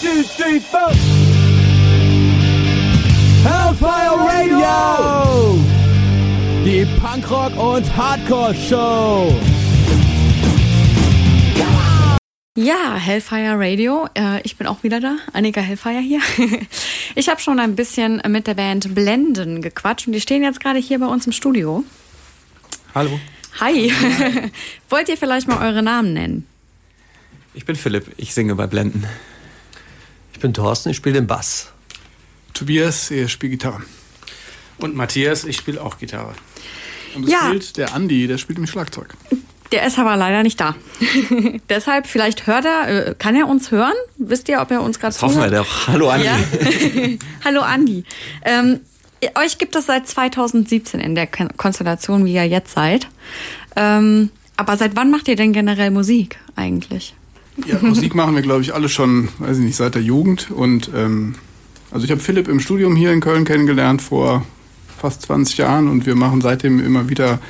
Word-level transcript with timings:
two, 0.00 0.22
three, 0.22 0.58
four. 0.60 0.90
Hellfire 3.44 4.16
Radio! 4.16 5.58
Die 6.64 6.86
Punkrock- 7.00 7.56
und 7.56 7.96
Hardcore-Show! 7.96 9.34
Ja, 12.56 12.94
Hellfire 12.96 13.58
Radio. 13.58 14.08
Äh, 14.14 14.40
ich 14.42 14.56
bin 14.56 14.66
auch 14.66 14.82
wieder 14.82 15.00
da. 15.00 15.16
Annika 15.32 15.60
Hellfire 15.60 16.00
hier. 16.00 16.20
Ich 17.16 17.28
habe 17.28 17.40
schon 17.40 17.58
ein 17.58 17.74
bisschen 17.74 18.22
mit 18.28 18.46
der 18.46 18.54
Band 18.54 18.94
Blenden 18.94 19.62
gequatscht 19.62 20.06
und 20.06 20.12
die 20.12 20.20
stehen 20.20 20.44
jetzt 20.44 20.60
gerade 20.60 20.78
hier 20.78 21.00
bei 21.00 21.06
uns 21.06 21.26
im 21.26 21.32
Studio. 21.32 21.82
Hallo. 22.94 23.18
Hi. 23.58 23.92
Wollt 24.88 25.08
ihr 25.08 25.16
vielleicht 25.16 25.48
mal 25.48 25.58
eure 25.60 25.82
Namen 25.82 26.12
nennen? 26.12 26.46
Ich 27.52 27.66
bin 27.66 27.74
Philipp, 27.74 28.12
ich 28.16 28.32
singe 28.32 28.54
bei 28.54 28.68
Blenden. 28.68 29.04
Ich 30.40 30.42
bin 30.42 30.54
Thorsten, 30.54 30.88
ich 30.88 30.96
spiele 30.96 31.16
den 31.16 31.26
Bass. 31.26 31.68
Tobias, 32.54 33.10
ich 33.10 33.30
spiele 33.30 33.50
Gitarre. 33.50 33.82
Und 34.78 34.96
Matthias, 34.96 35.44
ich 35.44 35.54
spiele 35.58 35.82
auch 35.82 35.98
Gitarre. 35.98 36.32
Und 37.14 37.24
es 37.24 37.30
Ja. 37.30 37.40
spielt 37.48 37.76
der 37.76 37.92
Andi, 37.92 38.26
der 38.26 38.38
spielt 38.38 38.58
im 38.58 38.66
Schlagzeug. 38.66 39.14
Der 39.70 39.86
ist 39.86 39.98
aber 39.98 40.16
leider 40.16 40.42
nicht 40.42 40.58
da. 40.58 40.76
Deshalb, 41.68 42.06
vielleicht 42.06 42.46
hört 42.46 42.64
er, 42.64 43.08
äh, 43.08 43.14
kann 43.18 43.36
er 43.36 43.48
uns 43.48 43.70
hören? 43.70 43.92
Wisst 44.16 44.48
ihr, 44.48 44.62
ob 44.62 44.70
er 44.70 44.80
uns 44.80 44.98
gerade 44.98 45.12
Das 45.12 45.20
hoffen 45.20 45.42
wir 45.42 45.48
zuhört? 45.48 45.66
doch. 45.66 45.88
Hallo 45.88 46.08
Andi. 46.08 46.24
Ja. 46.24 46.38
Hallo 47.44 47.60
Andi. 47.60 48.04
Ähm, 48.42 48.80
euch 49.38 49.58
gibt 49.58 49.76
es 49.76 49.84
seit 49.84 50.08
2017 50.08 51.00
in 51.00 51.14
der 51.14 51.26
Kon- 51.26 51.54
Konstellation, 51.58 52.24
wie 52.24 52.32
ihr 52.32 52.46
jetzt 52.48 52.72
seid. 52.72 53.08
Ähm, 53.76 54.30
aber 54.56 54.78
seit 54.78 54.96
wann 54.96 55.10
macht 55.10 55.28
ihr 55.28 55.36
denn 55.36 55.52
generell 55.52 55.90
Musik 55.90 56.38
eigentlich? 56.56 57.14
Ja, 57.66 57.78
Musik 57.80 58.14
machen 58.14 58.34
wir, 58.34 58.42
glaube 58.42 58.62
ich, 58.62 58.74
alle 58.74 58.88
schon, 58.88 59.28
weiß 59.38 59.58
ich 59.58 59.64
nicht, 59.64 59.76
seit 59.76 59.94
der 59.94 60.02
Jugend. 60.02 60.50
Und 60.50 60.90
ähm, 60.94 61.34
also 61.90 62.04
ich 62.04 62.10
habe 62.10 62.20
Philipp 62.20 62.48
im 62.48 62.60
Studium 62.60 62.96
hier 62.96 63.12
in 63.12 63.20
Köln 63.20 63.44
kennengelernt 63.44 64.02
vor 64.02 64.44
fast 64.98 65.22
20 65.22 65.58
Jahren 65.58 65.88
und 65.88 66.06
wir 66.06 66.14
machen 66.14 66.40
seitdem 66.40 66.84
immer 66.84 67.08
wieder 67.08 67.40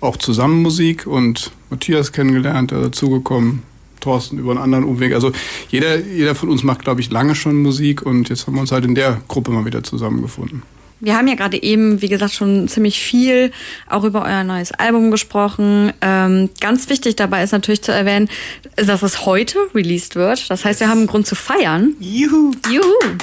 auch 0.00 0.16
zusammen 0.16 0.62
Musik 0.62 1.06
und 1.06 1.52
Matthias 1.70 2.12
kennengelernt, 2.12 2.70
der 2.70 2.80
dazugekommen, 2.80 3.62
Thorsten 4.00 4.38
über 4.38 4.52
einen 4.52 4.60
anderen 4.60 4.84
Umweg. 4.84 5.14
Also 5.14 5.32
jeder, 5.68 5.98
jeder 6.00 6.34
von 6.34 6.48
uns 6.48 6.62
macht, 6.62 6.82
glaube 6.82 7.00
ich, 7.00 7.10
lange 7.10 7.34
schon 7.34 7.62
Musik 7.62 8.02
und 8.02 8.28
jetzt 8.28 8.46
haben 8.46 8.54
wir 8.54 8.60
uns 8.60 8.72
halt 8.72 8.84
in 8.84 8.94
der 8.94 9.20
Gruppe 9.28 9.50
mal 9.50 9.64
wieder 9.64 9.82
zusammengefunden. 9.82 10.62
Wir 11.00 11.16
haben 11.16 11.28
ja 11.28 11.34
gerade 11.34 11.62
eben, 11.62 12.00
wie 12.00 12.08
gesagt, 12.08 12.32
schon 12.32 12.68
ziemlich 12.68 12.98
viel 12.98 13.52
auch 13.88 14.04
über 14.04 14.24
euer 14.24 14.44
neues 14.44 14.72
Album 14.72 15.10
gesprochen. 15.10 15.92
Ähm, 16.00 16.48
ganz 16.60 16.88
wichtig 16.88 17.16
dabei 17.16 17.42
ist 17.42 17.52
natürlich 17.52 17.82
zu 17.82 17.92
erwähnen, 17.92 18.30
dass 18.76 19.02
es 19.02 19.26
heute 19.26 19.58
released 19.74 20.16
wird. 20.16 20.50
Das 20.50 20.64
heißt, 20.64 20.80
wir 20.80 20.88
haben 20.88 20.98
einen 20.98 21.06
Grund 21.06 21.26
zu 21.26 21.34
feiern. 21.34 21.94
Juhu! 22.00 22.52
Juhu! 22.70 23.16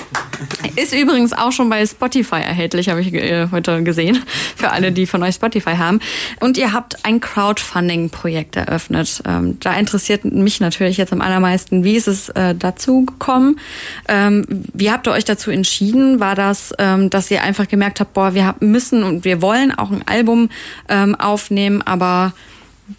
Ist 0.76 0.94
übrigens 0.94 1.34
auch 1.34 1.52
schon 1.52 1.70
bei 1.70 1.86
Spotify 1.86 2.38
erhältlich, 2.38 2.90
habe 2.90 3.02
ich 3.02 3.14
äh, 3.14 3.48
heute 3.52 3.84
gesehen, 3.84 4.20
für 4.56 4.72
alle, 4.72 4.92
die 4.92 5.06
von 5.06 5.22
euch 5.24 5.36
Spotify 5.36 5.76
haben. 5.78 6.00
Und 6.40 6.58
ihr 6.58 6.74
habt 6.74 7.06
ein 7.06 7.20
Crowdfunding-Projekt 7.20 8.56
eröffnet. 8.56 9.22
Ähm, 9.26 9.58
da 9.60 9.74
interessiert 9.76 10.26
mich 10.26 10.60
natürlich 10.60 10.98
jetzt 10.98 11.14
am 11.14 11.22
allermeisten, 11.22 11.84
wie 11.84 11.96
ist 11.96 12.08
es 12.08 12.30
äh, 12.30 12.56
dazu 12.56 13.06
gekommen? 13.06 13.60
Ähm, 14.08 14.46
wie 14.74 14.92
habt 14.92 15.08
ihr 15.08 15.12
euch 15.12 15.26
dazu 15.26 15.52
entschieden? 15.52 16.20
War 16.20 16.36
das, 16.36 16.74
ähm, 16.80 17.10
dass 17.10 17.30
ihr 17.30 17.44
einfach 17.44 17.63
gemerkt 17.70 18.00
habt, 18.00 18.14
boah, 18.14 18.34
wir 18.34 18.56
müssen 18.60 19.04
und 19.04 19.26
wir 19.26 19.42
wollen 19.42 19.72
auch 19.72 19.92
ein 19.92 20.08
Album 20.08 20.50
ähm, 20.90 21.16
aufnehmen, 21.16 21.82
aber 21.82 22.34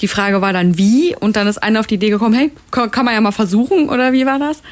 die 0.00 0.08
Frage 0.08 0.40
war 0.40 0.52
dann 0.52 0.78
wie? 0.78 1.14
Und 1.18 1.36
dann 1.36 1.46
ist 1.46 1.58
einer 1.58 1.80
auf 1.80 1.86
die 1.86 1.96
Idee 1.96 2.10
gekommen, 2.10 2.34
hey, 2.34 2.52
kann 2.70 2.90
kann 2.90 3.04
man 3.04 3.14
ja 3.14 3.20
mal 3.20 3.32
versuchen, 3.32 3.88
oder 3.88 4.12
wie 4.12 4.26
war 4.26 4.38
das? 4.38 4.62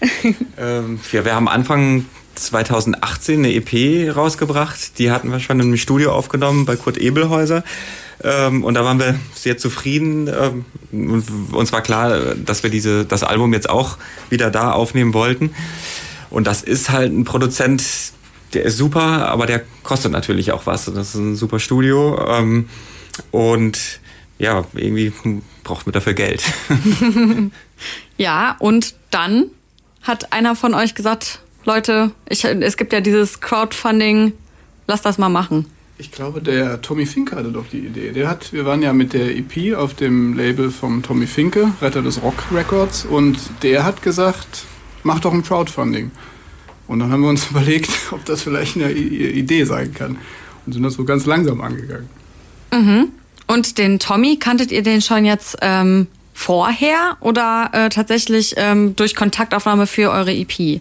Ähm, 0.58 1.00
ja, 1.10 1.24
wir 1.24 1.34
haben 1.34 1.48
Anfang 1.48 2.04
2018 2.34 3.38
eine 3.38 3.54
EP 3.54 4.14
rausgebracht. 4.14 4.98
Die 4.98 5.10
hatten 5.10 5.30
wir 5.30 5.40
schon 5.40 5.60
im 5.60 5.76
Studio 5.76 6.12
aufgenommen 6.12 6.66
bei 6.66 6.76
Kurt 6.76 6.98
Ebelhäuser. 6.98 7.64
Ähm, 8.22 8.64
und 8.64 8.74
da 8.74 8.84
waren 8.84 8.98
wir 8.98 9.18
sehr 9.34 9.58
zufrieden. 9.58 10.28
Ähm, 10.28 10.64
und 10.92 11.54
uns 11.54 11.72
war 11.72 11.82
klar, 11.82 12.34
dass 12.34 12.62
wir 12.62 12.70
diese, 12.70 13.04
das 13.04 13.22
Album 13.22 13.52
jetzt 13.52 13.68
auch 13.68 13.98
wieder 14.30 14.50
da 14.50 14.72
aufnehmen 14.72 15.14
wollten. 15.14 15.54
Und 16.30 16.46
das 16.46 16.62
ist 16.62 16.90
halt 16.90 17.12
ein 17.12 17.24
Produzent, 17.24 17.82
der 18.54 18.64
ist 18.64 18.76
super, 18.76 19.28
aber 19.28 19.46
der 19.46 19.62
kostet 19.82 20.12
natürlich 20.12 20.52
auch 20.52 20.66
was. 20.66 20.86
Das 20.86 21.08
ist 21.08 21.14
ein 21.14 21.36
super 21.36 21.58
Studio. 21.58 22.18
Ähm, 22.28 22.68
und 23.30 24.00
ja, 24.38 24.64
irgendwie 24.74 25.12
braucht 25.64 25.86
man 25.86 25.92
dafür 25.92 26.14
Geld. 26.14 26.42
Ja, 28.16 28.56
und 28.58 28.94
dann 29.10 29.46
hat 30.02 30.32
einer 30.32 30.54
von 30.54 30.74
euch 30.74 30.94
gesagt, 30.94 31.40
Leute, 31.64 32.12
ich, 32.28 32.44
es 32.44 32.76
gibt 32.76 32.92
ja 32.92 33.00
dieses 33.00 33.40
Crowdfunding, 33.40 34.32
lass 34.86 35.02
das 35.02 35.18
mal 35.18 35.28
machen. 35.28 35.66
Ich 35.98 36.10
glaube, 36.10 36.40
der 36.40 36.82
Tommy 36.82 37.06
Finke 37.06 37.36
hatte 37.36 37.52
doch 37.52 37.66
die 37.66 37.78
Idee. 37.78 38.12
Der 38.12 38.28
hat, 38.28 38.52
wir 38.52 38.64
waren 38.64 38.82
ja 38.82 38.92
mit 38.92 39.12
der 39.12 39.36
EP 39.36 39.76
auf 39.76 39.94
dem 39.94 40.36
Label 40.36 40.70
vom 40.70 41.02
Tommy 41.02 41.26
Finke, 41.26 41.72
Retter 41.80 42.02
des 42.02 42.22
Rock 42.22 42.44
Records, 42.52 43.04
und 43.04 43.38
der 43.62 43.84
hat 43.84 44.02
gesagt, 44.02 44.64
mach 45.04 45.20
doch 45.20 45.32
ein 45.32 45.42
Crowdfunding. 45.42 46.10
Und 46.92 46.98
dann 46.98 47.10
haben 47.10 47.22
wir 47.22 47.30
uns 47.30 47.46
überlegt, 47.50 47.90
ob 48.10 48.22
das 48.26 48.42
vielleicht 48.42 48.76
eine 48.76 48.92
Idee 48.92 49.64
sein 49.64 49.94
kann. 49.94 50.18
Und 50.66 50.74
sind 50.74 50.82
das 50.82 50.94
so 50.94 51.04
ganz 51.04 51.24
langsam 51.24 51.60
angegangen. 51.62 52.08
Und 53.46 53.78
den 53.78 53.98
Tommy, 53.98 54.36
kanntet 54.36 54.70
ihr 54.70 54.82
den 54.82 55.00
schon 55.00 55.24
jetzt 55.24 55.56
ähm, 55.62 56.06
vorher 56.34 57.16
oder 57.20 57.70
äh, 57.72 57.88
tatsächlich 57.88 58.54
ähm, 58.56 58.94
durch 58.94 59.14
Kontaktaufnahme 59.14 59.86
für 59.86 60.10
eure 60.10 60.32
EP? 60.32 60.80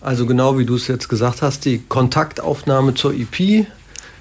Also 0.00 0.26
genau 0.26 0.58
wie 0.58 0.64
du 0.64 0.74
es 0.74 0.88
jetzt 0.88 1.08
gesagt 1.08 1.42
hast, 1.42 1.64
die 1.64 1.78
Kontaktaufnahme 1.88 2.94
zur 2.94 3.14
EP. 3.14 3.66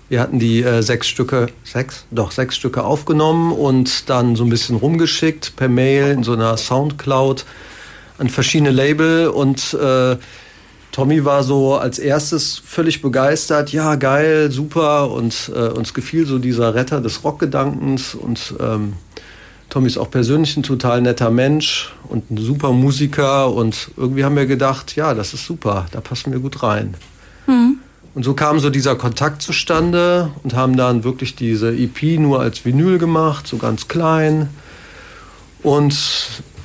Wir 0.10 0.20
hatten 0.20 0.40
die 0.40 0.62
äh, 0.62 0.82
sechs 0.84 1.08
Stücke, 1.08 1.48
sechs? 1.64 2.06
Doch, 2.12 2.32
sechs 2.32 2.56
Stücke 2.56 2.84
aufgenommen 2.84 3.52
und 3.52 4.10
dann 4.10 4.36
so 4.36 4.44
ein 4.44 4.50
bisschen 4.50 4.76
rumgeschickt 4.76 5.56
per 5.56 5.70
Mail 5.70 6.12
in 6.12 6.24
so 6.24 6.34
einer 6.34 6.56
Soundcloud 6.56 7.46
an 8.20 8.30
verschiedene 8.30 8.72
Label 8.72 9.28
und 9.28 9.74
äh, 9.74 10.18
Tommy 10.92 11.24
war 11.24 11.44
so 11.44 11.76
als 11.76 12.00
erstes 12.00 12.62
völlig 12.66 13.02
begeistert, 13.02 13.72
ja 13.72 13.96
geil, 13.96 14.52
super 14.52 15.12
und 15.12 15.52
äh, 15.56 15.70
uns 15.70 15.94
gefiel 15.94 16.26
so 16.26 16.38
dieser 16.38 16.76
Retter 16.76 17.00
des 17.00 17.24
Rockgedankens 17.24 18.14
und 18.14 18.56
ähm, 18.60 18.94
Tommy 19.70 19.88
ist 19.88 19.98
auch 19.98 20.12
persönlich 20.12 20.58
ein 20.58 20.64
total 20.64 21.02
netter 21.02 21.32
Mensch 21.32 21.94
und 22.10 22.30
ein 22.30 22.38
super 22.38 22.74
Musiker 22.74 23.54
und 23.54 23.92
irgendwie 23.96 24.26
haben 24.26 24.36
wir 24.36 24.46
gedacht, 24.46 24.98
ja, 24.98 25.14
das 25.14 25.34
ist 25.34 25.46
super, 25.46 25.86
da 25.92 26.02
passen 26.02 26.34
wir 26.34 26.40
gut 26.40 26.62
rein. 26.62 26.96
Und 28.14 28.24
so 28.24 28.34
kam 28.34 28.60
so 28.60 28.70
dieser 28.70 28.96
Kontakt 28.96 29.42
zustande 29.42 30.32
und 30.44 30.54
haben 30.54 30.76
dann 30.76 31.06
wirklich 31.06 31.36
diese 31.36 31.74
EP 31.74 32.20
nur 32.20 32.42
als 32.42 32.66
Vinyl 32.66 32.98
gemacht, 32.98 33.48
so 33.48 33.58
ganz 33.58 33.88
klein. 33.88 34.50
Und 35.64 35.96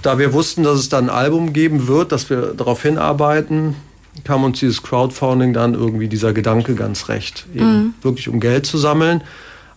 da 0.02 0.18
wir 0.18 0.32
wussten, 0.32 0.64
dass 0.64 0.78
es 0.78 0.88
dann 0.88 1.08
ein 1.08 1.14
Album 1.14 1.52
geben 1.52 1.86
wird, 1.86 2.10
dass 2.10 2.28
wir 2.30 2.54
darauf 2.54 2.82
hinarbeiten, 2.82 3.76
kam 4.24 4.44
uns 4.44 4.60
dieses 4.60 4.82
Crowdfunding 4.82 5.52
dann 5.52 5.74
irgendwie 5.74 6.08
dieser 6.08 6.32
Gedanke 6.32 6.74
ganz 6.74 7.08
recht. 7.08 7.46
Eben 7.54 7.94
wirklich 8.02 8.28
um 8.28 8.40
Geld 8.40 8.66
zu 8.66 8.78
sammeln, 8.78 9.22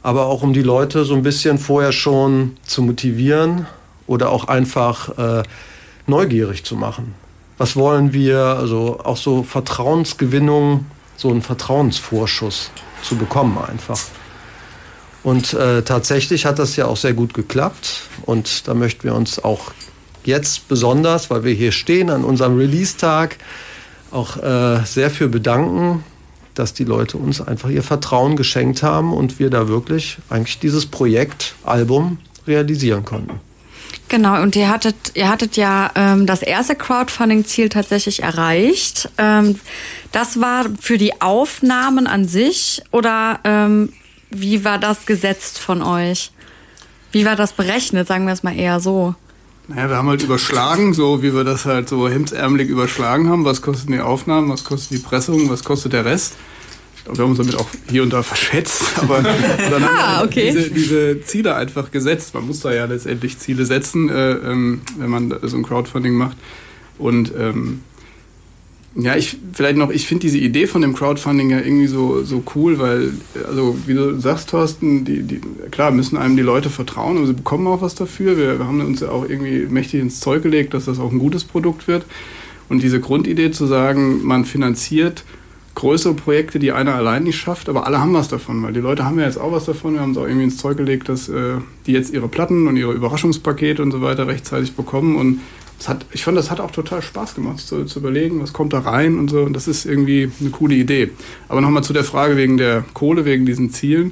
aber 0.04 0.26
auch 0.26 0.42
um 0.42 0.54
die 0.54 0.62
Leute 0.62 1.06
so 1.06 1.14
ein 1.16 1.24
bisschen 1.24 1.58
vorher 1.58 1.92
schon 1.92 2.58
zu 2.64 2.82
motivieren 2.82 3.66
oder 4.08 4.30
auch 4.30 4.48
einfach 4.48 5.18
äh, 5.18 5.44
neugierig 6.08 6.64
zu 6.64 6.76
machen. 6.76 7.14
Was 7.58 7.76
wollen 7.76 8.14
wir, 8.14 8.40
also 8.40 9.00
auch 9.04 9.18
so 9.18 9.44
Vertrauensgewinnung, 9.44 10.86
so 11.18 11.30
einen 11.30 11.42
Vertrauensvorschuss 11.42 12.72
zu 13.04 13.18
bekommen 13.18 13.58
einfach. 13.58 14.00
Und 15.24 15.54
äh, 15.54 15.82
tatsächlich 15.82 16.46
hat 16.46 16.60
das 16.60 16.76
ja 16.78 16.86
auch 16.86 16.98
sehr 16.98 17.14
gut 17.14 17.34
geklappt. 17.34 18.04
Und 18.26 18.68
da 18.68 18.74
möchten 18.74 19.04
wir 19.04 19.14
uns 19.14 19.44
auch 19.44 19.72
jetzt 20.24 20.68
besonders, 20.68 21.30
weil 21.30 21.44
wir 21.44 21.54
hier 21.54 21.72
stehen 21.72 22.10
an 22.10 22.24
unserem 22.24 22.58
Release-Tag, 22.58 23.38
auch 24.12 24.38
äh, 24.38 24.84
sehr 24.86 25.10
für 25.10 25.28
bedanken, 25.28 26.04
dass 26.56 26.74
die 26.74 26.84
Leute 26.84 27.18
uns 27.18 27.42
einfach 27.42 27.70
ihr 27.70 27.84
Vertrauen 27.84 28.36
geschenkt 28.36 28.84
haben 28.84 29.14
und 29.14 29.40
wir 29.40 29.50
da 29.50 29.68
wirklich 29.68 30.18
eigentlich 30.30 30.60
dieses 30.60 30.86
Projekt, 30.86 31.56
Album 31.64 32.18
realisieren 32.48 33.06
konnten. 33.06 33.40
Genau, 34.10 34.42
und 34.42 34.56
ihr 34.56 34.70
hattet, 34.70 34.96
ihr 35.14 35.30
hattet 35.30 35.56
ja 35.56 35.92
ähm, 35.96 36.26
das 36.26 36.42
erste 36.42 36.76
Crowdfunding-Ziel 36.76 37.70
tatsächlich 37.70 38.24
erreicht. 38.24 39.10
Ähm, 39.18 39.60
das 40.12 40.42
war 40.42 40.66
für 40.82 40.98
die 40.98 41.22
Aufnahmen 41.22 42.08
an 42.08 42.28
sich 42.28 42.82
oder 42.92 43.40
ähm, 43.44 43.94
wie 44.32 44.66
war 44.66 44.80
das 44.80 45.06
gesetzt 45.06 45.60
von 45.60 45.82
euch? 45.82 46.32
Wie 47.12 47.26
war 47.26 47.36
das 47.36 47.54
berechnet, 47.54 48.08
sagen 48.08 48.26
wir 48.26 48.34
es 48.34 48.44
mal 48.44 48.58
eher 48.58 48.80
so? 48.80 49.16
Naja, 49.70 49.88
wir 49.90 49.96
haben 49.98 50.10
halt 50.10 50.24
überschlagen, 50.24 50.94
so 50.96 51.22
wie 51.22 51.34
wir 51.34 51.44
das 51.44 51.66
halt 51.66 51.88
so 51.90 52.10
hemdsärmelig 52.10 52.70
überschlagen 52.70 53.30
haben. 53.30 53.46
Was 53.46 53.62
kosten 53.62 53.92
die 53.92 54.00
Aufnahmen, 54.00 54.50
was 54.50 54.64
kostet 54.64 54.98
die 54.98 55.04
Pressung, 55.04 55.50
was 55.50 55.64
kostet 55.64 55.94
der 55.94 56.06
Rest? 56.06 56.36
Ich 56.98 57.04
glaube, 57.04 57.20
wir 57.20 57.24
haben 57.24 57.30
uns 57.32 57.38
damit 57.38 57.56
auch 57.56 57.68
hier 57.90 58.02
und 58.04 58.12
da 58.12 58.24
verschätzt. 58.24 58.84
Aber 59.02 59.22
dann 59.22 59.36
haben 59.36 59.82
wir 59.82 59.90
Ah, 59.90 60.18
halt 60.18 60.28
okay. 60.32 60.52
diese, 60.52 60.72
diese 60.72 61.22
Ziele 61.22 61.56
einfach 61.56 61.92
gesetzt. 61.92 62.34
Man 62.34 62.48
muss 62.48 62.62
da 62.62 62.74
ja 62.74 62.86
letztendlich 62.86 63.38
Ziele 63.38 63.66
setzen, 63.66 64.10
äh, 64.10 64.32
ähm, 64.32 64.82
wenn 64.98 65.10
man 65.10 65.34
so 65.44 65.56
ein 65.56 65.64
Crowdfunding 65.64 66.14
macht. 66.14 66.38
Und 66.98 67.32
ähm, 67.38 67.82
ja, 68.96 69.16
ich 69.16 69.38
vielleicht 69.54 69.78
noch, 69.78 69.92
ich 69.92 70.08
finde 70.08 70.22
diese 70.22 70.40
Idee 70.40 70.66
von 70.66 70.82
dem 70.82 70.96
Crowdfunding 70.96 71.50
ja 71.52 71.60
irgendwie 71.60 71.88
so, 71.88 72.24
so 72.24 72.44
cool, 72.56 72.80
weil, 72.80 73.12
also 73.48 73.78
wie 73.86 73.94
du 73.94 74.20
sagst, 74.20 74.50
Thorsten, 74.50 75.06
die, 75.06 75.22
die, 75.22 75.42
klar 75.72 75.92
müssen 75.92 76.18
einem 76.18 76.36
die 76.36 76.44
Leute 76.44 76.70
vertrauen, 76.70 77.18
aber 77.18 77.28
sie 77.28 77.34
bekommen 77.34 77.68
auch 77.68 77.82
was 77.82 77.96
dafür. 77.96 78.38
Wir, 78.38 78.58
wir 78.58 78.66
haben 78.66 78.82
uns 78.82 79.02
ja 79.02 79.10
auch 79.10 79.30
irgendwie 79.30 79.68
mächtig 79.70 80.02
ins 80.02 80.20
Zeug 80.20 80.44
gelegt, 80.44 80.74
dass 80.74 80.86
das 80.86 81.00
auch 81.00 81.12
ein 81.12 81.20
gutes 81.20 81.44
Produkt 81.44 81.88
wird. 81.88 82.06
Und 82.68 82.84
diese 82.84 83.00
Grundidee 83.00 83.52
zu 83.52 83.66
sagen, 83.66 84.24
man 84.24 84.46
finanziert 84.46 85.24
größere 85.76 86.14
Projekte, 86.14 86.60
die 86.60 86.72
einer 86.74 86.96
allein 86.96 87.24
nicht 87.24 87.38
schafft, 87.38 87.70
aber 87.70 87.88
alle 87.88 88.02
haben 88.02 88.14
was 88.14 88.28
davon, 88.28 88.62
weil 88.64 88.74
die 88.74 88.82
Leute 88.82 89.06
haben 89.06 89.18
ja 89.18 89.26
jetzt 89.26 89.40
auch 89.40 89.54
was 89.54 89.66
davon. 89.66 89.94
Wir 89.94 90.02
haben 90.02 90.12
es 90.12 90.18
auch 90.18 90.26
irgendwie 90.26 90.44
ins 90.44 90.58
Zeug 90.58 90.76
gelegt, 90.76 91.08
dass 91.08 91.30
äh, 91.30 91.56
die 91.86 91.94
jetzt 91.94 92.14
ihre 92.14 92.28
Platten 92.28 92.68
und 92.68 92.76
ihre 92.76 92.92
Überraschungspakete 92.92 93.82
und 93.82 93.92
so 93.92 94.02
weiter 94.02 94.28
rechtzeitig 94.28 94.74
bekommen. 94.74 95.16
Und 95.16 95.40
hat, 95.88 96.06
ich 96.12 96.24
fand, 96.24 96.38
das 96.38 96.52
hat 96.52 96.60
auch 96.60 96.72
total 96.72 97.02
Spaß 97.02 97.36
gemacht, 97.36 97.60
zu, 97.60 97.86
zu 97.86 98.00
überlegen, 98.00 98.42
was 98.42 98.54
kommt 98.54 98.74
da 98.74 98.80
rein 98.80 99.18
und 99.18 99.30
so. 99.30 99.42
Und 99.44 99.54
das 99.54 99.68
ist 99.68 99.86
irgendwie 99.86 100.32
eine 100.40 100.50
coole 100.50 100.76
Idee. 100.76 101.12
Aber 101.48 101.62
nochmal 101.62 101.84
zu 101.84 101.94
der 101.94 102.04
Frage 102.04 102.36
wegen 102.36 102.58
der 102.58 102.84
Kohle, 102.94 103.26
wegen 103.26 103.46
diesen 103.46 103.72
Zielen. 103.72 104.12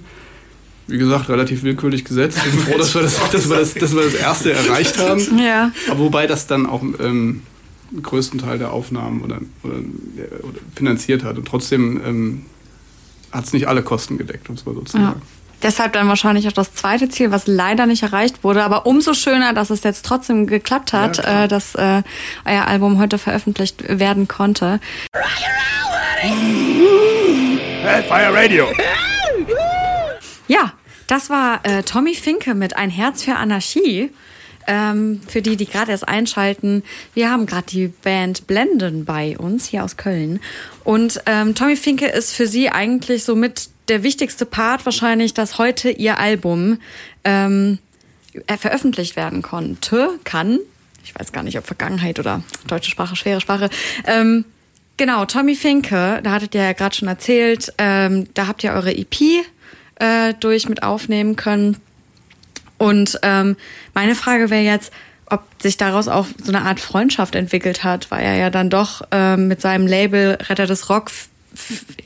Wie 0.87 0.97
gesagt, 0.97 1.27
relativ 1.27 1.63
willkürlich 1.63 2.05
gesetzt. 2.05 2.37
Ich 2.45 2.51
bin 2.51 2.61
froh, 2.61 2.77
dass 2.77 2.95
wir 2.95 3.01
das, 3.01 3.19
dass 3.31 3.49
wir 3.49 3.57
das, 3.57 3.73
dass 3.73 3.93
wir 3.93 4.03
das 4.03 4.13
erste 4.13 4.53
erreicht 4.53 4.97
haben. 4.97 5.21
Ja. 5.37 5.71
Aber 5.89 5.99
wobei 5.99 6.27
das 6.27 6.47
dann 6.47 6.65
auch 6.65 6.81
ähm, 6.81 7.41
den 7.91 8.03
größten 8.03 8.39
Teil 8.39 8.57
der 8.57 8.71
Aufnahmen 8.71 9.21
oder, 9.21 9.41
oder, 9.63 9.75
oder 10.43 10.59
finanziert 10.75 11.23
hat. 11.23 11.37
Und 11.37 11.45
trotzdem 11.45 11.99
ähm, 12.05 12.45
hat 13.31 13.45
es 13.45 13.53
nicht 13.53 13.67
alle 13.67 13.83
Kosten 13.83 14.17
gedeckt, 14.17 14.47
um 14.47 14.55
es 14.55 14.65
mal 14.65 14.75
so 14.75 14.81
zu 14.81 14.97
Ja. 14.97 15.15
Deshalb 15.63 15.93
dann 15.93 16.07
wahrscheinlich 16.07 16.47
auch 16.47 16.51
das 16.53 16.73
zweite 16.73 17.09
Ziel, 17.09 17.31
was 17.31 17.47
leider 17.47 17.87
nicht 17.87 18.03
erreicht 18.03 18.43
wurde, 18.43 18.63
aber 18.63 18.85
umso 18.85 19.13
schöner, 19.13 19.53
dass 19.53 19.71
es 19.71 19.83
jetzt 19.83 20.05
trotzdem 20.05 20.45
geklappt 20.45 20.93
hat, 20.93 21.17
Ja, 21.17 21.45
äh, 21.45 21.47
dass 21.47 21.73
äh, 21.75 22.03
euer 22.45 22.67
Album 22.67 22.99
heute 22.99 23.17
veröffentlicht 23.17 23.83
werden 23.87 24.27
konnte. 24.27 24.79
Hellfire 27.81 28.33
Radio. 28.33 28.67
Ja, 30.47 30.73
das 31.07 31.29
war 31.29 31.61
äh, 31.63 31.83
Tommy 31.83 32.13
Finke 32.13 32.53
mit 32.53 32.77
Ein 32.77 32.89
Herz 32.89 33.23
für 33.23 33.35
Anarchie. 33.35 34.11
Ähm, 34.67 35.21
für 35.27 35.41
die, 35.41 35.55
die 35.55 35.65
gerade 35.65 35.91
erst 35.91 36.07
einschalten, 36.07 36.83
wir 37.13 37.31
haben 37.31 37.45
gerade 37.45 37.67
die 37.67 37.87
Band 37.87 38.47
Blenden 38.47 39.05
bei 39.05 39.37
uns 39.37 39.65
hier 39.65 39.83
aus 39.83 39.95
Köln. 39.95 40.41
Und 40.83 41.21
ähm, 41.25 41.55
Tommy 41.55 41.77
Finke 41.77 42.07
ist 42.07 42.33
für 42.33 42.47
sie 42.47 42.69
eigentlich 42.69 43.23
somit 43.23 43.69
der 43.87 44.03
wichtigste 44.03 44.45
Part 44.45 44.85
wahrscheinlich, 44.85 45.33
dass 45.33 45.57
heute 45.57 45.89
ihr 45.89 46.19
Album 46.19 46.79
ähm, 47.23 47.79
äh, 48.47 48.57
veröffentlicht 48.57 49.15
werden 49.15 49.41
konnte, 49.41 50.11
kann. 50.23 50.59
Ich 51.03 51.17
weiß 51.17 51.31
gar 51.31 51.43
nicht, 51.43 51.57
ob 51.57 51.65
Vergangenheit 51.65 52.19
oder 52.19 52.43
deutsche 52.67 52.91
Sprache, 52.91 53.15
schwere 53.15 53.39
Sprache. 53.39 53.69
Ähm, 54.05 54.45
genau, 54.97 55.25
Tommy 55.25 55.55
Finke, 55.55 56.19
da 56.21 56.31
hattet 56.31 56.53
ihr 56.53 56.63
ja 56.63 56.73
gerade 56.73 56.95
schon 56.95 57.07
erzählt, 57.07 57.73
ähm, 57.77 58.27
da 58.33 58.47
habt 58.47 58.63
ihr 58.63 58.73
eure 58.73 58.95
EP 58.95 59.15
äh, 59.99 60.33
durch 60.39 60.67
mit 60.67 60.83
aufnehmen 60.83 61.35
können. 61.35 61.77
Und 62.77 63.19
ähm, 63.23 63.55
meine 63.93 64.15
Frage 64.15 64.49
wäre 64.49 64.63
jetzt, 64.63 64.91
ob 65.29 65.43
sich 65.61 65.77
daraus 65.77 66.07
auch 66.07 66.25
so 66.41 66.51
eine 66.51 66.63
Art 66.63 66.79
Freundschaft 66.79 67.35
entwickelt 67.35 67.83
hat, 67.83 68.11
weil 68.11 68.23
er 68.23 68.37
ja 68.37 68.49
dann 68.49 68.69
doch 68.69 69.01
ähm, 69.11 69.47
mit 69.47 69.61
seinem 69.61 69.87
Label 69.87 70.37
Retter 70.47 70.67
des 70.67 70.89
Rock, 70.89 71.11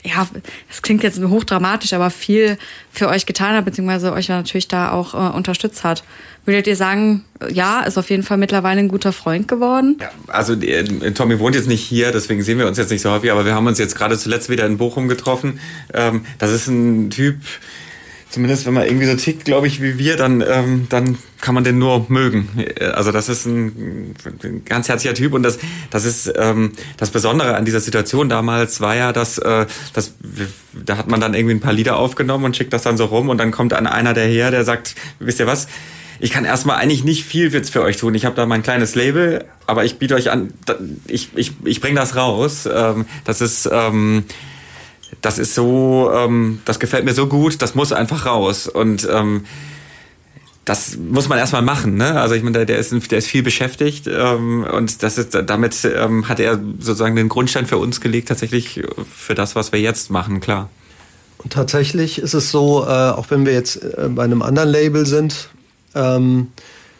ja, 0.02 0.26
das 0.68 0.82
klingt 0.82 1.02
jetzt 1.02 1.20
hochdramatisch, 1.20 1.92
aber 1.92 2.10
viel 2.10 2.58
für 2.90 3.08
euch 3.08 3.26
getan 3.26 3.54
hat, 3.54 3.64
beziehungsweise 3.64 4.12
euch 4.12 4.28
ja 4.28 4.36
natürlich 4.36 4.68
da 4.68 4.90
auch 4.92 5.14
äh, 5.14 5.36
unterstützt 5.36 5.84
hat. 5.84 6.02
Würdet 6.44 6.66
ihr 6.66 6.74
sagen, 6.74 7.24
ja, 7.50 7.82
ist 7.82 7.98
auf 7.98 8.10
jeden 8.10 8.24
Fall 8.24 8.36
mittlerweile 8.36 8.80
ein 8.80 8.88
guter 8.88 9.12
Freund 9.12 9.46
geworden? 9.46 9.98
Ja, 10.00 10.10
also 10.26 10.54
äh, 10.54 11.12
Tommy 11.12 11.38
wohnt 11.38 11.54
jetzt 11.54 11.68
nicht 11.68 11.84
hier, 11.84 12.10
deswegen 12.10 12.42
sehen 12.42 12.58
wir 12.58 12.66
uns 12.66 12.78
jetzt 12.78 12.90
nicht 12.90 13.02
so 13.02 13.10
häufig, 13.12 13.30
aber 13.30 13.44
wir 13.44 13.54
haben 13.54 13.66
uns 13.66 13.78
jetzt 13.78 13.94
gerade 13.94 14.18
zuletzt 14.18 14.48
wieder 14.48 14.66
in 14.66 14.76
Bochum 14.76 15.06
getroffen. 15.06 15.60
Ähm, 15.94 16.24
das 16.38 16.50
ist 16.50 16.66
ein 16.66 17.10
Typ, 17.10 17.36
zumindest 18.32 18.66
wenn 18.66 18.74
man 18.74 18.86
irgendwie 18.86 19.06
so 19.06 19.14
tickt, 19.14 19.44
glaube 19.44 19.66
ich, 19.66 19.82
wie 19.82 19.98
wir, 19.98 20.16
dann, 20.16 20.42
ähm, 20.46 20.86
dann 20.88 21.18
kann 21.40 21.54
man 21.54 21.64
den 21.64 21.78
nur 21.78 22.06
mögen. 22.08 22.48
Also 22.80 23.12
das 23.12 23.28
ist 23.28 23.46
ein, 23.46 24.14
ein 24.42 24.64
ganz 24.64 24.88
herzlicher 24.88 25.14
Typ 25.14 25.34
und 25.34 25.42
das, 25.42 25.58
das 25.90 26.04
ist 26.04 26.32
ähm, 26.36 26.72
das 26.96 27.10
Besondere 27.10 27.56
an 27.56 27.64
dieser 27.64 27.80
Situation 27.80 28.28
damals 28.28 28.80
war 28.80 28.96
ja, 28.96 29.12
dass, 29.12 29.38
äh, 29.38 29.66
dass 29.92 30.14
da 30.72 30.96
hat 30.96 31.08
man 31.08 31.20
dann 31.20 31.34
irgendwie 31.34 31.54
ein 31.54 31.60
paar 31.60 31.74
Lieder 31.74 31.96
aufgenommen 31.96 32.46
und 32.46 32.56
schickt 32.56 32.72
das 32.72 32.82
dann 32.82 32.96
so 32.96 33.04
rum 33.04 33.28
und 33.28 33.38
dann 33.38 33.50
kommt 33.50 33.72
dann 33.72 33.86
einer 33.86 34.14
daher, 34.14 34.50
der 34.50 34.64
sagt, 34.64 34.94
wisst 35.18 35.38
ihr 35.38 35.46
was? 35.46 35.68
Ich 36.18 36.30
kann 36.30 36.44
erstmal 36.44 36.76
eigentlich 36.76 37.04
nicht 37.04 37.24
viel 37.24 37.52
jetzt 37.52 37.70
für 37.70 37.82
euch 37.82 37.96
tun. 37.96 38.14
Ich 38.14 38.24
habe 38.24 38.36
da 38.36 38.46
mein 38.46 38.62
kleines 38.62 38.94
Label, 38.94 39.44
aber 39.66 39.84
ich 39.84 39.98
biete 39.98 40.14
euch 40.14 40.30
an, 40.30 40.54
ich, 41.08 41.30
ich, 41.34 41.52
ich 41.64 41.80
bringe 41.80 41.96
das 41.96 42.14
raus. 42.16 42.68
Ähm, 42.72 43.06
das 43.24 43.40
ist 43.40 43.68
ähm, 43.70 44.24
das 45.20 45.38
ist 45.38 45.54
so, 45.54 46.10
ähm, 46.14 46.60
das 46.64 46.80
gefällt 46.80 47.04
mir 47.04 47.14
so 47.14 47.26
gut, 47.26 47.60
das 47.62 47.74
muss 47.74 47.92
einfach 47.92 48.26
raus. 48.26 48.66
Und 48.66 49.06
ähm, 49.10 49.44
das 50.64 50.96
muss 50.96 51.28
man 51.28 51.38
erstmal 51.38 51.62
machen, 51.62 51.96
ne? 51.96 52.20
Also 52.20 52.34
ich 52.34 52.42
meine, 52.42 52.58
der, 52.58 52.66
der 52.66 52.78
ist 52.78 53.10
der 53.10 53.18
ist 53.18 53.26
viel 53.26 53.42
beschäftigt 53.42 54.06
ähm, 54.06 54.64
und 54.64 55.02
das 55.02 55.18
ist 55.18 55.36
damit 55.46 55.76
ähm, 55.84 56.28
hat 56.28 56.38
er 56.38 56.60
sozusagen 56.78 57.16
den 57.16 57.28
Grundstein 57.28 57.66
für 57.66 57.78
uns 57.78 58.00
gelegt, 58.00 58.28
tatsächlich 58.28 58.80
für 59.12 59.34
das, 59.34 59.56
was 59.56 59.72
wir 59.72 59.80
jetzt 59.80 60.10
machen, 60.10 60.40
klar. 60.40 60.70
Und 61.38 61.52
tatsächlich 61.52 62.20
ist 62.20 62.34
es 62.34 62.52
so, 62.52 62.84
äh, 62.84 62.88
auch 62.88 63.30
wenn 63.30 63.44
wir 63.44 63.52
jetzt 63.52 63.82
äh, 63.82 64.08
bei 64.08 64.22
einem 64.22 64.42
anderen 64.42 64.68
Label 64.68 65.04
sind, 65.04 65.48
ähm, 65.96 66.48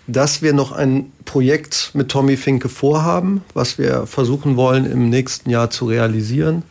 dass 0.08 0.42
wir 0.42 0.52
noch 0.52 0.72
ein 0.72 1.12
Projekt 1.24 1.92
mit 1.94 2.08
Tommy 2.08 2.36
Finke 2.36 2.68
vorhaben, 2.68 3.42
was 3.54 3.78
wir 3.78 4.06
versuchen 4.06 4.56
wollen 4.56 4.84
im 4.84 5.08
nächsten 5.08 5.48
Jahr 5.48 5.70
zu 5.70 5.86
realisieren. 5.86 6.64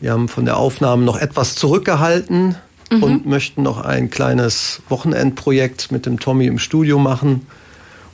Wir 0.00 0.12
haben 0.12 0.28
von 0.28 0.44
der 0.44 0.56
Aufnahme 0.56 1.04
noch 1.04 1.18
etwas 1.18 1.54
zurückgehalten 1.54 2.56
und 2.90 3.26
möchten 3.26 3.62
noch 3.62 3.84
ein 3.84 4.10
kleines 4.10 4.82
Wochenendprojekt 4.88 5.92
mit 5.92 6.06
dem 6.06 6.18
Tommy 6.18 6.46
im 6.46 6.58
Studio 6.58 6.98
machen. 6.98 7.46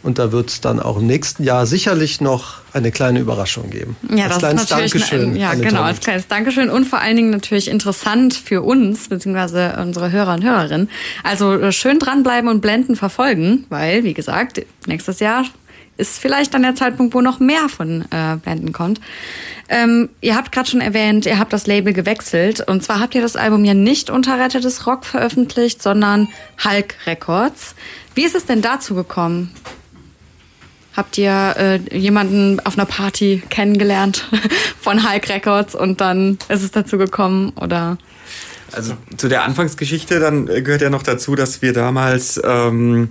Und 0.02 0.20
da 0.20 0.30
wird 0.30 0.50
es 0.50 0.60
dann 0.60 0.78
auch 0.78 0.98
im 0.98 1.06
nächsten 1.08 1.42
Jahr 1.42 1.66
sicherlich 1.66 2.20
noch 2.20 2.58
eine 2.72 2.92
kleine 2.92 3.18
Überraschung 3.18 3.70
geben. 3.70 3.96
Ja, 4.08 4.26
als 4.26 4.34
das 4.34 4.38
kleines 4.38 4.62
ist 4.62 4.70
natürlich 4.70 4.92
Dankeschön. 4.92 5.30
Ein, 5.30 5.36
ja, 5.36 5.54
genau, 5.54 5.68
Tommy. 5.70 5.82
als 5.82 6.00
kleines 6.00 6.28
Dankeschön 6.28 6.70
und 6.70 6.84
vor 6.84 7.00
allen 7.00 7.16
Dingen 7.16 7.30
natürlich 7.30 7.66
interessant 7.66 8.34
für 8.34 8.62
uns 8.62 9.08
beziehungsweise 9.08 9.76
unsere 9.82 10.12
Hörer 10.12 10.34
und 10.34 10.44
Hörerinnen. 10.44 10.90
Also 11.24 11.54
äh, 11.54 11.72
schön 11.72 11.98
dranbleiben 11.98 12.48
und 12.48 12.60
Blenden 12.60 12.94
verfolgen, 12.94 13.64
weil 13.68 14.04
wie 14.04 14.14
gesagt 14.14 14.64
nächstes 14.86 15.18
Jahr 15.18 15.44
ist 15.96 16.18
vielleicht 16.18 16.54
dann 16.54 16.62
der 16.62 16.74
Zeitpunkt, 16.74 17.14
wo 17.14 17.20
noch 17.20 17.40
mehr 17.40 17.68
von 17.68 18.02
äh, 18.10 18.36
Blenden 18.36 18.72
kommt. 18.72 19.00
Ähm, 19.68 20.10
ihr 20.20 20.36
habt 20.36 20.52
gerade 20.52 20.68
schon 20.70 20.80
erwähnt, 20.80 21.26
ihr 21.26 21.38
habt 21.38 21.52
das 21.52 21.66
Label 21.66 21.92
gewechselt 21.92 22.60
und 22.66 22.84
zwar 22.84 23.00
habt 23.00 23.14
ihr 23.14 23.22
das 23.22 23.36
Album 23.36 23.64
ja 23.64 23.74
nicht 23.74 24.10
unter 24.10 24.38
Retter 24.38 24.60
des 24.60 24.86
Rock 24.86 25.04
veröffentlicht, 25.04 25.82
sondern 25.82 26.28
Hulk 26.64 26.94
Records. 27.06 27.74
Wie 28.14 28.24
ist 28.24 28.36
es 28.36 28.46
denn 28.46 28.62
dazu 28.62 28.94
gekommen? 28.94 29.52
Habt 30.96 31.18
ihr 31.18 31.54
äh, 31.58 31.98
jemanden 31.98 32.60
auf 32.60 32.78
einer 32.78 32.86
Party 32.86 33.42
kennengelernt 33.50 34.30
von 34.80 35.08
Hulk 35.08 35.28
Records 35.28 35.74
und 35.74 36.00
dann 36.00 36.38
ist 36.48 36.62
es 36.62 36.70
dazu 36.70 36.96
gekommen 36.96 37.52
oder? 37.60 37.98
Also 38.72 38.94
zu 39.16 39.28
der 39.28 39.44
Anfangsgeschichte, 39.44 40.20
dann 40.20 40.48
äh, 40.48 40.62
gehört 40.62 40.82
ja 40.82 40.90
noch 40.90 41.02
dazu, 41.02 41.34
dass 41.34 41.60
wir 41.60 41.72
damals 41.72 42.40
ähm, 42.44 43.10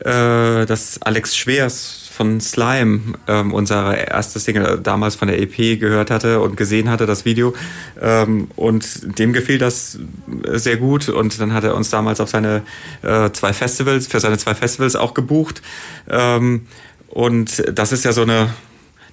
äh, 0.00 0.66
dass 0.66 1.00
Alex 1.02 1.36
Schwers 1.36 2.08
von 2.18 2.40
Slime 2.40 3.00
ähm, 3.28 3.54
unsere 3.54 3.96
erste 3.96 4.40
Single 4.40 4.80
damals 4.82 5.14
von 5.14 5.28
der 5.28 5.40
EP 5.40 5.78
gehört 5.78 6.10
hatte 6.10 6.40
und 6.40 6.56
gesehen 6.56 6.90
hatte, 6.90 7.06
das 7.06 7.24
Video. 7.24 7.54
Ähm, 8.00 8.48
und 8.56 9.18
dem 9.18 9.32
gefiel 9.32 9.58
das 9.58 9.98
sehr 10.52 10.78
gut. 10.78 11.08
Und 11.08 11.40
dann 11.40 11.54
hat 11.54 11.62
er 11.62 11.76
uns 11.76 11.90
damals 11.90 12.20
auf 12.20 12.28
seine 12.28 12.62
äh, 13.02 13.30
zwei 13.30 13.52
Festivals, 13.52 14.08
für 14.08 14.18
seine 14.18 14.36
zwei 14.36 14.54
Festivals 14.54 14.96
auch 14.96 15.14
gebucht. 15.14 15.62
Ähm, 16.08 16.66
und 17.08 17.62
das 17.72 17.92
ist 17.92 18.04
ja 18.04 18.12
so 18.12 18.22
eine, 18.22 18.50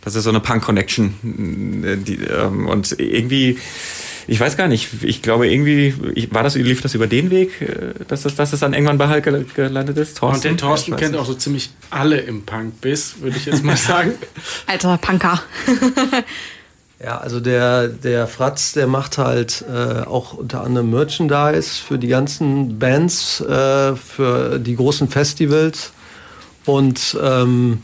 das 0.01 0.15
ist 0.15 0.23
so 0.23 0.31
eine 0.31 0.39
Punk-Connection. 0.39 1.83
äh, 1.83 2.13
ähm, 2.43 2.67
Und 2.67 2.99
irgendwie, 2.99 3.59
ich 4.27 4.39
weiß 4.39 4.57
gar 4.57 4.67
nicht, 4.67 4.89
ich 5.03 5.21
glaube 5.21 5.47
irgendwie, 5.47 5.93
ich, 6.15 6.33
war 6.33 6.43
das, 6.43 6.55
lief 6.55 6.81
das 6.81 6.93
über 6.95 7.07
den 7.07 7.29
Weg, 7.31 7.61
äh, 7.61 8.03
dass 8.07 8.23
das, 8.23 8.35
dass 8.35 8.51
das 8.51 8.59
dann 8.59 8.73
irgendwann 8.73 8.97
bei 8.97 9.07
Hulk 9.09 9.23
gel- 9.23 9.45
gelandet 9.53 9.97
ist? 9.97 10.21
Und 10.21 10.43
der 10.43 10.57
Thorsten 10.57 10.93
weiß 10.93 10.99
kennt 10.99 11.15
auch 11.15 11.25
so 11.25 11.33
ziemlich 11.33 11.69
alle 11.89 12.17
im 12.17 12.43
Punk-Biss, 12.43 13.15
würde 13.21 13.37
ich 13.37 13.45
jetzt 13.45 13.63
mal 13.63 13.77
sagen. 13.77 14.13
Alter 14.67 14.97
Punker. 14.97 15.41
Ja, 17.03 17.17
also 17.17 17.41
der, 17.41 17.89
der 17.89 18.25
Fratz, 18.25 18.71
der 18.71 18.87
macht 18.87 19.17
halt 19.17 19.65
äh, 19.69 20.03
auch 20.05 20.33
unter 20.33 20.63
anderem 20.63 20.91
Merchandise 20.91 21.71
für 21.85 21.97
die 21.99 22.07
ganzen 22.07 22.79
Bands, 22.79 23.41
äh, 23.41 23.95
für 23.97 24.59
die 24.59 24.77
großen 24.77 25.09
Festivals. 25.09 25.91
Und 26.65 27.17
ähm, 27.21 27.79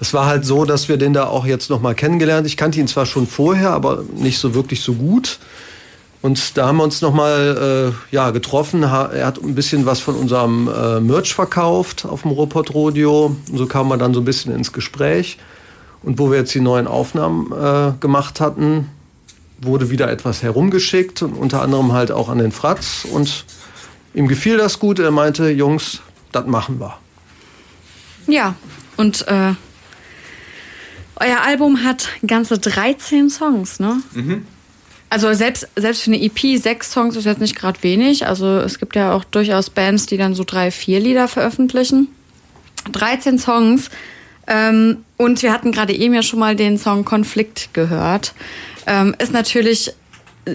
es 0.00 0.14
war 0.14 0.26
halt 0.26 0.44
so, 0.44 0.64
dass 0.64 0.88
wir 0.88 0.96
den 0.96 1.12
da 1.12 1.26
auch 1.26 1.46
jetzt 1.46 1.70
nochmal 1.70 1.94
kennengelernt. 1.94 2.46
Ich 2.46 2.56
kannte 2.56 2.78
ihn 2.78 2.88
zwar 2.88 3.06
schon 3.06 3.26
vorher, 3.26 3.70
aber 3.70 4.04
nicht 4.16 4.38
so 4.38 4.54
wirklich 4.54 4.80
so 4.82 4.94
gut. 4.94 5.38
Und 6.20 6.56
da 6.56 6.66
haben 6.66 6.78
wir 6.78 6.84
uns 6.84 7.00
nochmal 7.00 7.92
äh, 7.92 8.14
ja, 8.14 8.30
getroffen. 8.30 8.82
Er 8.82 9.26
hat 9.26 9.40
ein 9.42 9.54
bisschen 9.54 9.86
was 9.86 10.00
von 10.00 10.16
unserem 10.16 10.68
äh, 10.68 11.00
Merch 11.00 11.34
verkauft 11.34 12.04
auf 12.04 12.22
dem 12.22 12.32
Ruhrpott 12.32 12.74
Rodeo. 12.74 13.36
So 13.52 13.66
kam 13.66 13.88
man 13.88 13.98
dann 13.98 14.14
so 14.14 14.20
ein 14.20 14.24
bisschen 14.24 14.52
ins 14.52 14.72
Gespräch. 14.72 15.38
Und 16.02 16.18
wo 16.18 16.30
wir 16.30 16.38
jetzt 16.38 16.54
die 16.54 16.60
neuen 16.60 16.86
Aufnahmen 16.86 17.52
äh, 17.52 17.92
gemacht 18.00 18.40
hatten, 18.40 18.88
wurde 19.60 19.90
wieder 19.90 20.10
etwas 20.10 20.42
herumgeschickt, 20.42 21.22
unter 21.22 21.62
anderem 21.62 21.92
halt 21.92 22.10
auch 22.10 22.28
an 22.28 22.38
den 22.38 22.52
Fratz. 22.52 23.06
Und 23.10 23.44
ihm 24.14 24.26
gefiel 24.26 24.56
das 24.56 24.78
gut. 24.78 24.98
Er 24.98 25.10
meinte, 25.10 25.50
Jungs, 25.50 26.00
das 26.32 26.46
machen 26.46 26.80
wir. 26.80 26.98
Ja, 28.26 28.54
und 28.96 29.26
äh, 29.28 29.54
euer 31.20 31.40
Album 31.40 31.84
hat 31.84 32.08
ganze 32.26 32.58
13 32.58 33.30
Songs, 33.30 33.80
ne? 33.80 34.02
Mhm. 34.14 34.46
Also 35.10 35.32
selbst, 35.32 35.68
selbst 35.74 36.02
für 36.02 36.12
eine 36.12 36.22
EP, 36.22 36.60
sechs 36.60 36.92
Songs 36.92 37.16
ist 37.16 37.24
jetzt 37.24 37.40
nicht 37.40 37.56
gerade 37.56 37.82
wenig. 37.82 38.26
Also 38.26 38.58
es 38.58 38.78
gibt 38.78 38.94
ja 38.94 39.12
auch 39.12 39.24
durchaus 39.24 39.70
Bands, 39.70 40.04
die 40.06 40.18
dann 40.18 40.34
so 40.34 40.44
drei, 40.44 40.70
vier 40.70 41.00
Lieder 41.00 41.28
veröffentlichen. 41.28 42.08
13 42.92 43.38
Songs. 43.38 43.90
Ähm, 44.46 45.04
und 45.16 45.42
wir 45.42 45.52
hatten 45.52 45.72
gerade 45.72 45.94
eben 45.94 46.14
ja 46.14 46.22
schon 46.22 46.38
mal 46.38 46.56
den 46.56 46.76
Song 46.76 47.06
Konflikt 47.06 47.72
gehört. 47.72 48.34
Ähm, 48.86 49.14
ist 49.18 49.32
natürlich 49.32 49.94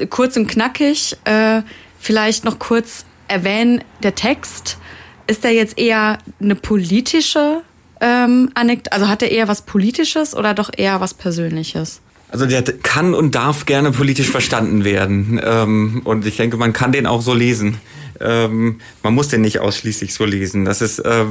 kurz 0.09 0.37
und 0.37 0.47
knackig. 0.47 1.17
Äh, 1.25 1.63
vielleicht 1.99 2.45
noch 2.45 2.59
kurz 2.59 3.05
erwähnen, 3.27 3.83
der 4.03 4.13
Text. 4.13 4.77
Ist 5.25 5.43
der 5.43 5.53
jetzt 5.53 5.79
eher 5.79 6.19
eine 6.39 6.55
politische 6.55 7.61
ähm? 8.03 8.51
Also 8.91 9.07
hat 9.07 9.21
er 9.21 9.31
eher 9.31 9.47
was 9.47 9.61
Politisches 9.61 10.35
oder 10.35 10.53
doch 10.53 10.69
eher 10.75 10.99
was 10.99 11.13
Persönliches? 11.13 12.01
Also 12.29 12.45
der 12.45 12.63
kann 12.63 13.13
und 13.13 13.35
darf 13.35 13.65
gerne 13.65 13.91
politisch 13.91 14.29
verstanden 14.29 14.83
werden. 14.83 15.39
Ähm, 15.43 16.01
und 16.03 16.25
ich 16.25 16.35
denke, 16.35 16.57
man 16.57 16.73
kann 16.73 16.91
den 16.91 17.05
auch 17.05 17.21
so 17.21 17.33
lesen. 17.33 17.79
Ähm, 18.19 18.81
man 19.03 19.13
muss 19.13 19.27
den 19.27 19.41
nicht 19.41 19.59
ausschließlich 19.59 20.13
so 20.13 20.25
lesen. 20.25 20.65
Das 20.65 20.81
ist, 20.81 20.99
äh, 20.99 21.25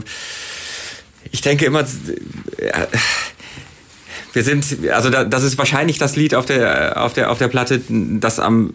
ich 1.31 1.41
denke 1.41 1.65
immer, 1.65 1.81
äh, 1.81 2.87
wir 4.33 4.45
sind, 4.45 4.65
also 4.93 5.11
da, 5.11 5.25
das 5.25 5.43
ist 5.43 5.59
wahrscheinlich 5.59 5.99
das 5.99 6.17
Lied 6.17 6.35
auf 6.35 6.47
der, 6.47 7.03
auf 7.03 7.13
der, 7.13 7.31
auf 7.31 7.39
der 7.39 7.49
Platte, 7.49 7.81
das 7.89 8.39
am 8.39 8.75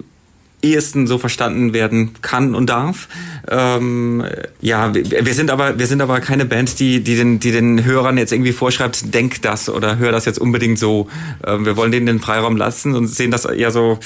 ehesten 0.62 1.06
so 1.06 1.20
verstanden 1.20 1.74
werden 1.74 2.14
kann 2.22 2.56
und 2.56 2.68
darf. 2.68 3.08
Ähm, 3.48 4.26
ja, 4.60 4.94
wir 4.94 5.34
sind 5.36 5.52
aber 5.52 5.78
wir 5.78 5.86
sind 5.86 6.02
aber 6.02 6.20
keine 6.20 6.46
Band, 6.46 6.80
die 6.80 7.04
die 7.04 7.16
den 7.16 7.40
die 7.40 7.52
den 7.52 7.86
Hörern 7.86 8.18
jetzt 8.18 8.32
irgendwie 8.34 8.54
vorschreibt, 8.54 9.14
denk 9.14 9.42
das 9.44 9.70
oder 9.70 10.00
hör 10.00 10.12
das 10.12 10.26
jetzt 10.26 10.40
unbedingt 10.40 10.80
so. 10.80 11.10
Ähm, 11.46 11.66
wir 11.66 11.78
wollen 11.78 11.92
denen 11.92 12.08
den 12.08 12.20
Freiraum 12.20 12.58
lassen 12.58 12.96
und 12.96 13.08
sehen 13.08 13.30
das 13.30 13.46
eher 13.46 13.70
so 13.72 14.00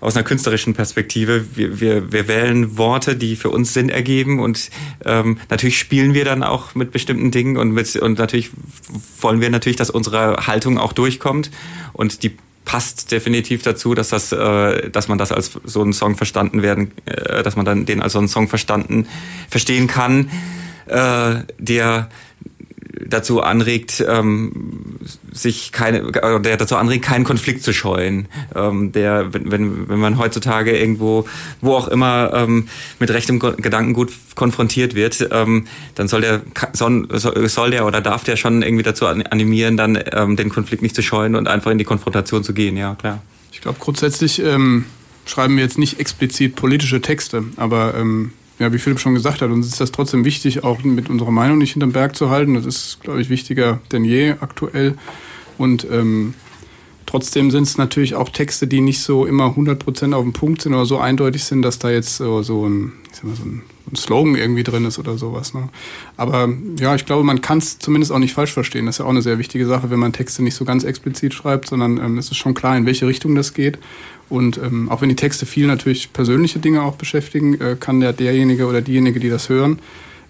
aus 0.00 0.16
einer 0.16 0.22
künstlerischen 0.24 0.74
Perspektive. 0.74 1.44
Wir 1.56 1.80
wir, 1.80 2.12
wir 2.12 2.28
wählen 2.28 2.78
Worte, 2.78 3.16
die 3.16 3.34
für 3.34 3.50
uns 3.50 3.74
Sinn 3.74 3.88
ergeben 3.88 4.38
und 4.38 4.70
ähm, 5.04 5.38
natürlich 5.50 5.78
spielen 5.78 6.14
wir 6.14 6.24
dann 6.24 6.44
auch 6.44 6.76
mit 6.76 6.92
bestimmten 6.92 7.32
Dingen 7.32 7.56
und 7.56 7.72
mit 7.72 7.96
und 7.96 8.18
natürlich 8.18 8.50
wollen 9.20 9.40
wir 9.40 9.50
natürlich, 9.50 9.76
dass 9.76 9.90
unsere 9.90 10.46
Haltung 10.46 10.78
auch 10.78 10.92
durchkommt 10.92 11.50
und 11.92 12.22
die 12.22 12.36
passt 12.66 13.12
definitiv 13.12 13.62
dazu, 13.62 13.94
dass 13.94 14.10
das, 14.10 14.32
äh, 14.32 14.90
dass 14.90 15.08
man 15.08 15.16
das 15.16 15.32
als 15.32 15.52
so 15.64 15.82
ein 15.82 15.94
Song 15.94 16.16
verstanden 16.16 16.60
werden, 16.60 16.92
äh, 17.06 17.42
dass 17.42 17.56
man 17.56 17.64
dann 17.64 17.86
den 17.86 18.02
als 18.02 18.12
so 18.12 18.18
einen 18.18 18.28
Song 18.28 18.48
verstanden 18.48 19.06
verstehen 19.48 19.86
kann, 19.86 20.28
äh, 20.86 21.36
der 21.58 22.10
dazu 23.04 23.42
anregt, 23.42 24.04
ähm, 24.08 24.98
sich 25.32 25.72
keine, 25.72 26.12
der 26.12 26.56
dazu 26.56 26.76
anregt, 26.76 27.04
keinen 27.04 27.24
Konflikt 27.24 27.62
zu 27.62 27.72
scheuen. 27.72 28.28
Ähm, 28.54 28.92
der, 28.92 29.32
wenn, 29.34 29.50
wenn, 29.50 29.88
wenn 29.88 29.98
man 29.98 30.18
heutzutage 30.18 30.76
irgendwo, 30.76 31.26
wo 31.60 31.74
auch 31.74 31.88
immer 31.88 32.32
ähm, 32.34 32.68
mit 32.98 33.10
rechtem 33.10 33.38
Gedankengut 33.38 34.12
konfrontiert 34.34 34.94
wird, 34.94 35.28
ähm, 35.30 35.66
dann 35.94 36.08
soll 36.08 36.22
der, 36.22 36.42
soll 36.72 37.70
der 37.70 37.86
oder 37.86 38.00
darf 38.00 38.24
der 38.24 38.36
schon 38.36 38.62
irgendwie 38.62 38.84
dazu 38.84 39.06
animieren, 39.06 39.76
dann 39.76 39.98
ähm, 40.12 40.36
den 40.36 40.48
Konflikt 40.48 40.82
nicht 40.82 40.94
zu 40.94 41.02
scheuen 41.02 41.34
und 41.34 41.48
einfach 41.48 41.70
in 41.70 41.78
die 41.78 41.84
Konfrontation 41.84 42.44
zu 42.44 42.54
gehen. 42.54 42.76
Ja, 42.76 42.94
klar. 42.94 43.22
Ich 43.52 43.60
glaube 43.60 43.78
grundsätzlich 43.80 44.42
ähm, 44.42 44.84
schreiben 45.26 45.56
wir 45.56 45.64
jetzt 45.64 45.78
nicht 45.78 46.00
explizit 46.00 46.56
politische 46.56 47.00
Texte, 47.00 47.44
aber 47.56 47.94
ähm, 47.96 48.32
ja, 48.58 48.72
wie 48.72 48.78
Philipp 48.78 49.00
schon 49.00 49.14
gesagt 49.14 49.42
hat, 49.42 49.50
uns 49.50 49.66
ist 49.66 49.80
das 49.80 49.92
trotzdem 49.92 50.24
wichtig, 50.24 50.64
auch 50.64 50.82
mit 50.82 51.10
unserer 51.10 51.30
Meinung 51.30 51.58
nicht 51.58 51.72
hinterm 51.72 51.92
Berg 51.92 52.16
zu 52.16 52.30
halten. 52.30 52.54
Das 52.54 52.64
ist, 52.64 53.00
glaube 53.02 53.20
ich, 53.20 53.28
wichtiger 53.28 53.80
denn 53.92 54.04
je 54.04 54.34
aktuell. 54.40 54.96
Und 55.58 55.86
ähm, 55.90 56.34
trotzdem 57.04 57.50
sind 57.50 57.64
es 57.64 57.78
natürlich 57.78 58.14
auch 58.14 58.30
Texte, 58.30 58.66
die 58.66 58.80
nicht 58.80 59.00
so 59.00 59.26
immer 59.26 59.48
100% 59.48 60.14
auf 60.14 60.22
dem 60.22 60.32
Punkt 60.32 60.62
sind 60.62 60.74
oder 60.74 60.86
so 60.86 60.98
eindeutig 60.98 61.44
sind, 61.44 61.62
dass 61.62 61.78
da 61.78 61.90
jetzt 61.90 62.16
so, 62.16 62.42
so 62.42 62.66
ein, 62.66 62.92
ich 63.10 63.16
sag 63.16 63.24
mal, 63.24 63.36
so 63.36 63.44
ein 63.44 63.62
ein 63.90 63.96
Slogan 63.96 64.34
irgendwie 64.34 64.62
drin 64.62 64.84
ist 64.84 64.98
oder 64.98 65.16
sowas. 65.16 65.54
Ne? 65.54 65.68
Aber 66.16 66.48
ja, 66.78 66.94
ich 66.94 67.06
glaube, 67.06 67.22
man 67.22 67.40
kann 67.40 67.58
es 67.58 67.78
zumindest 67.78 68.12
auch 68.12 68.18
nicht 68.18 68.34
falsch 68.34 68.52
verstehen. 68.52 68.86
Das 68.86 68.96
ist 68.96 68.98
ja 68.98 69.04
auch 69.04 69.10
eine 69.10 69.22
sehr 69.22 69.38
wichtige 69.38 69.66
Sache, 69.66 69.90
wenn 69.90 69.98
man 69.98 70.12
Texte 70.12 70.42
nicht 70.42 70.54
so 70.54 70.64
ganz 70.64 70.84
explizit 70.84 71.34
schreibt, 71.34 71.68
sondern 71.68 71.98
ähm, 71.98 72.18
es 72.18 72.30
ist 72.30 72.36
schon 72.36 72.54
klar, 72.54 72.76
in 72.76 72.86
welche 72.86 73.06
Richtung 73.06 73.34
das 73.34 73.54
geht. 73.54 73.78
Und 74.28 74.58
ähm, 74.58 74.88
auch 74.88 75.02
wenn 75.02 75.08
die 75.08 75.16
Texte 75.16 75.46
viel 75.46 75.66
natürlich 75.66 76.12
persönliche 76.12 76.58
Dinge 76.58 76.82
auch 76.82 76.96
beschäftigen, 76.96 77.60
äh, 77.60 77.76
kann 77.78 78.00
der 78.00 78.12
derjenige 78.12 78.66
oder 78.66 78.80
diejenige, 78.80 79.20
die 79.20 79.28
das 79.28 79.48
hören, 79.48 79.78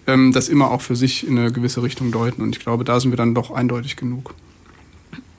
ähm, 0.05 0.31
das 0.33 0.49
immer 0.49 0.71
auch 0.71 0.81
für 0.81 0.95
sich 0.95 1.27
in 1.27 1.37
eine 1.37 1.51
gewisse 1.51 1.81
Richtung 1.81 2.11
deuten. 2.11 2.41
Und 2.41 2.55
ich 2.55 2.63
glaube, 2.63 2.83
da 2.83 2.99
sind 2.99 3.11
wir 3.11 3.17
dann 3.17 3.33
doch 3.33 3.51
eindeutig 3.51 3.95
genug. 3.95 4.35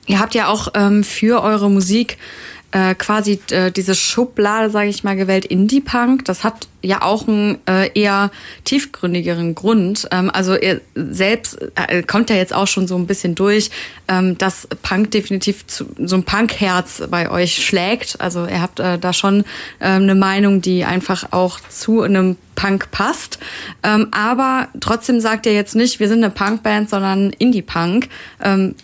Ihr 0.07 0.19
habt 0.19 0.33
ja 0.33 0.47
auch 0.47 0.69
ähm, 0.73 1.03
für 1.03 1.43
eure 1.43 1.69
Musik 1.69 2.17
äh, 2.71 2.93
quasi 2.93 3.39
äh, 3.49 3.71
diese 3.71 3.95
Schublade, 3.95 4.69
sage 4.69 4.89
ich 4.89 5.03
mal, 5.03 5.15
gewählt, 5.15 5.45
Indie-Punk. 5.45 6.25
Das 6.25 6.43
hat 6.43 6.67
ja 6.81 7.01
auch 7.01 7.27
einen 7.27 7.57
äh, 7.67 7.89
eher 7.99 8.31
tiefgründigeren 8.63 9.55
Grund. 9.55 10.07
Ähm, 10.11 10.29
also 10.31 10.55
ihr 10.55 10.79
selbst 10.93 11.57
äh, 11.75 12.03
kommt 12.03 12.29
ja 12.29 12.35
jetzt 12.35 12.53
auch 12.53 12.67
schon 12.67 12.87
so 12.87 12.95
ein 12.95 13.07
bisschen 13.07 13.33
durch, 13.33 13.71
ähm, 14.07 14.37
dass 14.37 14.67
Punk 14.83 15.11
definitiv 15.11 15.65
zu, 15.65 15.85
so 15.97 16.15
ein 16.15 16.23
Punk-Herz 16.23 17.03
bei 17.09 17.31
euch 17.31 17.65
schlägt. 17.65 18.21
Also 18.21 18.45
ihr 18.45 18.61
habt 18.61 18.79
äh, 18.79 18.99
da 18.99 19.13
schon 19.13 19.41
äh, 19.79 19.85
eine 19.85 20.15
Meinung, 20.15 20.61
die 20.61 20.85
einfach 20.85 21.31
auch 21.31 21.59
zu 21.69 22.01
einem 22.03 22.37
Punk 22.53 22.91
passt. 22.91 23.39
Ähm, 23.81 24.09
aber 24.11 24.67
trotzdem 24.79 25.19
sagt 25.21 25.47
ihr 25.47 25.53
jetzt 25.53 25.75
nicht, 25.75 25.99
wir 25.99 26.07
sind 26.07 26.23
eine 26.23 26.31
Punk-Band, 26.31 26.89
sondern 26.89 27.31
Indie-Punk. 27.31 28.09
Ähm, 28.43 28.75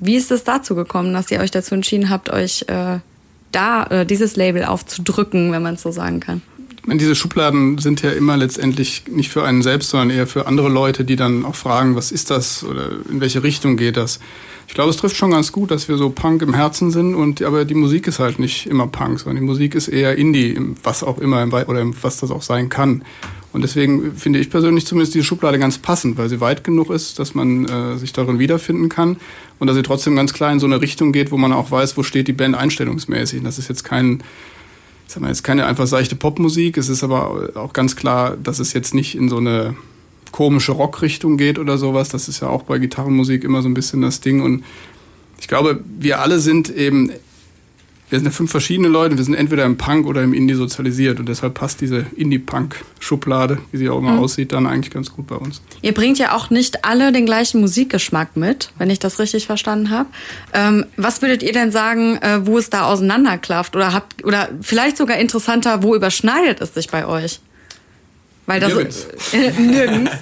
wie 0.00 0.16
ist 0.16 0.30
es 0.30 0.44
dazu 0.44 0.74
gekommen, 0.74 1.12
dass 1.12 1.30
ihr 1.30 1.40
euch 1.40 1.50
dazu 1.50 1.74
entschieden 1.74 2.10
habt, 2.10 2.30
euch 2.30 2.64
äh, 2.68 2.98
da 3.54 3.84
äh, 3.84 4.06
dieses 4.06 4.36
Label 4.36 4.64
aufzudrücken, 4.64 5.52
wenn 5.52 5.62
man 5.62 5.74
es 5.74 5.82
so 5.82 5.90
sagen 5.90 6.20
kann? 6.20 6.42
meine, 6.86 6.98
diese 6.98 7.14
Schubladen 7.14 7.78
sind 7.78 8.02
ja 8.02 8.10
immer 8.10 8.36
letztendlich 8.36 9.04
nicht 9.08 9.30
für 9.30 9.44
einen 9.44 9.62
selbst, 9.62 9.90
sondern 9.90 10.10
eher 10.10 10.26
für 10.26 10.46
andere 10.46 10.68
Leute, 10.68 11.04
die 11.04 11.16
dann 11.16 11.44
auch 11.44 11.54
fragen, 11.54 11.96
was 11.96 12.12
ist 12.12 12.30
das 12.30 12.64
oder 12.64 12.90
in 13.10 13.20
welche 13.20 13.42
Richtung 13.42 13.76
geht 13.76 13.96
das. 13.96 14.20
Ich 14.66 14.74
glaube, 14.74 14.90
es 14.90 14.96
trifft 14.96 15.16
schon 15.16 15.30
ganz 15.30 15.52
gut, 15.52 15.70
dass 15.70 15.88
wir 15.88 15.96
so 15.96 16.10
Punk 16.10 16.42
im 16.42 16.54
Herzen 16.54 16.90
sind 16.90 17.14
und 17.14 17.42
aber 17.42 17.64
die 17.64 17.74
Musik 17.74 18.06
ist 18.06 18.18
halt 18.18 18.38
nicht 18.38 18.66
immer 18.66 18.86
Punk, 18.86 19.20
sondern 19.20 19.42
die 19.42 19.46
Musik 19.46 19.74
ist 19.74 19.88
eher 19.88 20.16
Indie, 20.16 20.58
was 20.82 21.02
auch 21.02 21.18
immer 21.18 21.46
oder 21.46 21.84
was 22.02 22.18
das 22.18 22.30
auch 22.30 22.42
sein 22.42 22.68
kann. 22.68 23.04
Und 23.54 23.62
deswegen 23.62 24.16
finde 24.16 24.40
ich 24.40 24.50
persönlich 24.50 24.84
zumindest 24.84 25.14
diese 25.14 25.24
Schublade 25.24 25.60
ganz 25.60 25.78
passend, 25.78 26.18
weil 26.18 26.28
sie 26.28 26.40
weit 26.40 26.64
genug 26.64 26.90
ist, 26.90 27.20
dass 27.20 27.36
man 27.36 27.66
äh, 27.66 27.96
sich 27.96 28.12
darin 28.12 28.40
wiederfinden 28.40 28.88
kann 28.88 29.16
und 29.60 29.68
dass 29.68 29.76
sie 29.76 29.84
trotzdem 29.84 30.16
ganz 30.16 30.32
klar 30.32 30.50
in 30.50 30.58
so 30.58 30.66
eine 30.66 30.80
Richtung 30.80 31.12
geht, 31.12 31.30
wo 31.30 31.36
man 31.36 31.52
auch 31.52 31.70
weiß, 31.70 31.96
wo 31.96 32.02
steht 32.02 32.26
die 32.26 32.32
Band 32.32 32.56
einstellungsmäßig. 32.56 33.44
Das 33.44 33.60
ist 33.60 33.68
jetzt 33.68 33.84
kein, 33.84 34.24
ich 35.06 35.14
sag 35.14 35.22
mal, 35.22 35.28
jetzt 35.28 35.44
keine 35.44 35.66
einfach 35.66 35.86
seichte 35.86 36.16
Popmusik. 36.16 36.76
Es 36.76 36.88
ist 36.88 37.04
aber 37.04 37.50
auch 37.54 37.72
ganz 37.72 37.94
klar, 37.94 38.36
dass 38.36 38.58
es 38.58 38.72
jetzt 38.72 38.92
nicht 38.92 39.14
in 39.14 39.28
so 39.28 39.36
eine 39.36 39.76
komische 40.32 40.72
Rockrichtung 40.72 41.36
geht 41.36 41.60
oder 41.60 41.78
sowas. 41.78 42.08
Das 42.08 42.26
ist 42.26 42.40
ja 42.40 42.48
auch 42.48 42.64
bei 42.64 42.78
Gitarrenmusik 42.78 43.44
immer 43.44 43.62
so 43.62 43.68
ein 43.68 43.74
bisschen 43.74 44.02
das 44.02 44.18
Ding. 44.18 44.42
Und 44.42 44.64
ich 45.38 45.46
glaube, 45.46 45.78
wir 46.00 46.18
alle 46.18 46.40
sind 46.40 46.70
eben 46.70 47.12
wir 48.14 48.20
sind 48.20 48.26
ja 48.26 48.30
fünf 48.30 48.52
verschiedene 48.52 48.86
Leute, 48.86 49.16
wir 49.16 49.24
sind 49.24 49.34
entweder 49.34 49.64
im 49.64 49.76
Punk 49.76 50.06
oder 50.06 50.22
im 50.22 50.34
Indie 50.34 50.54
sozialisiert 50.54 51.18
und 51.18 51.28
deshalb 51.28 51.54
passt 51.54 51.80
diese 51.80 52.06
Indie-Punk-Schublade, 52.14 53.58
wie 53.72 53.76
sie 53.76 53.88
auch 53.88 53.98
immer 53.98 54.12
mhm. 54.12 54.20
aussieht, 54.20 54.52
dann 54.52 54.68
eigentlich 54.68 54.94
ganz 54.94 55.10
gut 55.10 55.26
bei 55.26 55.34
uns. 55.34 55.60
Ihr 55.82 55.92
bringt 55.92 56.20
ja 56.20 56.36
auch 56.36 56.48
nicht 56.48 56.84
alle 56.84 57.10
den 57.10 57.26
gleichen 57.26 57.60
Musikgeschmack 57.60 58.36
mit, 58.36 58.70
wenn 58.78 58.88
ich 58.88 59.00
das 59.00 59.18
richtig 59.18 59.46
verstanden 59.46 59.90
habe. 59.90 60.08
Ähm, 60.52 60.86
was 60.96 61.22
würdet 61.22 61.42
ihr 61.42 61.52
denn 61.52 61.72
sagen, 61.72 62.18
äh, 62.18 62.46
wo 62.46 62.56
es 62.56 62.70
da 62.70 62.84
auseinanderklafft 62.84 63.74
oder 63.74 63.92
habt 63.92 64.24
oder 64.24 64.48
vielleicht 64.60 64.96
sogar 64.96 65.16
interessanter, 65.16 65.82
wo 65.82 65.96
überschneidet 65.96 66.60
es 66.60 66.72
sich 66.72 66.86
bei 66.86 67.08
euch? 67.08 67.40
Weil 68.46 68.60
das 68.60 68.74
nirgends. 68.74 69.08
Äh, 69.32 69.60
nirgends. 69.60 70.12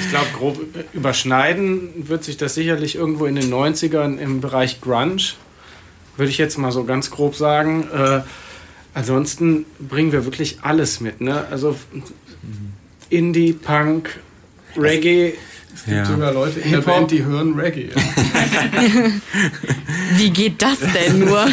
ich 0.00 0.08
glaube, 0.08 0.28
grob 0.32 0.58
überschneiden 0.94 2.08
wird 2.08 2.24
sich 2.24 2.38
das 2.38 2.54
sicherlich 2.54 2.94
irgendwo 2.94 3.26
in 3.26 3.34
den 3.34 3.52
90ern 3.52 4.16
im 4.16 4.40
Bereich 4.40 4.80
Grunge 4.80 5.34
würde 6.16 6.30
ich 6.30 6.38
jetzt 6.38 6.58
mal 6.58 6.72
so 6.72 6.84
ganz 6.84 7.10
grob 7.10 7.36
sagen. 7.36 7.88
Äh, 7.92 8.20
ansonsten 8.94 9.66
bringen 9.78 10.12
wir 10.12 10.24
wirklich 10.24 10.58
alles 10.62 11.00
mit. 11.00 11.20
Ne? 11.20 11.46
Also 11.50 11.76
Indie, 13.10 13.52
Punk, 13.52 14.18
Reggae. 14.76 15.34
Es 15.74 15.84
gibt 15.84 15.96
ja. 15.98 16.04
sogar 16.06 16.32
Leute 16.32 16.60
in 16.60 16.70
der 16.70 16.80
Band, 16.80 17.10
die 17.10 17.22
hören 17.22 17.54
Reggae. 17.54 17.90
Wie 20.16 20.30
geht 20.30 20.62
das 20.62 20.78
denn 20.78 21.18
nur? 21.18 21.46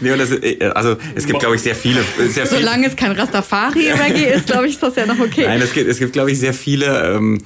nee, 0.00 0.16
das, 0.16 0.30
äh, 0.30 0.70
also 0.72 0.96
es 1.16 1.26
gibt, 1.26 1.40
glaube 1.40 1.56
ich, 1.56 1.62
sehr 1.62 1.74
viele. 1.74 2.04
Sehr 2.28 2.46
Solange 2.46 2.86
es 2.86 2.94
kein 2.94 3.10
Rastafari-Reggae 3.10 4.32
ist, 4.32 4.46
glaube 4.46 4.68
ich, 4.68 4.74
ist 4.74 4.82
das 4.84 4.94
ja 4.94 5.06
noch 5.06 5.18
okay. 5.18 5.46
Nein, 5.46 5.60
es 5.60 5.72
gibt, 5.72 5.88
es 5.88 5.98
gibt 5.98 6.12
glaube 6.12 6.30
ich, 6.30 6.38
sehr 6.38 6.54
viele 6.54 7.16
ähm, 7.16 7.38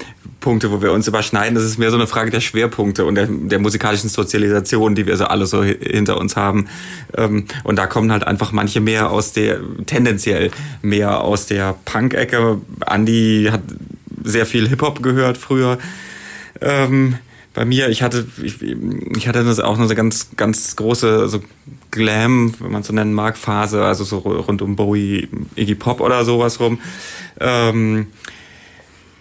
Punkte, 0.46 0.70
wo 0.70 0.80
wir 0.80 0.92
uns 0.92 1.08
überschneiden. 1.08 1.56
Das 1.56 1.64
ist 1.64 1.76
mehr 1.76 1.90
so 1.90 1.96
eine 1.96 2.06
Frage 2.06 2.30
der 2.30 2.38
Schwerpunkte 2.38 3.04
und 3.04 3.16
der, 3.16 3.26
der 3.26 3.58
musikalischen 3.58 4.08
Sozialisation, 4.08 4.94
die 4.94 5.04
wir 5.04 5.16
so 5.16 5.24
alle 5.24 5.44
so 5.44 5.64
hinter 5.64 6.20
uns 6.20 6.36
haben. 6.36 6.68
Ähm, 7.16 7.46
und 7.64 7.74
da 7.80 7.88
kommen 7.88 8.12
halt 8.12 8.24
einfach 8.24 8.52
manche 8.52 8.80
mehr 8.80 9.10
aus 9.10 9.32
der, 9.32 9.58
tendenziell 9.86 10.52
mehr 10.82 11.22
aus 11.22 11.46
der 11.46 11.74
Punk-Ecke. 11.84 12.60
Andy 12.88 13.48
hat 13.50 13.62
sehr 14.22 14.46
viel 14.46 14.68
Hip-Hop 14.68 15.02
gehört 15.02 15.36
früher. 15.36 15.78
Ähm, 16.60 17.16
bei 17.52 17.64
mir, 17.64 17.88
ich 17.88 18.04
hatte, 18.04 18.24
ich, 18.40 18.62
ich 18.62 19.26
hatte 19.26 19.42
das 19.42 19.58
auch 19.58 19.76
eine 19.76 19.92
ganz, 19.96 20.28
ganz 20.36 20.76
große 20.76 21.28
so 21.28 21.40
Glam, 21.90 22.54
wenn 22.60 22.70
man 22.70 22.84
so 22.84 22.92
nennen 22.92 23.14
mag, 23.14 23.36
Phase, 23.36 23.84
also 23.84 24.04
so 24.04 24.18
rund 24.18 24.62
um 24.62 24.76
Bowie, 24.76 25.28
Iggy 25.56 25.74
Pop 25.74 26.00
oder 26.00 26.24
sowas 26.24 26.60
rum. 26.60 26.78
Ähm, 27.40 28.06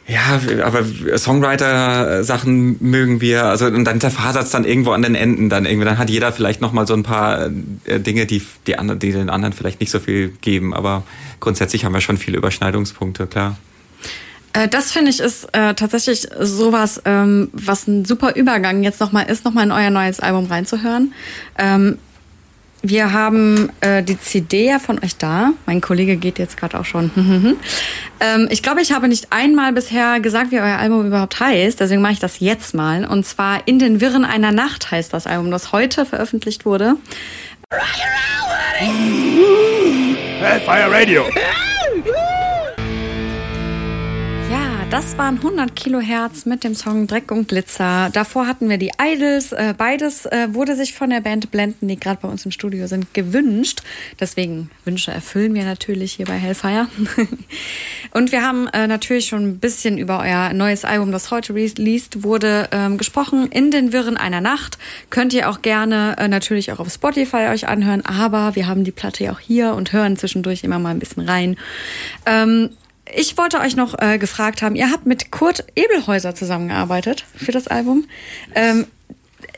ja, 0.07 0.39
aber 0.63 0.83
Songwriter-Sachen 1.17 2.77
mögen 2.79 3.21
wir, 3.21 3.45
also 3.45 3.65
und 3.65 3.85
dann 3.85 4.00
zerfasert 4.00 4.43
es 4.43 4.51
dann 4.51 4.63
irgendwo 4.63 4.91
an 4.91 5.01
den 5.01 5.15
Enden 5.15 5.50
dann 5.50 5.65
irgendwie. 5.65 5.85
Dann 5.85 5.97
hat 5.97 6.12
jeder 6.12 6.31
vielleicht 6.31 6.62
nochmal 6.62 6.85
so 6.85 6.93
ein 6.93 7.01
paar 7.01 7.50
äh, 7.85 8.00
Dinge, 8.00 8.27
die, 8.27 8.43
die, 8.67 8.77
anderen, 8.77 9.00
die 9.00 9.12
den 9.12 9.31
anderen 9.31 9.53
vielleicht 9.53 9.79
nicht 9.79 9.89
so 9.89 10.00
viel 10.00 10.29
geben. 10.41 10.75
Aber 10.75 11.03
grundsätzlich 11.39 11.85
haben 11.85 11.93
wir 11.93 12.01
schon 12.01 12.17
viele 12.17 12.38
Überschneidungspunkte, 12.38 13.25
klar. 13.25 13.57
Äh, 14.53 14.67
das 14.67 14.91
finde 14.91 15.09
ich 15.09 15.19
ist 15.19 15.45
äh, 15.53 15.74
tatsächlich 15.74 16.27
sowas, 16.39 17.01
ähm, 17.05 17.50
was 17.51 17.88
ein 17.88 18.05
super 18.05 18.35
Übergang 18.35 18.83
jetzt 18.83 19.00
nochmal 19.00 19.25
ist, 19.27 19.43
nochmal 19.43 19.65
in 19.65 19.71
euer 19.71 19.89
neues 19.89 20.19
Album 20.19 20.45
reinzuhören. 20.45 21.13
Ähm, 21.57 21.97
wir 22.89 23.12
haben 23.13 23.72
äh, 23.82 24.04
die 24.04 24.20
CD 24.20 24.68
ja 24.68 24.80
von 24.80 25.04
euch 25.04 25.15
da. 25.18 25.51
Mein 25.65 25.82
Kollege 25.82 26.18
geht 26.18 26.39
jetzt 26.39 26.58
gerade 26.58 26.80
auch 26.80 26.86
schon. 26.86 27.12
ähm, 28.20 28.48
ich 28.50 28.63
glaube, 28.63 28.82
ich 28.82 28.92
habe 28.92 29.08
nicht 29.08 29.27
einmal 29.32 29.74
bisher 29.74 30.20
gesagt, 30.20 30.51
wie 30.51 30.60
euer 30.60 30.77
Album 30.77 31.08
überhaupt 31.08 31.39
heißt. 31.39 31.80
Deswegen 31.80 32.01
mache 32.01 32.13
ich 32.13 32.20
das 32.20 32.39
jetzt 32.39 32.74
mal. 32.74 33.06
Und 33.06 33.25
zwar 33.25 33.68
In 33.68 33.80
den 33.80 34.01
Wirren 34.01 34.25
einer 34.25 34.51
Nacht 34.51 34.92
heißt 34.92 35.13
das 35.13 35.27
Album, 35.27 35.51
das 35.51 35.72
heute 35.72 36.06
veröffentlicht 36.06 36.65
wurde. 36.65 36.96
Hellfire 40.39 40.92
Radio. 40.92 41.25
Das 44.92 45.18
waren 45.18 45.38
100 45.38 45.75
Kilohertz 45.75 46.46
mit 46.46 46.63
dem 46.63 46.75
Song 46.75 47.08
Dreck 47.08 47.32
und 47.32 47.48
Glitzer. 47.48 48.10
Davor 48.13 48.48
hatten 48.48 48.70
wir 48.70 48.77
die 48.77 48.92
Idols. 49.01 49.51
Äh, 49.51 49.74
beides 49.77 50.25
äh, 50.27 50.48
wurde 50.51 50.75
sich 50.75 50.94
von 50.94 51.10
der 51.10 51.22
Band 51.22 51.51
Blenden, 51.51 51.88
die 51.88 52.00
gerade 52.00 52.20
bei 52.22 52.27
uns 52.30 52.46
im 52.46 52.51
Studio 52.51 52.88
sind, 52.88 53.13
gewünscht. 53.13 53.82
Deswegen 54.20 54.70
Wünsche 54.86 55.12
erfüllen 55.12 55.54
wir 55.56 55.65
natürlich 55.65 56.13
hier 56.13 56.27
bei 56.27 56.38
Hellfire. 56.38 56.88
und 58.12 58.32
wir 58.32 58.44
haben 58.44 58.68
äh, 58.68 58.88
natürlich 58.88 59.25
schon 59.25 59.44
ein 59.44 59.60
bisschen 59.60 59.98
über 59.98 60.20
euer 60.20 60.54
neues 60.54 60.86
Album, 60.86 61.12
das 61.12 61.32
heute 61.32 61.56
released 61.56 62.24
wurde, 62.24 62.70
ähm, 62.72 62.98
gesprochen. 62.98 63.48
In 63.48 63.72
den 63.72 63.92
Wirren 63.92 64.18
einer 64.18 64.39
Nacht 64.39 64.77
könnt 65.10 65.34
ihr 65.34 65.50
auch 65.50 65.62
gerne 65.62 66.15
natürlich 66.30 66.72
auch 66.72 66.80
auf 66.80 66.92
Spotify 66.92 67.48
euch 67.50 67.68
anhören. 67.68 68.06
Aber 68.06 68.56
wir 68.56 68.68
haben 68.68 68.84
die 68.84 68.92
Platte 68.92 69.24
ja 69.24 69.34
auch 69.34 69.39
hier 69.39 69.74
und 69.74 69.94
hören 69.94 70.15
zwischendurch 70.15 70.63
immer 70.63 70.80
mal 70.80 70.92
ein 70.92 71.00
bisschen 71.00 71.27
rein. 71.27 71.58
Ich 73.13 73.38
wollte 73.38 73.59
euch 73.59 73.75
noch 73.75 74.00
äh, 74.00 74.17
gefragt 74.17 74.62
haben, 74.62 74.75
ihr 74.75 74.91
habt 74.91 75.05
mit 75.05 75.31
Kurt 75.31 75.65
Ebelhäuser 75.75 76.33
zusammengearbeitet 76.33 77.25
für 77.35 77.51
das 77.51 77.67
Album. 77.67 78.05
Ähm, 78.55 78.88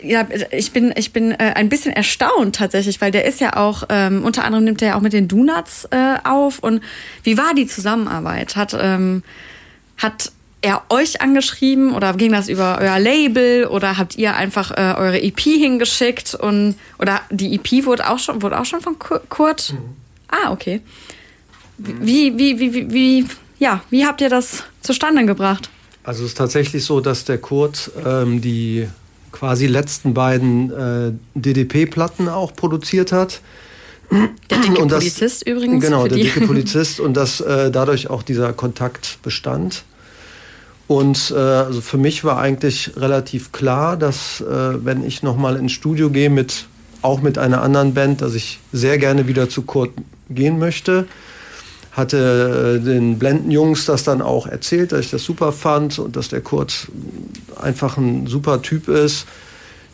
ja, 0.01 0.27
ich 0.51 0.71
bin, 0.71 0.93
ich 0.95 1.13
bin 1.13 1.31
äh, 1.31 1.53
ein 1.55 1.69
bisschen 1.69 1.93
erstaunt 1.93 2.55
tatsächlich, 2.55 2.99
weil 3.01 3.11
der 3.11 3.25
ist 3.25 3.39
ja 3.39 3.55
auch, 3.55 3.83
ähm, 3.89 4.23
unter 4.23 4.43
anderem 4.43 4.65
nimmt 4.65 4.81
er 4.81 4.89
ja 4.89 4.95
auch 4.95 5.01
mit 5.01 5.13
den 5.13 5.27
Donuts 5.27 5.85
äh, 5.91 6.17
auf. 6.23 6.59
Und 6.59 6.83
wie 7.23 7.37
war 7.37 7.53
die 7.55 7.67
Zusammenarbeit? 7.67 8.55
Hat, 8.55 8.75
ähm, 8.79 9.23
hat 9.97 10.31
er 10.61 10.83
euch 10.89 11.21
angeschrieben 11.21 11.93
oder 11.93 12.13
ging 12.13 12.31
das 12.31 12.49
über 12.49 12.79
euer 12.81 12.99
Label 12.99 13.65
oder 13.65 13.97
habt 13.97 14.15
ihr 14.17 14.35
einfach 14.35 14.71
äh, 14.71 14.95
eure 14.97 15.21
EP 15.21 15.39
hingeschickt 15.39 16.35
und 16.35 16.75
oder 16.99 17.21
die 17.29 17.55
EP 17.55 17.85
wurde 17.85 18.09
auch 18.09 18.19
schon, 18.19 18.41
wurde 18.41 18.59
auch 18.59 18.65
schon 18.65 18.81
von 18.81 18.97
Kurt? 18.99 19.73
Mhm. 19.73 19.95
Ah, 20.29 20.51
okay. 20.51 20.81
Wie, 21.77 22.37
wie, 22.37 22.59
wie, 22.59 22.73
wie, 22.73 22.91
wie, 22.91 23.25
ja, 23.59 23.83
wie 23.89 24.05
habt 24.05 24.21
ihr 24.21 24.29
das 24.29 24.63
zustande 24.81 25.25
gebracht? 25.25 25.69
Also 26.03 26.23
es 26.23 26.31
ist 26.31 26.37
tatsächlich 26.37 26.85
so, 26.85 27.01
dass 27.01 27.25
der 27.25 27.37
Kurt 27.37 27.91
ähm, 28.05 28.41
die 28.41 28.87
quasi 29.31 29.67
letzten 29.67 30.13
beiden 30.13 30.71
äh, 30.71 31.11
DDP-Platten 31.35 32.29
auch 32.29 32.53
produziert 32.53 33.11
hat. 33.11 33.41
Der 34.09 34.59
dicke 34.59 34.87
das, 34.87 34.99
Polizist 34.99 35.45
übrigens. 35.45 35.83
Genau, 35.83 36.07
der 36.07 36.17
dicke 36.17 36.41
Polizist 36.47 36.99
und 36.99 37.15
dass 37.15 37.41
äh, 37.41 37.69
dadurch 37.69 38.09
auch 38.09 38.23
dieser 38.23 38.53
Kontakt 38.53 39.19
bestand. 39.21 39.83
Und 40.87 41.33
äh, 41.35 41.37
also 41.37 41.81
für 41.81 41.97
mich 41.97 42.23
war 42.23 42.39
eigentlich 42.39 42.93
relativ 42.95 43.51
klar, 43.51 43.97
dass 43.97 44.39
äh, 44.39 44.85
wenn 44.85 45.05
ich 45.05 45.21
nochmal 45.21 45.57
ins 45.57 45.73
Studio 45.73 46.09
gehe, 46.09 46.29
mit, 46.29 46.65
auch 47.01 47.21
mit 47.21 47.37
einer 47.37 47.61
anderen 47.61 47.93
Band, 47.93 48.21
dass 48.21 48.33
ich 48.33 48.59
sehr 48.71 48.97
gerne 48.97 49.27
wieder 49.27 49.49
zu 49.49 49.63
Kurt 49.63 49.91
gehen 50.29 50.57
möchte 50.57 51.05
hatte 51.97 52.79
äh, 52.79 52.83
den 52.83 53.17
Blendenjungs 53.19 53.85
das 53.85 54.03
dann 54.03 54.21
auch 54.21 54.47
erzählt, 54.47 54.91
dass 54.91 55.01
ich 55.01 55.11
das 55.11 55.23
super 55.23 55.51
fand 55.51 55.99
und 55.99 56.15
dass 56.15 56.29
der 56.29 56.41
Kurt 56.41 56.87
einfach 57.59 57.97
ein 57.97 58.27
super 58.27 58.61
Typ 58.61 58.87
ist, 58.87 59.25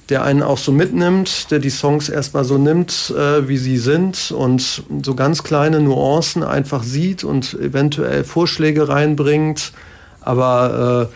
der 0.10 0.24
einen 0.24 0.44
auch 0.44 0.58
so 0.58 0.74
mitnimmt, 0.74 1.50
der 1.50 1.60
die 1.60 1.70
Songs 1.70 2.10
erstmal 2.10 2.44
so 2.44 2.58
nimmt, 2.58 3.14
äh, 3.18 3.48
wie 3.48 3.58
sie 3.58 3.78
sind 3.78 4.32
und 4.32 4.84
so 5.02 5.16
ganz 5.16 5.44
kleine 5.44 5.80
Nuancen 5.80 6.44
einfach 6.44 6.84
sieht 6.84 7.24
und 7.24 7.54
eventuell 7.54 8.26
Vorschläge 8.26 8.90
reinbringt. 8.90 9.72
Aber 10.20 11.10
äh, 11.10 11.16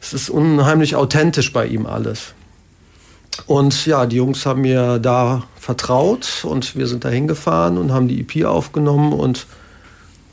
es 0.00 0.12
ist 0.12 0.30
unheimlich 0.30 0.94
authentisch 0.94 1.52
bei 1.52 1.66
ihm 1.66 1.86
alles. 1.86 2.34
Und 3.46 3.86
ja, 3.86 4.04
die 4.04 4.16
Jungs 4.16 4.44
haben 4.46 4.60
mir 4.62 4.98
da 4.98 5.44
vertraut 5.58 6.44
und 6.44 6.76
wir 6.76 6.86
sind 6.86 7.04
da 7.04 7.08
hingefahren 7.08 7.78
und 7.78 7.92
haben 7.92 8.08
die 8.08 8.20
EP 8.20 8.44
aufgenommen 8.44 9.12
und 9.12 9.46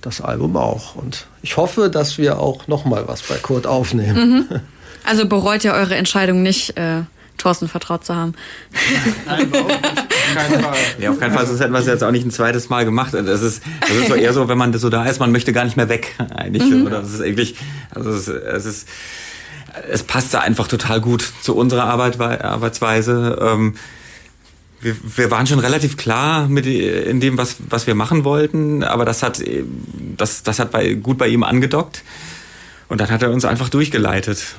das 0.05 0.21
Album 0.21 0.55
auch. 0.55 0.95
Und 0.95 1.27
ich 1.41 1.57
hoffe, 1.57 1.89
dass 1.89 2.17
wir 2.17 2.39
auch 2.39 2.67
noch 2.67 2.85
mal 2.85 3.07
was 3.07 3.23
bei 3.23 3.35
Kurt 3.35 3.67
aufnehmen. 3.67 4.47
Mhm. 4.49 4.59
Also 5.07 5.27
bereut 5.27 5.63
ihr 5.63 5.71
eure 5.73 5.93
Entscheidung 5.93 6.41
nicht, 6.41 6.77
äh, 6.77 7.01
Thorsten 7.37 7.67
vertraut 7.67 8.03
zu 8.03 8.15
haben? 8.15 8.33
Nein, 9.27 9.51
auf 9.53 9.67
keinen 10.33 10.59
Fall. 10.63 10.77
Ja, 10.99 11.11
auf 11.11 11.19
keinen 11.19 11.31
Fall. 11.31 11.45
Sonst 11.45 11.59
hätten 11.59 11.73
wir 11.73 11.79
es 11.79 11.85
jetzt 11.85 12.03
auch 12.03 12.09
nicht 12.09 12.25
ein 12.25 12.31
zweites 12.31 12.69
Mal 12.69 12.85
gemacht. 12.85 13.13
Das 13.13 13.43
ist, 13.43 13.61
das 13.81 13.91
ist 13.91 14.07
so 14.07 14.15
eher 14.15 14.33
so, 14.33 14.47
wenn 14.47 14.57
man 14.57 14.73
so 14.73 14.89
da 14.89 15.05
ist, 15.05 15.19
man 15.19 15.31
möchte 15.31 15.53
gar 15.53 15.63
nicht 15.63 15.77
mehr 15.77 15.89
weg. 15.89 16.15
Eigentlich. 16.35 16.63
Mhm. 16.63 16.87
Oder 16.87 17.01
das 17.01 17.13
ist 17.13 17.21
eigentlich, 17.21 17.55
also 17.91 18.09
es 18.09 18.27
ist, 18.27 18.29
es 18.29 18.65
ist 18.65 18.87
es 19.91 20.03
passte 20.03 20.41
einfach 20.41 20.67
total 20.67 21.01
gut 21.01 21.33
zu 21.41 21.55
unserer 21.55 21.83
Arbeit, 21.83 22.19
Arbeitsweise. 22.19 23.37
Ähm, 23.41 23.75
wir, 24.85 24.95
wir 25.17 25.31
waren 25.31 25.47
schon 25.47 25.59
relativ 25.59 25.97
klar 25.97 26.47
mit 26.47 26.67
in 26.67 27.19
dem, 27.19 27.37
was, 27.39 27.57
was 27.69 27.87
wir 27.87 27.95
machen 27.95 28.23
wollten, 28.23 28.83
aber 28.83 29.03
das 29.03 29.23
hat, 29.23 29.43
das, 30.15 30.43
das 30.43 30.59
hat 30.59 30.71
bei, 30.71 30.93
gut 30.93 31.17
bei 31.17 31.27
ihm 31.27 31.43
angedockt. 31.43 32.03
Und 32.87 33.01
dann 33.01 33.09
hat 33.09 33.23
er 33.23 33.31
uns 33.31 33.45
einfach 33.45 33.69
durchgeleitet. 33.69 34.55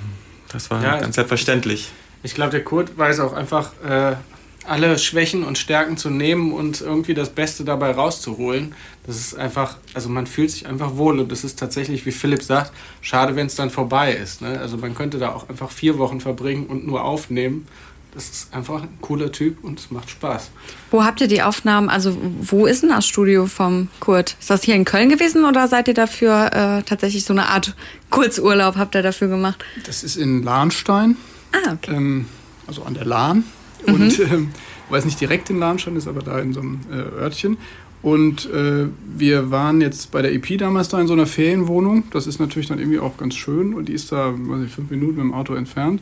Das 0.48 0.68
war 0.68 0.82
ja, 0.82 0.98
ganz 0.98 1.14
selbstverständlich. 1.14 1.92
Ich 2.24 2.34
glaube, 2.34 2.50
der 2.50 2.64
Kurt 2.64 2.98
weiß 2.98 3.20
auch 3.20 3.34
einfach, 3.34 3.70
äh, 3.88 4.16
alle 4.64 4.98
Schwächen 4.98 5.44
und 5.44 5.58
Stärken 5.58 5.96
zu 5.96 6.10
nehmen 6.10 6.52
und 6.52 6.80
irgendwie 6.80 7.14
das 7.14 7.30
Beste 7.30 7.62
dabei 7.62 7.92
rauszuholen. 7.92 8.74
Das 9.06 9.16
ist 9.16 9.36
einfach, 9.36 9.76
also 9.94 10.08
man 10.08 10.26
fühlt 10.26 10.50
sich 10.50 10.66
einfach 10.66 10.96
wohl 10.96 11.20
und 11.20 11.30
das 11.30 11.44
ist 11.44 11.56
tatsächlich, 11.56 12.04
wie 12.04 12.10
Philipp 12.10 12.42
sagt, 12.42 12.72
schade, 13.00 13.36
wenn 13.36 13.46
es 13.46 13.54
dann 13.54 13.70
vorbei 13.70 14.12
ist. 14.12 14.42
Ne? 14.42 14.58
Also 14.58 14.76
man 14.76 14.96
könnte 14.96 15.20
da 15.20 15.32
auch 15.32 15.48
einfach 15.48 15.70
vier 15.70 15.98
Wochen 15.98 16.20
verbringen 16.20 16.66
und 16.66 16.84
nur 16.84 17.04
aufnehmen 17.04 17.68
das 18.16 18.30
ist 18.30 18.54
einfach 18.54 18.82
ein 18.82 18.98
cooler 19.02 19.30
Typ 19.30 19.62
und 19.62 19.78
es 19.78 19.90
macht 19.90 20.08
Spaß. 20.08 20.50
Wo 20.90 21.04
habt 21.04 21.20
ihr 21.20 21.28
die 21.28 21.42
Aufnahmen, 21.42 21.90
also 21.90 22.16
wo 22.40 22.64
ist 22.64 22.82
denn 22.82 22.88
das 22.88 23.06
Studio 23.06 23.44
vom 23.44 23.88
Kurt? 24.00 24.36
Ist 24.40 24.48
das 24.48 24.62
hier 24.62 24.74
in 24.74 24.86
Köln 24.86 25.10
gewesen 25.10 25.44
oder 25.44 25.68
seid 25.68 25.86
ihr 25.86 25.92
dafür 25.92 26.46
äh, 26.46 26.82
tatsächlich 26.82 27.24
so 27.24 27.34
eine 27.34 27.50
Art 27.50 27.76
Kurzurlaub, 28.08 28.76
habt 28.76 28.94
ihr 28.94 29.02
dafür 29.02 29.28
gemacht? 29.28 29.62
Das 29.84 30.02
ist 30.02 30.16
in 30.16 30.42
Lahnstein. 30.42 31.18
Ah, 31.52 31.74
okay. 31.74 31.94
Ähm, 31.94 32.24
also 32.66 32.84
an 32.84 32.94
der 32.94 33.04
Lahn. 33.04 33.44
Mhm. 33.86 33.94
Und 33.94 34.18
ähm, 34.20 34.50
weiß 34.88 35.04
nicht 35.04 35.20
direkt 35.20 35.50
in 35.50 35.58
Lahnstein, 35.58 35.94
ist 35.96 36.08
aber 36.08 36.22
da 36.22 36.38
in 36.38 36.54
so 36.54 36.60
einem 36.60 36.80
äh, 36.90 37.20
Örtchen. 37.20 37.58
Und 38.00 38.50
äh, 38.50 38.86
wir 39.14 39.50
waren 39.50 39.82
jetzt 39.82 40.10
bei 40.10 40.22
der 40.22 40.32
EP 40.32 40.56
damals 40.56 40.88
da 40.88 40.98
in 40.98 41.06
so 41.06 41.12
einer 41.12 41.26
Ferienwohnung. 41.26 42.04
Das 42.12 42.26
ist 42.26 42.38
natürlich 42.38 42.68
dann 42.68 42.78
irgendwie 42.78 42.98
auch 42.98 43.18
ganz 43.18 43.34
schön 43.34 43.74
und 43.74 43.90
die 43.90 43.92
ist 43.92 44.10
da, 44.10 44.32
weiß 44.34 44.64
ich, 44.64 44.72
fünf 44.72 44.90
Minuten 44.90 45.16
mit 45.16 45.24
dem 45.24 45.34
Auto 45.34 45.54
entfernt. 45.54 46.00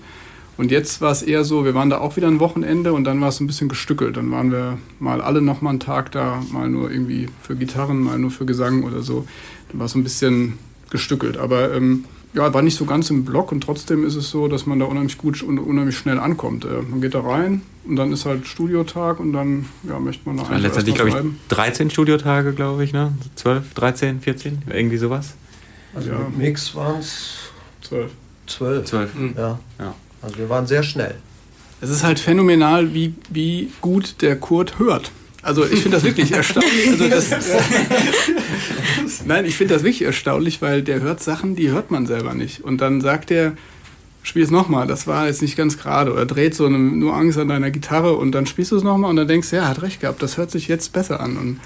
Und 0.56 0.70
jetzt 0.70 1.00
war 1.00 1.10
es 1.10 1.22
eher 1.22 1.44
so, 1.44 1.64
wir 1.64 1.74
waren 1.74 1.90
da 1.90 1.98
auch 1.98 2.16
wieder 2.16 2.28
ein 2.28 2.38
Wochenende 2.38 2.92
und 2.92 3.04
dann 3.04 3.20
war 3.20 3.28
es 3.28 3.40
ein 3.40 3.46
bisschen 3.46 3.68
gestückelt. 3.68 4.16
Dann 4.16 4.30
waren 4.30 4.52
wir 4.52 4.78
mal 5.00 5.20
alle 5.20 5.42
noch 5.42 5.62
mal 5.62 5.70
einen 5.70 5.80
Tag 5.80 6.12
da, 6.12 6.42
mal 6.52 6.68
nur 6.68 6.90
irgendwie 6.90 7.28
für 7.42 7.56
Gitarren, 7.56 8.00
mal 8.00 8.18
nur 8.18 8.30
für 8.30 8.46
Gesang 8.46 8.84
oder 8.84 9.02
so. 9.02 9.26
Dann 9.70 9.80
war 9.80 9.86
es 9.86 9.94
ein 9.94 10.04
bisschen 10.04 10.58
gestückelt. 10.90 11.36
Aber 11.36 11.74
ähm, 11.74 12.04
ja, 12.34 12.52
war 12.54 12.62
nicht 12.62 12.76
so 12.76 12.84
ganz 12.84 13.10
im 13.10 13.24
Block 13.24 13.50
und 13.50 13.62
trotzdem 13.62 14.04
ist 14.04 14.14
es 14.14 14.30
so, 14.30 14.46
dass 14.46 14.66
man 14.66 14.78
da 14.78 14.86
unheimlich 14.86 15.18
gut 15.18 15.42
und 15.42 15.58
unheimlich 15.58 15.96
schnell 15.96 16.20
ankommt. 16.20 16.64
Äh, 16.64 16.82
man 16.88 17.00
geht 17.00 17.14
da 17.14 17.20
rein 17.20 17.62
und 17.84 17.96
dann 17.96 18.12
ist 18.12 18.24
halt 18.24 18.46
Studiotag 18.46 19.18
und 19.18 19.32
dann 19.32 19.66
ja, 19.88 19.98
möchte 19.98 20.22
man 20.28 20.36
da 20.36 20.44
eigentlich. 20.44 20.62
Letztendlich, 20.62 20.94
glaube 20.94 21.10
ich, 21.10 21.16
13 21.48 21.90
Studiotage, 21.90 22.52
glaube 22.52 22.84
ich, 22.84 22.92
ne? 22.92 23.12
12, 23.34 23.74
13, 23.74 24.20
14, 24.20 24.62
irgendwie 24.68 24.98
sowas. 24.98 25.34
Also 25.94 26.10
ja. 26.10 26.18
mit 26.18 26.38
Mix 26.38 26.74
waren 26.74 27.00
es 27.00 27.38
12. 27.82 28.10
Zwölf. 28.46 28.84
Zwölf. 28.84 29.10
Ja. 29.36 29.58
Ja. 29.78 29.94
Also 30.24 30.38
wir 30.38 30.48
waren 30.48 30.66
sehr 30.66 30.82
schnell. 30.82 31.14
Es 31.80 31.90
ist 31.90 32.02
halt 32.02 32.18
phänomenal, 32.18 32.94
wie, 32.94 33.14
wie 33.30 33.70
gut 33.80 34.22
der 34.22 34.36
Kurt 34.36 34.78
hört. 34.78 35.10
Also 35.42 35.64
ich 35.66 35.80
finde 35.80 35.98
das 35.98 36.04
wirklich 36.04 36.32
erstaunlich. 36.32 36.88
Also 36.88 37.08
das, 37.08 37.30
Nein, 39.26 39.44
ich 39.44 39.56
finde 39.56 39.74
das 39.74 39.82
wirklich 39.82 40.02
erstaunlich, 40.02 40.62
weil 40.62 40.82
der 40.82 41.00
hört 41.00 41.22
Sachen, 41.22 41.54
die 41.54 41.68
hört 41.70 41.90
man 41.90 42.06
selber 42.06 42.32
nicht. 42.32 42.64
Und 42.64 42.80
dann 42.80 43.02
sagt 43.02 43.30
er, 43.30 43.52
spiel 44.22 44.42
es 44.42 44.50
nochmal, 44.50 44.86
das 44.86 45.06
war 45.06 45.26
jetzt 45.26 45.42
nicht 45.42 45.56
ganz 45.56 45.76
gerade. 45.76 46.12
Oder 46.12 46.24
dreht 46.24 46.54
so 46.54 46.64
eine 46.64 46.78
Nuance 46.78 47.42
an 47.42 47.48
deiner 47.48 47.70
Gitarre 47.70 48.14
und 48.14 48.32
dann 48.32 48.46
spielst 48.46 48.72
du 48.72 48.76
es 48.76 48.82
nochmal 48.82 49.10
und 49.10 49.16
dann 49.16 49.28
denkst 49.28 49.50
du, 49.50 49.56
ja, 49.56 49.68
hat 49.68 49.82
recht 49.82 50.00
gehabt, 50.00 50.22
das 50.22 50.38
hört 50.38 50.50
sich 50.50 50.68
jetzt 50.68 50.94
besser 50.94 51.20
an. 51.20 51.36
Und 51.36 51.60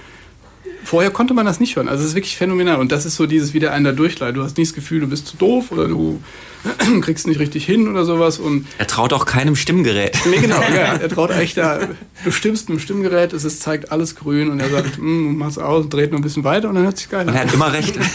vorher 0.84 1.10
konnte 1.10 1.34
man 1.34 1.44
das 1.46 1.60
nicht 1.60 1.76
hören. 1.76 1.88
Also 1.88 2.02
es 2.02 2.10
ist 2.10 2.14
wirklich 2.14 2.36
phänomenal. 2.36 2.76
Und 2.80 2.92
das 2.92 3.04
ist 3.06 3.16
so 3.16 3.26
dieses 3.26 3.52
wieder 3.54 3.72
einer 3.72 3.92
Durchleid. 3.92 4.36
Du 4.36 4.42
hast 4.42 4.56
nie 4.56 4.64
das 4.64 4.74
Gefühl, 4.74 5.00
du 5.00 5.06
bist 5.08 5.26
zu 5.26 5.36
doof 5.36 5.70
oder 5.72 5.86
du 5.88 6.20
kriegst 7.02 7.26
nicht 7.26 7.38
richtig 7.40 7.64
hin 7.66 7.88
oder 7.88 8.04
sowas. 8.04 8.38
Und 8.38 8.66
Er 8.78 8.86
traut 8.86 9.12
auch 9.12 9.26
keinem 9.26 9.56
Stimmgerät. 9.56 10.16
Nee, 10.30 10.38
genau, 10.38 10.60
ja. 10.60 10.94
Er 11.00 11.08
traut 11.08 11.30
echt 11.30 11.56
da, 11.56 11.80
du 12.24 12.30
stimmst 12.30 12.68
mit 12.68 12.78
dem 12.78 12.82
Stimmgerät, 12.82 13.32
es 13.32 13.44
ist, 13.44 13.62
zeigt 13.62 13.92
alles 13.92 14.14
grün 14.16 14.50
und 14.50 14.60
er 14.60 14.68
sagt, 14.70 14.96
hm, 14.96 15.36
mach's 15.38 15.58
aus, 15.58 15.88
dreht 15.88 16.10
noch 16.12 16.18
ein 16.18 16.22
bisschen 16.22 16.44
weiter 16.44 16.68
und 16.68 16.74
dann 16.74 16.84
hört 16.84 16.98
sich 16.98 17.08
geil 17.08 17.26
Und 17.28 17.34
er 17.34 17.42
an. 17.42 17.46
hat 17.48 17.54
immer 17.54 17.72
recht. 17.72 17.94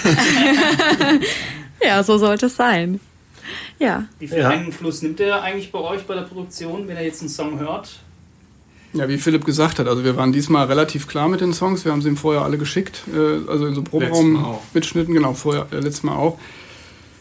Ja, 1.85 2.01
so 2.01 2.17
sollte 2.17 2.45
es 2.45 2.55
sein. 2.55 2.99
Ja. 3.77 4.05
Wie 4.19 4.27
viel 4.27 4.37
Ja. 4.37 4.49
Einfluss 4.49 5.01
nimmt 5.01 5.19
er 5.19 5.41
eigentlich 5.41 5.71
bei 5.71 5.79
euch 5.79 6.03
bei 6.03 6.15
der 6.15 6.21
Produktion, 6.21 6.87
wenn 6.87 6.95
er 6.95 7.03
jetzt 7.03 7.19
einen 7.21 7.29
Song 7.29 7.59
hört? 7.59 7.99
Ja, 8.93 9.09
wie 9.09 9.17
Philipp 9.17 9.43
gesagt 9.43 9.79
hat, 9.79 9.87
also 9.87 10.03
wir 10.03 10.15
waren 10.17 10.31
diesmal 10.31 10.67
relativ 10.67 11.07
klar 11.07 11.27
mit 11.27 11.41
den 11.41 11.51
Songs, 11.53 11.83
wir 11.83 11.91
haben 11.91 12.03
sie 12.03 12.09
ihm 12.09 12.17
vorher 12.17 12.43
alle 12.43 12.59
geschickt, 12.59 13.03
äh, 13.13 13.49
also 13.49 13.65
in 13.65 13.73
so 13.73 13.81
Proberaum 13.81 14.59
mitschnitten, 14.73 15.15
genau, 15.15 15.33
vorher, 15.33 15.65
äh, 15.71 15.77
letztes 15.77 16.03
Mal 16.03 16.15
auch. 16.15 16.37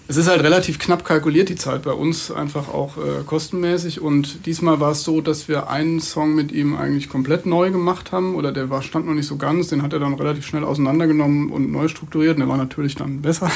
Es 0.09 0.17
ist 0.17 0.29
halt 0.29 0.43
relativ 0.43 0.79
knapp 0.79 1.05
kalkuliert, 1.05 1.49
die 1.49 1.55
Zeit 1.55 1.83
bei 1.83 1.93
uns, 1.93 2.31
einfach 2.31 2.69
auch 2.69 2.97
äh, 2.97 3.23
kostenmäßig. 3.25 4.01
Und 4.01 4.47
diesmal 4.47 4.81
war 4.81 4.93
es 4.93 5.05
so, 5.05 5.21
dass 5.21 5.49
wir 5.49 5.71
einen 5.71 6.01
Song 6.01 6.35
mit 6.35 6.53
ihm 6.53 6.77
eigentlich 6.77 7.09
komplett 7.09 7.47
neu 7.47 7.71
gemacht 7.71 8.13
haben. 8.13 8.35
Oder 8.35 8.53
der 8.53 8.69
war, 8.69 8.83
stand 8.83 9.07
noch 9.07 9.15
nicht 9.15 9.27
so 9.27 9.37
ganz, 9.37 9.69
den 9.69 9.83
hat 9.83 9.93
er 9.93 10.01
dann 10.01 10.15
relativ 10.15 10.47
schnell 10.47 10.65
auseinandergenommen 10.65 11.51
und 11.51 11.71
neu 11.71 11.89
strukturiert. 11.89 12.35
Und 12.35 12.41
der 12.41 12.49
war 12.49 12.57
natürlich 12.57 12.95
dann 12.95 13.23
besser. 13.23 13.51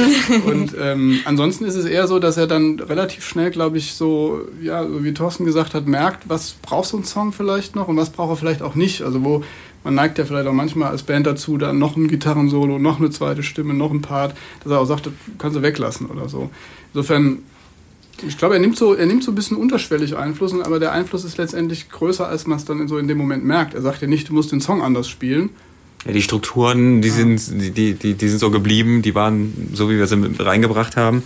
und 0.46 0.74
ähm, 0.78 1.20
ansonsten 1.24 1.64
ist 1.64 1.76
es 1.76 1.84
eher 1.84 2.06
so, 2.06 2.18
dass 2.18 2.36
er 2.36 2.46
dann 2.46 2.80
relativ 2.80 3.24
schnell, 3.24 3.50
glaube 3.50 3.78
ich, 3.78 3.94
so, 3.94 4.40
ja, 4.60 4.86
so 4.86 5.04
wie 5.04 5.14
Thorsten 5.14 5.44
gesagt 5.44 5.72
hat, 5.74 5.86
merkt, 5.86 6.28
was 6.28 6.56
braucht 6.62 6.88
so 6.88 6.98
ein 6.98 7.04
Song 7.04 7.32
vielleicht 7.32 7.76
noch 7.76 7.88
und 7.88 7.96
was 7.96 8.10
braucht 8.10 8.32
er 8.32 8.36
vielleicht 8.36 8.62
auch 8.62 8.74
nicht. 8.74 9.02
Also 9.02 9.24
wo 9.24 9.44
man 9.84 9.94
neigt 9.94 10.18
ja 10.18 10.24
vielleicht 10.24 10.46
auch 10.46 10.52
manchmal 10.52 10.90
als 10.90 11.02
Band 11.02 11.26
dazu, 11.26 11.58
dann 11.58 11.78
noch 11.78 11.96
ein 11.96 12.08
Gitarrensolo, 12.08 12.78
noch 12.78 12.98
eine 12.98 13.10
zweite 13.10 13.42
Stimme, 13.42 13.74
noch 13.74 13.90
ein 13.90 14.02
Part, 14.02 14.36
dass 14.62 14.72
er 14.72 14.80
auch 14.80 14.86
sagt, 14.86 15.06
das 15.06 15.12
kannst 15.38 15.56
du 15.56 15.62
weglassen 15.62 16.06
oder 16.06 16.28
so. 16.28 16.50
Insofern, 16.94 17.38
ich 18.26 18.38
glaube, 18.38 18.54
er 18.54 18.60
nimmt 18.60 18.76
so, 18.76 18.94
er 18.94 19.06
nimmt 19.06 19.24
so 19.24 19.32
ein 19.32 19.34
bisschen 19.34 19.56
unterschwellig 19.56 20.16
Einfluss, 20.16 20.54
aber 20.54 20.78
der 20.78 20.92
Einfluss 20.92 21.24
ist 21.24 21.38
letztendlich 21.38 21.90
größer, 21.90 22.26
als 22.26 22.46
man 22.46 22.58
es 22.58 22.64
dann 22.64 22.86
so 22.88 22.98
in 22.98 23.08
dem 23.08 23.18
Moment 23.18 23.44
merkt. 23.44 23.74
Er 23.74 23.82
sagt 23.82 24.02
ja 24.02 24.08
nicht, 24.08 24.28
du 24.28 24.34
musst 24.34 24.52
den 24.52 24.60
Song 24.60 24.82
anders 24.82 25.08
spielen. 25.08 25.50
Ja, 26.04 26.12
die 26.12 26.22
Strukturen, 26.22 27.00
die 27.00 27.10
sind, 27.10 27.40
die, 27.76 27.94
die, 27.94 28.14
die 28.14 28.28
sind 28.28 28.38
so 28.38 28.50
geblieben, 28.50 29.02
die 29.02 29.14
waren 29.14 29.70
so, 29.72 29.88
wie 29.88 29.98
wir 29.98 30.06
sie 30.06 30.16
mit 30.16 30.44
reingebracht 30.44 30.96
haben. 30.96 31.22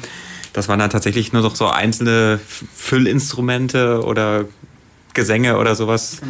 Das 0.53 0.69
waren 0.69 0.79
dann 0.79 0.91
tatsächlich 0.91 1.33
nur 1.33 1.43
noch 1.43 1.57
so 1.57 1.67
einzelne 1.67 2.41
Füllinstrumente 2.75 4.03
oder 4.03 4.47
Gesänge 5.13 5.59
oder 5.59 5.75
sowas, 5.75 6.21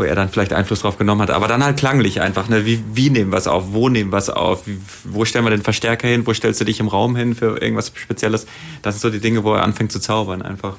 wo 0.00 0.04
er 0.04 0.14
dann 0.16 0.30
vielleicht 0.30 0.54
Einfluss 0.54 0.80
drauf 0.80 0.96
genommen 0.96 1.20
hat. 1.20 1.30
Aber 1.30 1.46
dann 1.46 1.62
halt 1.62 1.76
klanglich 1.78 2.22
einfach, 2.22 2.48
ne? 2.48 2.64
Wie, 2.64 2.82
wie 2.94 3.10
nehmen 3.10 3.30
wir 3.32 3.36
es 3.36 3.46
auf? 3.46 3.72
Wo 3.72 3.90
nehmen 3.90 4.10
wir 4.10 4.16
es 4.16 4.30
auf? 4.30 4.66
Wie, 4.66 4.78
wo 5.04 5.26
stellen 5.26 5.44
wir 5.44 5.50
den 5.50 5.60
Verstärker 5.62 6.08
hin? 6.08 6.26
Wo 6.26 6.32
stellst 6.32 6.58
du 6.60 6.64
dich 6.64 6.80
im 6.80 6.88
Raum 6.88 7.14
hin 7.16 7.34
für 7.34 7.60
irgendwas 7.60 7.92
Spezielles? 7.94 8.46
Das 8.80 8.94
sind 8.94 9.02
so 9.02 9.10
die 9.10 9.20
Dinge, 9.20 9.44
wo 9.44 9.52
er 9.54 9.62
anfängt 9.62 9.92
zu 9.92 10.00
zaubern 10.00 10.40
einfach. 10.40 10.76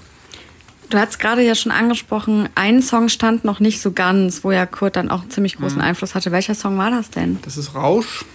Du 0.90 0.98
hast 0.98 1.20
gerade 1.20 1.42
ja 1.44 1.54
schon 1.56 1.72
angesprochen, 1.72 2.50
ein 2.56 2.82
Song 2.82 3.08
stand 3.10 3.46
noch 3.46 3.60
nicht 3.62 3.80
so 3.80 3.92
ganz, 3.92 4.44
wo 4.44 4.52
ja 4.52 4.66
Kurt 4.66 4.96
dann 4.98 5.10
auch 5.10 5.22
einen 5.22 5.30
ziemlich 5.32 5.56
großen 5.58 5.78
Mhm. 5.78 5.84
Einfluss 5.84 6.16
hatte. 6.16 6.32
Welcher 6.32 6.56
Song 6.56 6.78
war 6.80 6.90
das 6.92 7.12
denn? 7.12 7.38
Das 7.44 7.56
ist 7.58 7.76
Rausch. 7.76 8.26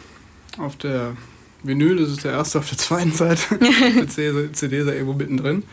Auf 0.56 0.76
der 0.76 1.14
Vinyl 1.64 1.96
das 1.96 2.10
ist 2.10 2.24
der 2.24 2.32
erste 2.32 2.60
auf 2.60 2.68
der 2.68 2.78
zweiten 2.78 3.12
Seite. 3.12 3.58
der 3.58 4.08
CD 4.08 4.52
CD 4.52 4.78
ist 4.78 4.86
ja 4.86 4.92
irgendwo 4.94 5.12
mittendrin. 5.14 5.64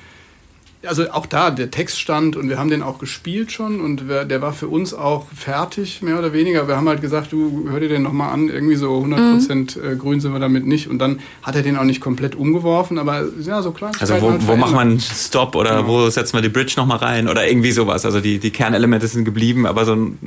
Also 0.85 1.09
auch 1.11 1.25
da, 1.25 1.49
der 1.49 1.71
Text 1.71 1.99
stand 1.99 2.35
und 2.35 2.49
wir 2.49 2.59
haben 2.59 2.69
den 2.69 2.83
auch 2.83 2.99
gespielt 2.99 3.51
schon 3.53 3.79
und 3.79 4.03
der 4.09 4.41
war 4.41 4.51
für 4.51 4.67
uns 4.67 4.93
auch 4.93 5.27
fertig, 5.33 6.01
mehr 6.01 6.19
oder 6.19 6.33
weniger. 6.33 6.67
Wir 6.67 6.75
haben 6.75 6.89
halt 6.89 7.01
gesagt, 7.01 7.31
du 7.31 7.67
hör 7.69 7.79
dir 7.79 7.87
den 7.87 8.01
nochmal 8.03 8.33
an, 8.33 8.49
irgendwie 8.49 8.75
so 8.75 8.97
100% 8.99 9.81
äh, 9.81 9.95
grün 9.95 10.19
sind 10.19 10.33
wir 10.33 10.39
damit 10.39 10.67
nicht. 10.67 10.89
Und 10.89 10.99
dann 10.99 11.19
hat 11.41 11.55
er 11.55 11.61
den 11.61 11.77
auch 11.77 11.85
nicht 11.85 12.01
komplett 12.01 12.35
umgeworfen, 12.35 12.97
aber 12.99 13.23
ja, 13.41 13.61
so 13.61 13.71
klein. 13.71 13.93
Also 13.99 14.21
wo, 14.21 14.33
wo 14.39 14.55
macht 14.57 14.73
man 14.73 14.89
einen 14.89 14.99
Stop 14.99 15.55
oder 15.55 15.77
Genau. 15.77 15.87
wo 15.87 16.09
setzt 16.09 16.33
man 16.33 16.43
die 16.43 16.49
Bridge 16.49 16.73
nochmal 16.75 16.97
rein 16.97 17.29
oder 17.29 17.47
irgendwie 17.47 17.71
sowas. 17.71 18.05
Also 18.05 18.19
die, 18.19 18.39
die 18.39 18.51
Kernelemente 18.51 19.07
sind 19.07 19.23
geblieben, 19.23 19.65
aber 19.65 19.85
so, 19.85 19.93
ein- 19.93 20.17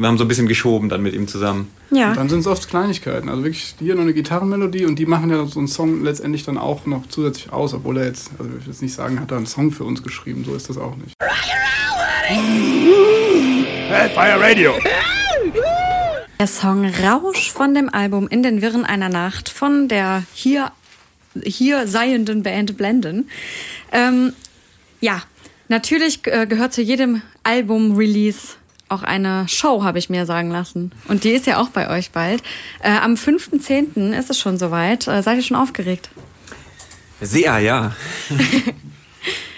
wir 0.00 0.06
haben 0.08 0.18
so 0.18 0.24
ein 0.24 0.28
bisschen 0.28 0.46
geschoben 0.48 0.88
dann 0.90 1.02
mit 1.02 1.14
ihm 1.14 1.26
zusammen. 1.26 1.68
Ja. 1.92 2.10
Und 2.10 2.16
dann 2.16 2.28
sind 2.30 2.40
es 2.40 2.46
oft 2.46 2.68
Kleinigkeiten. 2.68 3.28
Also 3.28 3.44
wirklich 3.44 3.74
hier 3.78 3.94
noch 3.94 4.02
eine 4.02 4.14
Gitarrenmelodie 4.14 4.86
und 4.86 4.98
die 4.98 5.04
machen 5.04 5.30
ja 5.30 5.44
so 5.44 5.58
einen 5.58 5.68
Song 5.68 6.02
letztendlich 6.02 6.44
dann 6.44 6.56
auch 6.56 6.86
noch 6.86 7.06
zusätzlich 7.08 7.52
aus, 7.52 7.74
obwohl 7.74 7.98
er 7.98 8.06
jetzt, 8.06 8.30
also 8.38 8.50
ich 8.50 8.64
will 8.64 8.72
jetzt 8.72 8.82
nicht 8.82 8.94
sagen, 8.94 9.20
hat 9.20 9.30
er 9.30 9.36
einen 9.36 9.46
Song 9.46 9.70
für 9.70 9.84
uns 9.84 10.02
geschrieben, 10.02 10.42
so 10.44 10.54
ist 10.54 10.70
das 10.70 10.78
auch 10.78 10.96
nicht. 10.96 11.14
Hellfire 13.88 14.40
Radio. 14.40 14.72
Der 16.40 16.46
Song 16.46 16.86
Rausch 16.86 17.52
von 17.52 17.74
dem 17.74 17.92
Album 17.92 18.26
In 18.26 18.42
den 18.42 18.62
Wirren 18.62 18.86
einer 18.86 19.10
Nacht 19.10 19.50
von 19.50 19.88
der 19.88 20.24
hier, 20.32 20.72
hier 21.44 21.86
seienden 21.86 22.42
Band 22.42 22.76
Blenden. 22.78 23.28
Ähm, 23.92 24.32
ja, 25.00 25.22
natürlich 25.68 26.26
äh, 26.26 26.46
gehört 26.46 26.72
zu 26.72 26.80
jedem 26.80 27.20
Album-Release 27.42 28.54
auch 28.92 29.02
eine 29.02 29.46
Show, 29.48 29.82
habe 29.84 29.98
ich 29.98 30.08
mir 30.10 30.26
sagen 30.26 30.50
lassen. 30.50 30.92
Und 31.08 31.24
die 31.24 31.30
ist 31.30 31.46
ja 31.46 31.58
auch 31.60 31.68
bei 31.68 31.88
euch 31.90 32.10
bald. 32.10 32.42
Äh, 32.82 32.90
am 32.98 33.14
5.10. 33.14 34.12
ist 34.18 34.30
es 34.30 34.38
schon 34.38 34.58
soweit. 34.58 35.08
Äh, 35.08 35.22
seid 35.22 35.36
ihr 35.38 35.42
schon 35.42 35.56
aufgeregt? 35.56 36.10
Sehr, 37.20 37.58
ja. 37.60 37.92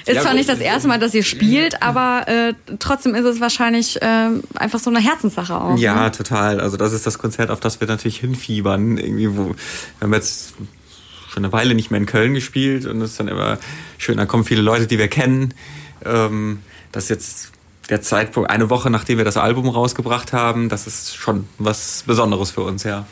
Ist 0.07 0.17
Ja, 0.17 0.21
zwar 0.23 0.35
nicht 0.35 0.51
das 0.51 0.59
erste 0.61 0.87
Mal, 0.87 0.99
dass 0.99 1.15
ihr 1.15 1.23
spielt, 1.23 1.83
aber 1.83 2.29
äh, 2.29 2.53
trotzdem 2.79 3.15
ist 3.15 3.25
es 3.25 3.41
wahrscheinlich 3.41 4.03
äh, 4.03 4.29
einfach 4.55 4.79
so 4.79 4.91
eine 4.91 5.01
Herzenssache 5.01 5.59
auch. 5.59 5.79
Ja, 5.79 6.05
Ne? 6.05 6.13
total. 6.13 6.61
Also 6.61 6.77
das 6.77 6.93
ist 6.93 7.07
das 7.07 7.17
Konzert, 7.19 7.49
auf 7.49 7.61
das 7.61 7.81
wir 7.81 7.89
natürlich 7.89 8.19
hinfiebern. 8.19 8.99
Irgendwie, 8.99 9.35
wo 9.35 9.47
wir 9.49 9.55
haben 10.03 10.13
jetzt 10.13 10.53
schon 11.33 11.43
eine 11.43 11.55
Weile 11.55 11.75
nicht 11.75 11.91
mehr 11.91 11.99
in 11.99 12.05
Köln 12.05 12.35
gespielt 12.35 12.85
und 12.85 13.01
es 13.01 13.13
ist 13.13 13.21
dann 13.21 13.29
immer 13.29 13.57
schön, 13.97 14.19
da 14.19 14.27
kommen 14.27 14.45
viele 14.45 14.61
Leute, 14.61 14.87
die 14.87 14.99
wir 14.99 15.09
kennen. 15.09 15.55
Ähm, 16.05 16.59
das 16.93 17.09
jetzt 17.09 17.53
der 17.89 18.03
Zeitpunkt, 18.03 18.51
eine 18.51 18.71
Woche 18.71 18.91
nachdem 18.91 19.19
wir 19.19 19.25
das 19.25 19.37
Album 19.37 19.69
rausgebracht 19.69 20.33
haben, 20.33 20.69
das 20.69 20.87
ist 20.87 21.17
schon 21.17 21.47
was 21.59 22.05
Besonderes 22.07 22.51
für 22.51 22.63
uns, 22.63 22.85
ja. 22.85 23.07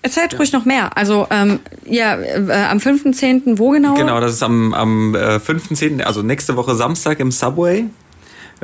Erzählt 0.00 0.38
ruhig 0.38 0.52
noch 0.52 0.64
mehr. 0.64 0.96
Also, 0.96 1.26
ähm, 1.30 1.58
ja, 1.84 2.18
äh, 2.18 2.66
am 2.70 2.78
5.10. 2.78 3.58
wo 3.58 3.70
genau? 3.70 3.94
Genau, 3.94 4.20
das 4.20 4.32
ist 4.32 4.42
am, 4.42 4.72
am 4.72 5.14
äh, 5.14 5.36
5.10., 5.36 6.02
also 6.02 6.22
nächste 6.22 6.56
Woche 6.56 6.76
Samstag 6.76 7.18
im 7.18 7.32
Subway. 7.32 7.86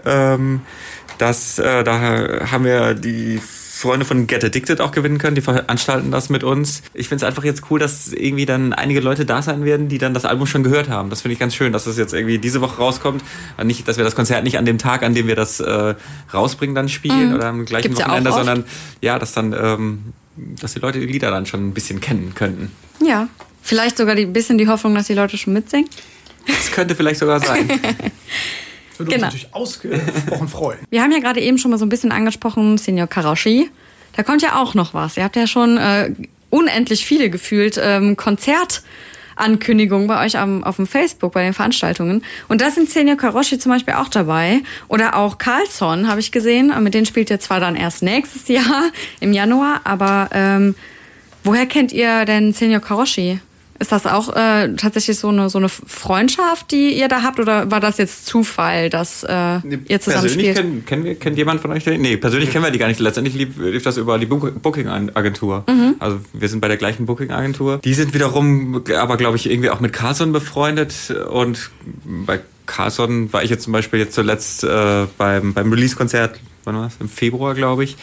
Ähm, 0.04 0.60
das, 1.18 1.58
äh, 1.58 1.82
da 1.82 2.00
haben 2.50 2.64
wir 2.64 2.94
die 2.94 3.40
Freunde 3.84 4.06
von 4.06 4.26
Get 4.26 4.42
Addicted 4.42 4.80
auch 4.80 4.92
gewinnen 4.92 5.18
können, 5.18 5.34
die 5.34 5.42
veranstalten 5.42 6.10
das 6.10 6.30
mit 6.30 6.42
uns. 6.42 6.82
Ich 6.94 7.08
finde 7.08 7.24
es 7.24 7.28
einfach 7.28 7.44
jetzt 7.44 7.64
cool, 7.70 7.78
dass 7.78 8.12
irgendwie 8.12 8.46
dann 8.46 8.72
einige 8.72 9.00
Leute 9.00 9.26
da 9.26 9.42
sein 9.42 9.64
werden, 9.64 9.88
die 9.88 9.98
dann 9.98 10.14
das 10.14 10.24
Album 10.24 10.46
schon 10.46 10.62
gehört 10.62 10.88
haben. 10.88 11.10
Das 11.10 11.20
finde 11.20 11.34
ich 11.34 11.38
ganz 11.38 11.54
schön, 11.54 11.72
dass 11.72 11.84
das 11.84 11.98
jetzt 11.98 12.14
irgendwie 12.14 12.38
diese 12.38 12.62
Woche 12.62 12.78
rauskommt. 12.78 13.22
Und 13.58 13.66
nicht, 13.66 13.86
dass 13.86 13.98
wir 13.98 14.04
das 14.04 14.14
Konzert 14.14 14.42
nicht 14.42 14.56
an 14.56 14.64
dem 14.64 14.78
Tag, 14.78 15.02
an 15.02 15.14
dem 15.14 15.26
wir 15.26 15.36
das 15.36 15.60
äh, 15.60 15.94
rausbringen, 16.32 16.74
dann 16.74 16.88
spielen 16.88 17.34
oder 17.34 17.46
am 17.46 17.66
gleichen 17.66 17.88
Gibt's 17.88 18.00
ja 18.00 18.06
Wochenende, 18.06 18.30
oft. 18.30 18.38
sondern 18.38 18.64
ja, 19.02 19.18
dass 19.18 19.32
dann, 19.32 19.52
ähm, 19.52 20.12
dass 20.60 20.72
die 20.72 20.80
Leute 20.80 20.98
die 20.98 21.06
Lieder 21.06 21.30
dann 21.30 21.44
schon 21.44 21.68
ein 21.68 21.74
bisschen 21.74 22.00
kennen 22.00 22.32
könnten. 22.34 22.72
Ja. 23.04 23.28
Vielleicht 23.62 23.98
sogar 23.98 24.16
ein 24.16 24.32
bisschen 24.32 24.56
die 24.58 24.66
Hoffnung, 24.66 24.94
dass 24.94 25.08
die 25.08 25.14
Leute 25.14 25.36
schon 25.36 25.52
mitsingen. 25.52 25.88
Das 26.46 26.70
könnte 26.72 26.94
vielleicht 26.94 27.20
sogar 27.20 27.40
sein. 27.40 27.68
Würde 28.98 29.10
Genau. 29.12 29.26
uns 29.26 29.34
natürlich 29.34 29.54
ausgesprochen 29.54 30.48
freuen. 30.48 30.78
Wir 30.90 31.02
haben 31.02 31.12
ja 31.12 31.18
gerade 31.18 31.40
eben 31.40 31.58
schon 31.58 31.70
mal 31.70 31.78
so 31.78 31.84
ein 31.86 31.88
bisschen 31.88 32.12
angesprochen, 32.12 32.78
Senior 32.78 33.06
Karashi. 33.06 33.70
Da 34.16 34.22
kommt 34.22 34.42
ja 34.42 34.60
auch 34.60 34.74
noch 34.74 34.94
was. 34.94 35.16
Ihr 35.16 35.24
habt 35.24 35.34
ja 35.36 35.46
schon 35.46 35.76
äh, 35.76 36.12
unendlich 36.50 37.04
viele 37.04 37.30
gefühlt 37.30 37.80
ähm, 37.82 38.16
Konzertankündigungen 39.36 40.06
bei 40.06 40.24
euch 40.24 40.38
am, 40.38 40.62
auf 40.62 40.76
dem 40.76 40.86
Facebook, 40.86 41.32
bei 41.32 41.42
den 41.42 41.52
Veranstaltungen. 41.54 42.22
Und 42.48 42.60
da 42.60 42.70
sind 42.70 42.88
Senior 42.90 43.16
Karoshi 43.16 43.58
zum 43.58 43.72
Beispiel 43.72 43.94
auch 43.94 44.08
dabei. 44.08 44.60
Oder 44.88 45.16
auch 45.16 45.38
Carlson 45.38 46.06
habe 46.08 46.20
ich 46.20 46.30
gesehen. 46.30 46.72
Mit 46.82 46.94
denen 46.94 47.06
spielt 47.06 47.30
ihr 47.30 47.40
zwar 47.40 47.58
dann 47.60 47.74
erst 47.76 48.02
nächstes 48.02 48.46
Jahr 48.56 48.90
im 49.20 49.32
Januar, 49.32 49.80
aber 49.84 50.30
ähm, 50.32 50.74
woher 51.42 51.66
kennt 51.66 51.92
ihr 51.92 52.24
denn 52.24 52.52
Senior 52.52 52.80
Karoshi? 52.80 53.40
Ist 53.80 53.90
das 53.90 54.06
auch 54.06 54.34
äh, 54.36 54.74
tatsächlich 54.76 55.18
so 55.18 55.28
eine, 55.28 55.50
so 55.50 55.58
eine 55.58 55.68
Freundschaft, 55.68 56.70
die 56.70 56.96
ihr 56.96 57.08
da 57.08 57.22
habt, 57.22 57.40
oder 57.40 57.70
war 57.72 57.80
das 57.80 57.98
jetzt 57.98 58.24
Zufall, 58.26 58.88
dass 58.88 59.24
äh, 59.24 59.58
ihr 59.88 60.00
zusammen 60.00 60.22
persönlich 60.22 60.32
spielt? 60.32 60.56
Kenn, 60.56 60.84
kennen 60.86 61.04
wir, 61.04 61.14
kennt 61.16 61.36
jemand 61.36 61.60
von 61.60 61.72
euch 61.72 61.82
den? 61.82 62.00
Nee, 62.00 62.16
persönlich 62.16 62.50
kennen 62.50 62.64
wir 62.64 62.70
die 62.70 62.78
gar 62.78 62.86
nicht. 62.86 63.00
Letztendlich 63.00 63.34
lief, 63.34 63.58
lief 63.58 63.82
das 63.82 63.96
über 63.96 64.18
die 64.18 64.26
Booking-Agentur. 64.26 65.64
Mhm. 65.68 65.96
Also 65.98 66.20
wir 66.32 66.48
sind 66.48 66.60
bei 66.60 66.68
der 66.68 66.76
gleichen 66.76 67.06
Booking-Agentur. 67.06 67.78
Die 67.78 67.94
sind 67.94 68.14
wiederum, 68.14 68.84
aber 68.96 69.16
glaube 69.16 69.36
ich, 69.36 69.50
irgendwie 69.50 69.70
auch 69.70 69.80
mit 69.80 69.92
Carlson 69.92 70.32
befreundet. 70.32 70.94
Und 71.30 71.70
bei 72.04 72.40
Carlson 72.66 73.32
war 73.32 73.42
ich 73.42 73.50
jetzt 73.50 73.64
zum 73.64 73.72
Beispiel 73.72 73.98
jetzt 73.98 74.14
zuletzt 74.14 74.62
äh, 74.62 75.06
beim, 75.18 75.52
beim 75.52 75.72
Release-Konzert, 75.72 76.38
wann 76.62 76.76
war 76.76 76.84
das? 76.84 76.94
Im 77.00 77.08
Februar, 77.08 77.54
glaube 77.54 77.84
ich. 77.84 77.96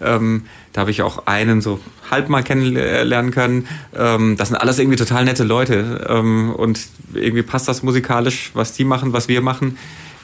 Ähm, 0.00 0.44
da 0.72 0.82
habe 0.82 0.90
ich 0.90 1.02
auch 1.02 1.26
einen 1.26 1.60
so 1.60 1.80
halb 2.10 2.28
mal 2.28 2.42
kennenlernen 2.42 3.30
können. 3.30 3.66
Ähm, 3.96 4.36
das 4.36 4.48
sind 4.48 4.56
alles 4.56 4.78
irgendwie 4.78 4.96
total 4.96 5.24
nette 5.24 5.44
Leute. 5.44 6.06
Ähm, 6.08 6.52
und 6.54 6.80
irgendwie 7.14 7.42
passt 7.42 7.68
das 7.68 7.82
musikalisch, 7.82 8.50
was 8.54 8.72
die 8.72 8.84
machen, 8.84 9.12
was 9.12 9.28
wir 9.28 9.40
machen. 9.40 9.78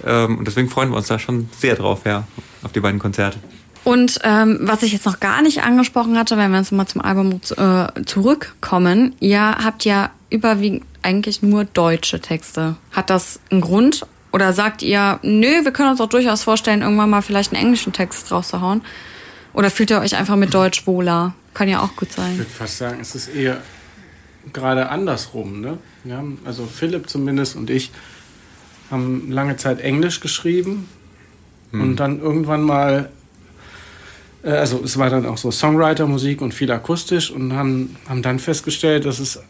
Ähm, 0.04 0.38
und 0.38 0.46
deswegen 0.46 0.68
freuen 0.68 0.90
wir 0.90 0.96
uns 0.96 1.08
da 1.08 1.18
schon 1.18 1.48
sehr 1.58 1.76
drauf, 1.76 2.00
ja, 2.04 2.24
auf 2.62 2.72
die 2.72 2.80
beiden 2.80 2.98
Konzerte. 2.98 3.38
Und 3.84 4.20
ähm, 4.22 4.58
was 4.62 4.82
ich 4.82 4.92
jetzt 4.92 5.06
noch 5.06 5.18
gar 5.18 5.42
nicht 5.42 5.64
angesprochen 5.64 6.16
hatte, 6.16 6.36
wenn 6.36 6.52
wir 6.52 6.58
jetzt 6.58 6.70
mal 6.70 6.86
zum 6.86 7.00
Album 7.00 7.40
äh, 7.56 8.04
zurückkommen, 8.04 9.16
ihr 9.18 9.40
habt 9.40 9.84
ja 9.84 10.10
überwiegend 10.30 10.84
eigentlich 11.02 11.42
nur 11.42 11.64
deutsche 11.64 12.20
Texte. 12.20 12.76
Hat 12.92 13.10
das 13.10 13.40
einen 13.50 13.60
Grund? 13.60 14.06
Oder 14.32 14.52
sagt 14.52 14.82
ihr, 14.82 15.18
nö, 15.22 15.64
wir 15.64 15.72
können 15.72 15.90
uns 15.90 16.00
auch 16.00 16.08
durchaus 16.08 16.42
vorstellen, 16.42 16.80
irgendwann 16.80 17.10
mal 17.10 17.22
vielleicht 17.22 17.52
einen 17.52 17.62
englischen 17.62 17.92
Text 17.92 18.30
rauszuhauen? 18.30 18.82
Oder 19.54 19.70
fühlt 19.70 19.90
ihr 19.90 20.00
euch 20.00 20.16
einfach 20.16 20.36
mit 20.36 20.54
Deutsch 20.54 20.86
wohler? 20.86 21.34
Kann 21.54 21.68
ja 21.68 21.80
auch 21.80 21.94
gut 21.96 22.12
sein. 22.12 22.32
Ich 22.32 22.38
würde 22.38 22.50
fast 22.50 22.78
sagen, 22.78 22.98
es 23.00 23.14
ist 23.14 23.28
eher 23.28 23.60
gerade 24.52 24.88
andersrum. 24.88 25.60
Ne? 25.60 25.78
Ja, 26.04 26.24
also 26.44 26.66
Philipp 26.66 27.08
zumindest 27.08 27.56
und 27.56 27.70
ich 27.70 27.90
haben 28.90 29.30
lange 29.30 29.56
Zeit 29.56 29.80
Englisch 29.80 30.20
geschrieben 30.20 30.88
hm. 31.70 31.80
und 31.80 31.96
dann 31.96 32.20
irgendwann 32.20 32.62
mal, 32.62 33.10
äh, 34.42 34.50
also 34.50 34.82
es 34.84 34.98
war 34.98 35.10
dann 35.10 35.26
auch 35.26 35.38
so 35.38 35.50
Songwriter-Musik 35.50 36.40
und 36.40 36.52
viel 36.52 36.70
akustisch 36.70 37.30
und 37.30 37.54
haben, 37.54 37.96
haben 38.08 38.22
dann 38.22 38.38
festgestellt, 38.38 39.04
dass 39.04 39.18
es 39.18 39.40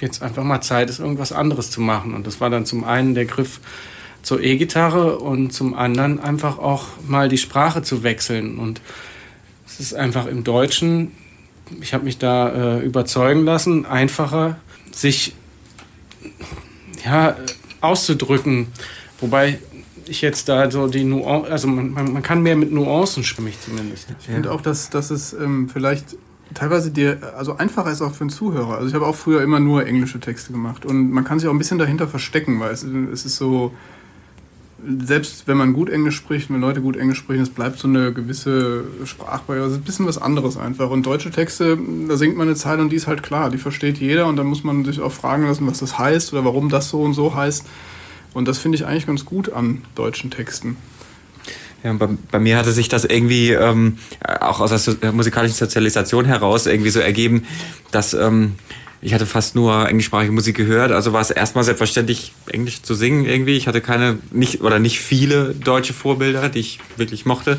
jetzt 0.00 0.22
einfach 0.22 0.44
mal 0.44 0.60
Zeit 0.60 0.90
ist, 0.90 0.98
irgendwas 0.98 1.32
anderes 1.32 1.70
zu 1.70 1.80
machen. 1.80 2.14
Und 2.14 2.26
das 2.26 2.40
war 2.40 2.50
dann 2.50 2.64
zum 2.64 2.84
einen 2.84 3.14
der 3.14 3.26
Griff 3.26 3.60
zur 4.22 4.42
E-Gitarre 4.42 5.18
und 5.18 5.52
zum 5.52 5.74
anderen 5.74 6.20
einfach 6.20 6.58
auch 6.58 6.86
mal 7.06 7.28
die 7.28 7.38
Sprache 7.38 7.82
zu 7.82 8.02
wechseln 8.02 8.58
und 8.58 8.80
ist 9.80 9.94
einfach 9.94 10.26
im 10.26 10.44
Deutschen, 10.44 11.12
ich 11.80 11.94
habe 11.94 12.04
mich 12.04 12.18
da 12.18 12.78
äh, 12.78 12.84
überzeugen 12.84 13.44
lassen, 13.44 13.86
einfacher, 13.86 14.58
sich 14.92 15.34
ja, 17.04 17.36
auszudrücken. 17.80 18.68
Wobei 19.20 19.58
ich 20.06 20.22
jetzt 20.22 20.48
da 20.48 20.70
so 20.70 20.88
die 20.88 21.04
Nuancen, 21.04 21.52
also 21.52 21.68
man, 21.68 21.92
man, 21.92 22.22
kann 22.22 22.42
mehr 22.42 22.56
mit 22.56 22.72
Nuancen 22.72 23.22
schwimmen, 23.22 23.52
zumindest. 23.64 24.08
Ich 24.20 24.26
finde 24.26 24.48
ja. 24.48 24.54
auch, 24.54 24.60
dass, 24.60 24.90
dass 24.90 25.10
es 25.10 25.32
ähm, 25.32 25.68
vielleicht 25.68 26.16
teilweise 26.54 26.90
dir, 26.90 27.34
also 27.36 27.56
einfacher 27.56 27.90
ist 27.90 28.02
auch 28.02 28.12
für 28.12 28.22
einen 28.22 28.30
Zuhörer. 28.30 28.76
Also 28.76 28.88
ich 28.88 28.94
habe 28.94 29.06
auch 29.06 29.14
früher 29.14 29.42
immer 29.42 29.60
nur 29.60 29.86
englische 29.86 30.18
Texte 30.18 30.52
gemacht 30.52 30.84
und 30.84 31.10
man 31.10 31.24
kann 31.24 31.38
sich 31.38 31.48
auch 31.48 31.52
ein 31.52 31.58
bisschen 31.58 31.78
dahinter 31.78 32.08
verstecken, 32.08 32.58
weil 32.60 32.72
es, 32.72 32.82
es 32.82 33.24
ist 33.24 33.36
so, 33.36 33.72
selbst 35.04 35.46
wenn 35.46 35.56
man 35.56 35.72
gut 35.72 35.90
Englisch 35.90 36.16
spricht, 36.16 36.50
wenn 36.50 36.60
Leute 36.60 36.80
gut 36.80 36.96
Englisch 36.96 37.18
sprechen, 37.18 37.42
es 37.42 37.50
bleibt 37.50 37.78
so 37.78 37.88
eine 37.88 38.12
gewisse 38.12 38.84
Sprachbarriere. 39.04 39.66
Es 39.66 39.72
ist 39.72 39.78
ein 39.78 39.84
bisschen 39.84 40.06
was 40.06 40.18
anderes 40.18 40.56
einfach. 40.56 40.90
Und 40.90 41.04
deutsche 41.04 41.30
Texte, 41.30 41.78
da 42.08 42.16
singt 42.16 42.36
man 42.36 42.48
eine 42.48 42.56
Zeile 42.56 42.82
und 42.82 42.90
die 42.90 42.96
ist 42.96 43.06
halt 43.06 43.22
klar, 43.22 43.50
die 43.50 43.58
versteht 43.58 43.98
jeder 43.98 44.26
und 44.26 44.36
dann 44.36 44.46
muss 44.46 44.64
man 44.64 44.84
sich 44.84 45.00
auch 45.00 45.12
fragen 45.12 45.46
lassen, 45.46 45.66
was 45.66 45.78
das 45.78 45.98
heißt 45.98 46.32
oder 46.32 46.44
warum 46.44 46.68
das 46.68 46.88
so 46.88 47.02
und 47.02 47.14
so 47.14 47.34
heißt. 47.34 47.66
Und 48.32 48.48
das 48.48 48.58
finde 48.58 48.76
ich 48.76 48.86
eigentlich 48.86 49.06
ganz 49.06 49.24
gut 49.24 49.52
an 49.52 49.82
deutschen 49.94 50.30
Texten. 50.30 50.76
Ja, 51.82 51.92
bei, 51.94 52.08
bei, 52.30 52.38
mir 52.38 52.58
hatte 52.58 52.72
sich 52.72 52.88
das 52.88 53.04
irgendwie 53.04 53.52
ähm, 53.52 53.96
auch 54.40 54.60
aus 54.60 54.84
der 54.84 55.12
musikalischen 55.12 55.56
Sozialisation 55.56 56.26
heraus 56.26 56.66
irgendwie 56.66 56.90
so 56.90 57.00
ergeben, 57.00 57.44
dass 57.90 58.12
ähm, 58.12 58.52
ich 59.02 59.14
hatte 59.14 59.26
fast 59.26 59.54
nur 59.54 59.88
englischsprachige 59.88 60.32
Musik 60.32 60.56
gehört, 60.56 60.92
also 60.92 61.12
war 61.12 61.20
es 61.20 61.30
erstmal 61.30 61.64
selbstverständlich, 61.64 62.32
Englisch 62.48 62.82
zu 62.82 62.94
singen 62.94 63.24
irgendwie. 63.24 63.56
Ich 63.56 63.66
hatte 63.66 63.80
keine, 63.80 64.18
nicht 64.30 64.60
oder 64.60 64.78
nicht 64.78 65.00
viele 65.00 65.54
deutsche 65.54 65.94
Vorbilder, 65.94 66.48
die 66.48 66.60
ich 66.60 66.80
wirklich 66.96 67.24
mochte. 67.24 67.58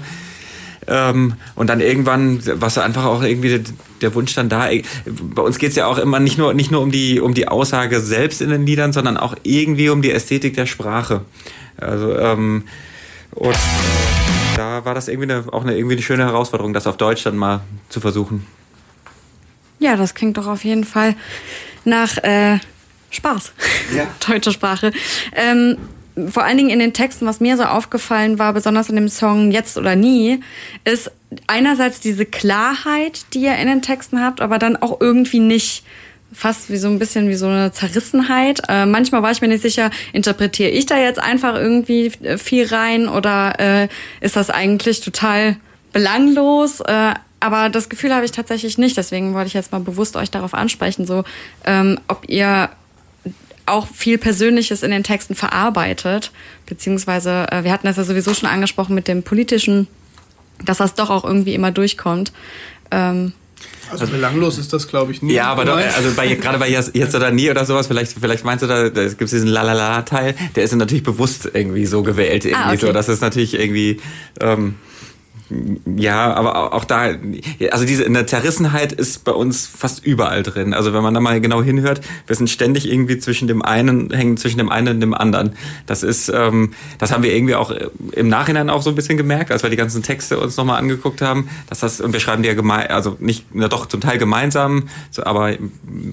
Ähm, 0.88 1.34
und 1.56 1.68
dann 1.70 1.80
irgendwann 1.80 2.46
war 2.60 2.68
es 2.68 2.78
einfach 2.78 3.06
auch 3.06 3.24
irgendwie 3.24 3.64
der 4.02 4.16
Wunsch 4.16 4.34
dann 4.34 4.50
da. 4.50 4.70
Bei 5.06 5.42
uns 5.42 5.58
geht 5.58 5.72
es 5.72 5.76
ja 5.76 5.86
auch 5.88 5.98
immer 5.98 6.20
nicht 6.20 6.38
nur, 6.38 6.54
nicht 6.54 6.72
nur 6.72 6.82
um 6.82 6.92
die, 6.92 7.20
um 7.20 7.34
die 7.34 7.48
Aussage 7.48 8.00
selbst 8.02 8.42
in 8.42 8.50
den 8.50 8.66
Liedern, 8.66 8.94
sondern 8.94 9.18
auch 9.18 9.36
irgendwie 9.44 9.90
um 9.90 10.02
die 10.02 10.12
Ästhetik 10.12 10.56
der 10.56 10.66
Sprache. 10.66 11.22
Also, 11.78 12.18
ähm, 12.18 12.64
und 13.32 13.58
da 14.58 14.86
war 14.86 14.94
das 14.94 15.08
irgendwie 15.08 15.32
eine, 15.32 15.46
auch 15.52 15.64
eine, 15.64 15.76
irgendwie 15.76 15.96
eine 15.96 16.04
schöne 16.04 16.24
Herausforderung, 16.24 16.74
das 16.74 16.88
auf 16.88 16.98
Deutsch 16.98 17.24
dann 17.24 17.38
mal 17.38 17.62
zu 17.90 18.00
versuchen. 18.00 18.46
Ja, 19.82 19.96
das 19.96 20.14
klingt 20.14 20.38
doch 20.38 20.46
auf 20.46 20.64
jeden 20.64 20.84
Fall 20.84 21.16
nach 21.86 22.18
äh, 22.20 22.60
Spaß. 23.10 23.52
Ja. 23.96 24.08
Deutsche 24.28 24.52
Sprache. 24.52 24.92
Ähm, 25.36 25.78
vor 26.30 26.44
allen 26.44 26.58
Dingen 26.58 26.70
in 26.70 26.78
den 26.78 26.94
Texten, 26.94 27.26
was 27.26 27.40
mir 27.40 27.58
so 27.58 27.64
aufgefallen 27.64 28.38
war, 28.38 28.54
besonders 28.54 28.90
in 28.90 28.96
dem 28.96 29.10
Song 29.10 29.50
Jetzt 29.50 29.78
oder 29.78 29.96
Nie, 29.96 30.42
ist 30.84 31.12
einerseits 31.48 32.00
diese 32.00 32.26
Klarheit, 32.26 33.26
die 33.34 33.42
ihr 33.42 33.56
in 33.56 33.68
den 33.68 33.82
Texten 33.82 34.24
habt, 34.24 34.40
aber 34.40 34.60
dann 34.60 34.78
auch 34.78 35.02
irgendwie 35.02 35.40
nicht 35.40 35.84
fast 36.32 36.70
wie 36.70 36.78
so 36.78 36.88
ein 36.88 37.00
bisschen 37.00 37.28
wie 37.28 37.34
so 37.34 37.48
eine 37.48 37.72
Zerrissenheit. 37.72 38.62
Äh, 38.70 38.86
manchmal 38.86 39.24
war 39.24 39.32
ich 39.32 39.42
mir 39.42 39.48
nicht 39.48 39.64
sicher, 39.64 39.90
interpretiere 40.14 40.70
ich 40.70 40.86
da 40.86 41.00
jetzt 41.00 41.20
einfach 41.20 41.56
irgendwie 41.56 42.12
viel 42.38 42.68
rein 42.68 43.10
oder 43.10 43.60
äh, 43.60 43.88
ist 44.20 44.36
das 44.36 44.52
eigentlich 44.52 45.02
total 45.02 45.58
belanglos? 45.92 46.82
Äh, 46.82 47.16
aber 47.42 47.70
das 47.70 47.90
Gefühl 47.90 48.14
habe 48.14 48.24
ich 48.24 48.32
tatsächlich 48.32 48.78
nicht. 48.78 48.96
Deswegen 48.96 49.34
wollte 49.34 49.48
ich 49.48 49.54
jetzt 49.54 49.72
mal 49.72 49.82
bewusst 49.82 50.16
euch 50.16 50.32
darauf 50.32 50.54
ansprechen, 50.54 51.06
so 51.06 51.24
ähm, 51.66 52.00
ob 52.08 52.30
ihr 52.30 52.70
auch 53.66 53.88
viel 53.88 54.18
Persönliches 54.18 54.84
in 54.84 54.92
den 54.92 55.04
Texten 55.04 55.36
verarbeitet, 55.36 56.32
beziehungsweise 56.66 57.48
äh, 57.52 57.64
wir 57.64 57.72
hatten 57.72 57.88
das 57.88 57.98
ja 57.98 58.04
sowieso 58.04 58.34
schon 58.34 58.50
angesprochen 58.50 58.96
mit 58.96 59.08
dem 59.08 59.24
politischen, 59.24 59.88
dass 60.64 60.78
das 60.78 60.94
doch 60.94 61.10
auch 61.10 61.24
irgendwie 61.24 61.54
immer 61.54 61.72
durchkommt. 61.72 62.32
Ähm, 62.92 63.34
also 63.90 64.08
belanglos 64.08 64.58
ist 64.58 64.72
das, 64.72 64.88
glaube 64.88 65.12
ich, 65.12 65.22
nie. 65.22 65.34
Ja, 65.34 65.48
aber 65.48 65.66
doch, 65.66 65.76
also 65.76 66.16
bei, 66.16 66.34
gerade 66.36 66.58
bei 66.58 66.70
jetzt, 66.70 66.96
jetzt 66.96 67.14
oder 67.14 67.32
nie 67.32 67.50
oder 67.50 67.66
sowas, 67.66 67.88
vielleicht, 67.88 68.14
vielleicht 68.20 68.46
meinst 68.46 68.64
du 68.64 68.68
da, 68.68 68.90
da 68.90 69.04
gibt 69.08 69.22
es 69.22 69.32
diesen 69.32 69.50
Lalala-Teil, 69.50 70.36
der 70.56 70.64
ist 70.64 70.74
natürlich 70.74 71.04
bewusst 71.04 71.50
irgendwie 71.54 71.86
so 71.86 72.02
gewählt, 72.02 72.46
irgendwie 72.46 72.64
ah, 72.64 72.74
okay. 72.74 72.86
so. 72.86 72.94
Das 72.94 73.10
ist 73.10 73.22
natürlich 73.22 73.54
irgendwie. 73.54 74.00
Ähm, 74.40 74.76
ja, 75.98 76.34
aber 76.34 76.74
auch 76.74 76.86
da, 76.86 77.10
also 77.72 77.86
diese 77.86 78.06
eine 78.06 78.26
Zerrissenheit 78.26 78.94
ist 78.94 79.24
bei 79.24 79.32
uns 79.32 79.68
fast 79.68 80.06
überall 80.06 80.44
drin. 80.44 80.74
Also 80.74 80.94
wenn 80.94 81.04
man 81.04 81.14
da 81.14 81.20
mal 81.20 81.42
genau 81.42 81.62
hinhört, 81.62 82.02
wir 82.28 82.36
sind 82.36 82.50
ständig 82.50 82.90
irgendwie 82.90 83.18
zwischen 83.18 83.48
dem 83.48 83.62
einen, 83.62 84.12
hängen 84.12 84.38
zwischen 84.38 84.58
dem 84.58 84.70
einen 84.70 84.96
und 84.96 85.02
dem 85.02 85.14
anderen. 85.14 85.54
Das 85.88 86.04
ist, 86.04 86.30
ähm, 86.30 86.74
das 87.00 87.12
haben 87.12 87.24
wir 87.24 87.34
irgendwie 87.34 87.56
auch 87.56 87.74
im 88.14 88.30
Nachhinein 88.30 88.70
auch 88.70 88.82
so 88.82 88.90
ein 88.90 88.96
bisschen 88.96 89.18
gemerkt, 89.18 89.52
als 89.52 89.64
wir 89.64 89.70
die 89.70 89.76
ganzen 89.76 90.04
Texte 90.04 90.40
uns 90.40 90.56
nochmal 90.58 90.80
angeguckt 90.80 91.22
haben, 91.22 91.50
dass 91.70 91.80
das, 91.80 92.00
und 92.00 92.14
wir 92.14 92.20
schreiben 92.20 92.44
die 92.44 92.50
ja 92.50 92.56
gemein, 92.56 92.88
also 92.88 93.18
nicht, 93.20 93.46
na 93.54 93.68
doch 93.68 93.86
zum 93.88 94.02
Teil 94.02 94.18
gemeinsam, 94.18 94.90
so, 95.10 95.24
aber 95.24 95.54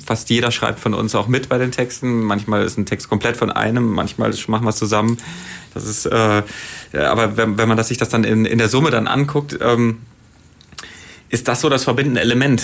fast 0.04 0.30
jeder 0.30 0.50
schreibt 0.50 0.80
von 0.80 0.94
uns 0.94 1.14
auch 1.14 1.28
mit 1.28 1.48
bei 1.48 1.58
den 1.58 1.70
Texten. 1.70 2.22
Manchmal 2.22 2.64
ist 2.64 2.78
ein 2.78 2.86
Text 2.86 3.08
komplett 3.08 3.36
von 3.36 3.50
einem, 3.50 3.92
manchmal 3.92 4.32
machen 4.48 4.64
wir 4.64 4.70
es 4.70 4.76
zusammen. 4.76 5.18
Das 5.74 5.86
ist, 5.86 6.06
äh, 6.06 6.42
aber 6.92 7.36
wenn, 7.36 7.58
wenn 7.58 7.68
man 7.68 7.76
das, 7.76 7.88
sich 7.88 7.98
das 7.98 8.08
dann 8.08 8.24
in, 8.24 8.44
in 8.44 8.58
der 8.58 8.68
Summe 8.68 8.90
dann 8.90 9.06
anguckt, 9.06 9.58
ähm, 9.60 9.98
ist 11.30 11.48
das 11.48 11.60
so 11.60 11.68
das 11.68 11.84
verbindende 11.84 12.20
Element. 12.20 12.62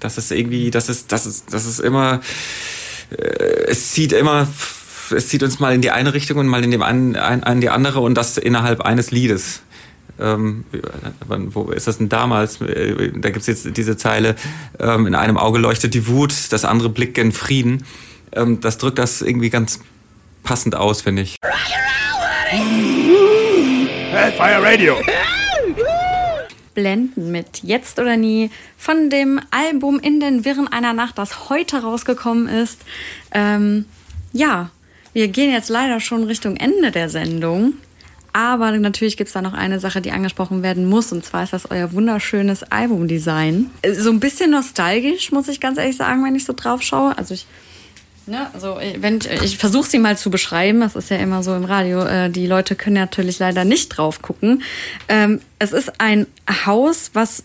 Das 0.00 0.18
ist 0.18 0.32
irgendwie, 0.32 0.70
das 0.70 0.88
ist, 0.88 1.12
das 1.12 1.26
ist, 1.26 1.52
das 1.52 1.66
ist 1.66 1.78
immer, 1.78 2.20
äh, 3.10 3.66
es 3.68 3.92
zieht 3.92 4.12
immer, 4.12 4.48
es 5.14 5.28
zieht 5.28 5.42
uns 5.42 5.60
mal 5.60 5.74
in 5.74 5.82
die 5.82 5.90
eine 5.90 6.14
Richtung 6.14 6.38
und 6.38 6.46
mal 6.46 6.64
in, 6.64 6.70
dem 6.70 6.82
einen, 6.82 7.16
ein, 7.16 7.42
in 7.42 7.60
die 7.60 7.70
andere 7.70 8.00
und 8.00 8.14
das 8.14 8.38
innerhalb 8.38 8.80
eines 8.80 9.10
Liedes. 9.10 9.62
Ähm, 10.20 10.64
wo 11.28 11.70
ist 11.70 11.86
das 11.86 11.98
denn 11.98 12.08
damals? 12.08 12.60
Äh, 12.60 13.12
da 13.16 13.30
gibt's 13.30 13.46
jetzt 13.46 13.76
diese 13.76 13.96
Zeile, 13.96 14.34
ähm, 14.80 15.06
in 15.06 15.14
einem 15.14 15.36
Auge 15.36 15.58
leuchtet 15.58 15.94
die 15.94 16.08
Wut, 16.08 16.34
das 16.50 16.64
andere 16.64 16.88
blickt 16.88 17.14
gen 17.14 17.32
Frieden. 17.32 17.84
Ähm, 18.32 18.60
das 18.60 18.78
drückt 18.78 18.98
das 18.98 19.22
irgendwie 19.22 19.50
ganz 19.50 19.80
passend 20.42 20.74
aus, 20.74 21.02
finde 21.02 21.22
ich. 21.22 21.36
Hellfire 24.10 24.62
Radio. 24.62 24.96
Blenden 26.72 27.30
mit 27.30 27.62
Jetzt 27.62 27.98
oder 27.98 28.16
Nie 28.16 28.50
von 28.78 29.10
dem 29.10 29.38
Album 29.50 30.00
In 30.00 30.18
den 30.18 30.46
Wirren 30.46 30.66
einer 30.66 30.94
Nacht, 30.94 31.18
das 31.18 31.50
heute 31.50 31.82
rausgekommen 31.82 32.48
ist. 32.48 32.80
Ähm, 33.32 33.84
ja, 34.32 34.70
wir 35.12 35.28
gehen 35.28 35.52
jetzt 35.52 35.68
leider 35.68 36.00
schon 36.00 36.24
Richtung 36.24 36.56
Ende 36.56 36.90
der 36.90 37.10
Sendung. 37.10 37.74
Aber 38.32 38.70
natürlich 38.72 39.18
gibt 39.18 39.28
es 39.28 39.34
da 39.34 39.42
noch 39.42 39.52
eine 39.52 39.78
Sache, 39.78 40.00
die 40.00 40.12
angesprochen 40.12 40.62
werden 40.62 40.88
muss. 40.88 41.12
Und 41.12 41.26
zwar 41.26 41.42
ist 41.42 41.52
das 41.52 41.70
euer 41.70 41.92
wunderschönes 41.92 42.62
Albumdesign. 42.62 43.70
So 43.92 44.08
ein 44.10 44.20
bisschen 44.20 44.52
nostalgisch, 44.52 45.32
muss 45.32 45.48
ich 45.48 45.60
ganz 45.60 45.76
ehrlich 45.76 45.96
sagen, 45.96 46.24
wenn 46.24 46.34
ich 46.34 46.46
so 46.46 46.54
drauf 46.54 46.80
schaue. 46.80 47.18
Also 47.18 47.34
ich 47.34 47.46
Ne? 48.28 48.46
Also 48.52 48.78
wenn 48.98 49.18
ich, 49.18 49.42
ich 49.42 49.58
versuche 49.58 49.88
sie 49.88 49.98
mal 49.98 50.16
zu 50.16 50.30
beschreiben, 50.30 50.80
das 50.80 50.96
ist 50.96 51.10
ja 51.10 51.16
immer 51.16 51.42
so 51.42 51.54
im 51.54 51.64
Radio, 51.64 52.04
äh, 52.04 52.30
die 52.30 52.46
Leute 52.46 52.76
können 52.76 52.96
natürlich 52.96 53.38
leider 53.38 53.64
nicht 53.64 53.88
drauf 53.88 54.22
gucken. 54.22 54.62
Ähm, 55.08 55.40
es 55.58 55.72
ist 55.72 56.00
ein 56.00 56.26
Haus, 56.66 57.10
was 57.14 57.44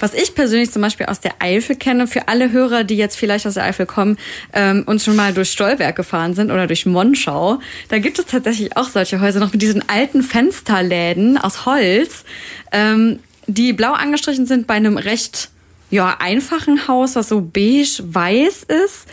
was 0.00 0.14
ich 0.14 0.36
persönlich 0.36 0.70
zum 0.70 0.82
Beispiel 0.82 1.06
aus 1.06 1.18
der 1.18 1.32
Eifel 1.40 1.74
kenne, 1.74 2.06
für 2.06 2.28
alle 2.28 2.52
Hörer, 2.52 2.84
die 2.84 2.96
jetzt 2.96 3.16
vielleicht 3.16 3.46
aus 3.46 3.54
der 3.54 3.64
Eifel 3.64 3.84
kommen 3.84 4.16
ähm, 4.52 4.84
und 4.86 5.02
schon 5.02 5.16
mal 5.16 5.34
durch 5.34 5.50
Stolberg 5.50 5.96
gefahren 5.96 6.34
sind 6.34 6.52
oder 6.52 6.68
durch 6.68 6.86
Monschau, 6.86 7.58
da 7.88 7.98
gibt 7.98 8.18
es 8.18 8.26
tatsächlich 8.26 8.76
auch 8.76 8.88
solche 8.88 9.20
Häuser 9.20 9.40
noch 9.40 9.52
mit 9.52 9.60
diesen 9.60 9.88
alten 9.88 10.22
Fensterläden 10.22 11.36
aus 11.36 11.66
Holz, 11.66 12.24
ähm, 12.70 13.18
die 13.48 13.72
blau 13.72 13.92
angestrichen 13.92 14.46
sind 14.46 14.66
bei 14.66 14.74
einem 14.74 14.98
recht 14.98 15.50
ja, 15.90 16.16
einfachen 16.20 16.86
Haus, 16.86 17.16
was 17.16 17.28
so 17.28 17.40
beige-weiß 17.40 18.64
ist. 18.64 19.06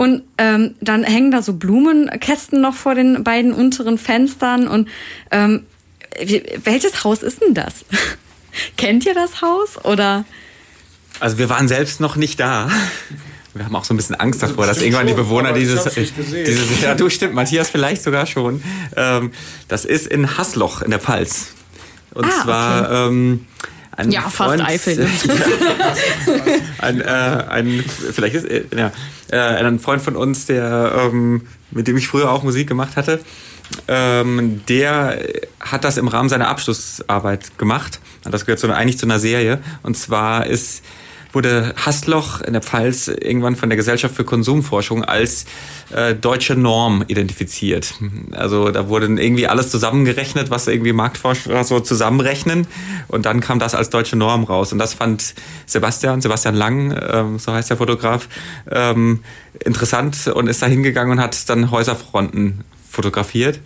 Und 0.00 0.22
ähm, 0.38 0.76
dann 0.80 1.04
hängen 1.04 1.30
da 1.30 1.42
so 1.42 1.52
Blumenkästen 1.52 2.62
noch 2.62 2.74
vor 2.74 2.94
den 2.94 3.22
beiden 3.22 3.52
unteren 3.52 3.98
Fenstern. 3.98 4.66
Und 4.66 4.88
ähm, 5.30 5.66
welches 6.64 7.04
Haus 7.04 7.22
ist 7.22 7.42
denn 7.42 7.52
das? 7.52 7.84
Kennt 8.78 9.04
ihr 9.04 9.12
das 9.12 9.42
Haus 9.42 9.76
oder? 9.84 10.24
Also 11.20 11.36
wir 11.36 11.50
waren 11.50 11.68
selbst 11.68 12.00
noch 12.00 12.16
nicht 12.16 12.40
da. 12.40 12.70
Wir 13.52 13.66
haben 13.66 13.76
auch 13.76 13.84
so 13.84 13.92
ein 13.92 13.98
bisschen 13.98 14.14
Angst 14.14 14.42
davor, 14.42 14.66
dass 14.66 14.80
irgendwann 14.80 15.06
die 15.06 15.12
Bewohner 15.12 15.52
dieses, 15.52 15.84
dieses, 15.84 16.80
ja 16.80 16.94
du 16.94 17.10
stimmt, 17.10 17.34
Matthias 17.34 17.68
vielleicht 17.68 18.02
sogar 18.02 18.24
schon. 18.24 18.62
Ähm, 18.96 19.32
das 19.68 19.84
ist 19.84 20.06
in 20.06 20.38
Hasloch 20.38 20.80
in 20.80 20.92
der 20.92 21.00
Pfalz. 21.00 21.48
Und 22.14 22.24
ah, 22.24 22.42
zwar 22.42 22.84
okay. 22.84 23.08
ähm, 23.08 23.46
ein 24.00 24.10
ja, 24.10 24.22
Freund, 24.22 24.60
fast 24.60 24.72
Eifel. 24.72 25.08
ein, 26.78 27.00
äh, 27.00 27.04
ein, 27.04 27.84
vielleicht 28.12 28.34
ist, 28.34 28.44
äh, 28.44 28.64
ja, 28.76 28.92
äh, 29.30 29.38
ein 29.38 29.78
Freund 29.78 30.02
von 30.02 30.16
uns, 30.16 30.46
der, 30.46 30.92
ähm, 30.96 31.46
mit 31.70 31.86
dem 31.86 31.96
ich 31.96 32.08
früher 32.08 32.30
auch 32.30 32.42
Musik 32.42 32.68
gemacht 32.68 32.96
hatte, 32.96 33.20
ähm, 33.88 34.62
der 34.68 35.18
hat 35.60 35.84
das 35.84 35.96
im 35.96 36.08
Rahmen 36.08 36.28
seiner 36.28 36.48
Abschlussarbeit 36.48 37.56
gemacht. 37.58 38.00
Das 38.24 38.44
gehört 38.44 38.58
so, 38.58 38.70
eigentlich 38.70 38.98
zu 38.98 39.06
einer 39.06 39.18
Serie. 39.18 39.60
Und 39.82 39.96
zwar 39.96 40.46
ist 40.46 40.82
wurde 41.32 41.74
Hasloch 41.84 42.40
in 42.40 42.52
der 42.52 42.62
Pfalz 42.62 43.08
irgendwann 43.08 43.56
von 43.56 43.68
der 43.68 43.76
Gesellschaft 43.76 44.14
für 44.14 44.24
Konsumforschung 44.24 45.04
als 45.04 45.46
äh, 45.94 46.14
deutsche 46.14 46.56
Norm 46.56 47.04
identifiziert. 47.06 47.94
Also 48.32 48.70
da 48.70 48.88
wurde 48.88 49.06
irgendwie 49.06 49.46
alles 49.46 49.70
zusammengerechnet, 49.70 50.50
was 50.50 50.66
irgendwie 50.66 50.92
Marktforscher 50.92 51.64
so 51.64 51.80
zusammenrechnen 51.80 52.66
und 53.08 53.26
dann 53.26 53.40
kam 53.40 53.58
das 53.58 53.74
als 53.74 53.90
deutsche 53.90 54.16
Norm 54.16 54.44
raus. 54.44 54.72
Und 54.72 54.78
das 54.78 54.94
fand 54.94 55.34
Sebastian, 55.66 56.20
Sebastian 56.20 56.54
Lang, 56.54 56.98
ähm, 57.10 57.38
so 57.38 57.52
heißt 57.52 57.70
der 57.70 57.76
Fotograf, 57.76 58.28
ähm, 58.70 59.20
interessant 59.64 60.26
und 60.28 60.48
ist 60.48 60.62
da 60.62 60.66
hingegangen 60.66 61.12
und 61.12 61.20
hat 61.20 61.48
dann 61.48 61.70
Häuserfronten 61.70 62.64
fotografiert. 62.90 63.60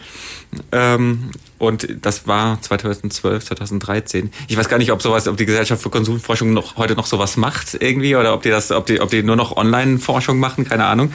Ähm, 0.71 1.31
und 1.59 1.89
das 2.03 2.27
war 2.27 2.61
2012, 2.61 3.45
2013. 3.45 4.31
Ich 4.49 4.57
weiß 4.57 4.69
gar 4.69 4.79
nicht, 4.79 4.93
ob 4.93 5.03
sowas, 5.03 5.27
ob 5.27 5.37
die 5.37 5.47
Gesellschaft 5.47 5.83
für 5.83 5.91
Konsumforschung 5.91 6.53
noch 6.53 6.77
heute 6.77 6.95
noch 6.95 7.07
sowas 7.07 7.37
macht 7.37 7.75
irgendwie 7.81 8.17
oder 8.17 8.35
ob 8.35 8.43
die 8.43 8.51
das, 8.51 8.71
ob 8.71 8.87
die, 8.87 9.01
ob 9.01 9.11
die 9.11 9.23
nur 9.23 9.37
noch 9.37 9.57
Online-Forschung 9.57 10.39
machen, 10.39 10.65
keine 10.65 10.85
Ahnung. 10.85 11.13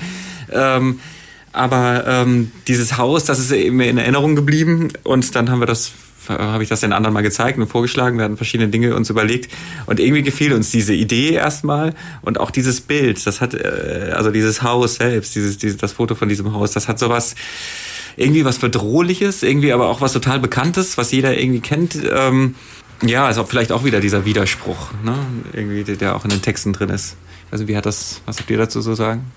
Ähm, 0.51 0.99
aber 1.51 2.05
ähm, 2.07 2.51
dieses 2.67 2.97
Haus, 2.97 3.25
das 3.25 3.39
ist 3.39 3.51
eben 3.51 3.79
in 3.79 3.97
Erinnerung 3.97 4.35
geblieben 4.35 4.89
und 5.03 5.35
dann 5.35 5.49
haben 5.49 5.59
wir 5.59 5.65
das 5.65 5.93
habe 6.27 6.61
ich 6.61 6.69
das 6.69 6.81
den 6.81 6.93
anderen 6.93 7.13
mal 7.13 7.21
gezeigt 7.21 7.57
und 7.57 7.67
vorgeschlagen. 7.67 8.17
Wir 8.17 8.25
hatten 8.25 8.37
verschiedene 8.37 8.69
Dinge 8.69 8.95
uns 8.95 9.09
überlegt 9.09 9.51
und 9.87 9.99
irgendwie 9.99 10.21
gefiel 10.21 10.53
uns 10.53 10.69
diese 10.69 10.93
Idee 10.93 11.33
erstmal 11.33 11.95
und 12.21 12.39
auch 12.39 12.51
dieses 12.51 12.81
Bild. 12.81 13.25
Das 13.25 13.41
hat 13.41 13.55
äh, 13.55 14.13
also 14.15 14.29
dieses 14.29 14.61
Haus 14.61 14.95
selbst, 14.95 15.33
dieses, 15.35 15.57
dieses 15.57 15.77
das 15.77 15.93
Foto 15.93 16.13
von 16.15 16.29
diesem 16.29 16.53
Haus, 16.53 16.71
das 16.71 16.87
hat 16.87 16.99
sowas 16.99 17.33
irgendwie 18.19 18.43
was 18.43 18.59
Bedrohliches, 18.59 19.43
irgendwie 19.43 19.71
aber 19.71 19.87
auch 19.87 20.01
was 20.01 20.11
total 20.13 20.39
Bekanntes, 20.39 20.97
was 20.97 21.11
jeder 21.11 21.37
irgendwie 21.37 21.61
kennt. 21.61 21.97
Ähm, 22.11 22.55
ja, 23.01 23.25
also 23.25 23.45
vielleicht 23.45 23.71
auch 23.71 23.85
wieder 23.85 24.01
dieser 24.01 24.25
Widerspruch, 24.25 24.91
ne? 25.03 25.15
irgendwie, 25.53 25.83
der, 25.85 25.95
der 25.95 26.15
auch 26.15 26.25
in 26.25 26.29
den 26.29 26.41
Texten 26.41 26.73
drin 26.73 26.89
ist. 26.89 27.15
Also 27.49 27.67
wie 27.67 27.77
hat 27.77 27.85
das, 27.85 28.21
was 28.25 28.39
habt 28.39 28.49
ihr 28.49 28.57
dazu 28.57 28.81
so 28.81 28.93
sagen? 28.93 29.31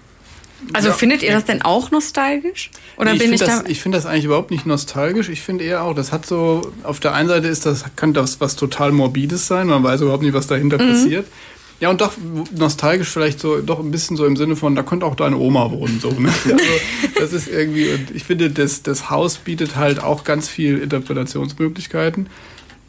Also 0.73 0.88
ja. 0.88 0.95
findet 0.95 1.23
ihr 1.23 1.33
das 1.33 1.45
denn 1.45 1.62
auch 1.62 1.90
nostalgisch? 1.90 2.71
Oder 2.97 3.11
nee, 3.11 3.16
ich 3.16 3.23
bin 3.23 3.33
ich 3.33 3.40
das, 3.40 3.64
Ich 3.66 3.81
finde 3.81 3.99
das 3.99 4.07
eigentlich 4.07 4.25
überhaupt 4.25 4.51
nicht 4.51 4.66
nostalgisch. 4.66 5.29
Ich 5.29 5.42
finde 5.42 5.64
eher 5.64 5.83
auch, 5.83 5.95
das 5.95 6.12
hat 6.12 6.27
so, 6.27 6.73
auf 6.83 7.01
der 7.01 7.14
einen 7.14 7.29
Seite 7.29 7.49
ist 7.49 7.66
das, 7.66 7.85
kann 7.97 8.12
das 8.12 8.40
was 8.40 8.57
total 8.57 8.92
Morbides 8.92 9.47
sein, 9.47 9.68
man 9.68 9.83
weiß 9.83 10.01
überhaupt 10.01 10.23
nicht, 10.23 10.35
was 10.35 10.47
dahinter 10.49 10.83
mhm. 10.83 10.88
passiert. 10.88 11.27
Ja, 11.83 11.90
und 11.90 12.01
doch 12.01 12.12
nostalgisch 12.57 13.09
vielleicht 13.09 13.40
so, 13.40 13.61
doch 13.61 13.81
ein 13.81 13.90
bisschen 13.90 14.16
so 14.16 14.25
im 14.25 14.37
Sinne 14.37 14.55
von, 14.55 14.77
da 14.77 14.85
könnte 14.85 15.05
auch 15.05 15.16
deine 15.16 15.37
Oma 15.37 15.73
wohnen, 15.73 15.99
so, 16.01 16.12
ne? 16.12 16.29
Also, 16.45 16.57
das 17.18 17.33
ist 17.33 17.49
irgendwie, 17.49 17.90
und 17.90 18.14
ich 18.14 18.23
finde, 18.23 18.51
das, 18.51 18.85
das 18.85 19.11
Haus 19.11 19.38
bietet 19.38 19.75
halt 19.75 20.01
auch 20.01 20.23
ganz 20.23 20.49
viel 20.49 20.79
Interpretationsmöglichkeiten. 20.79 22.29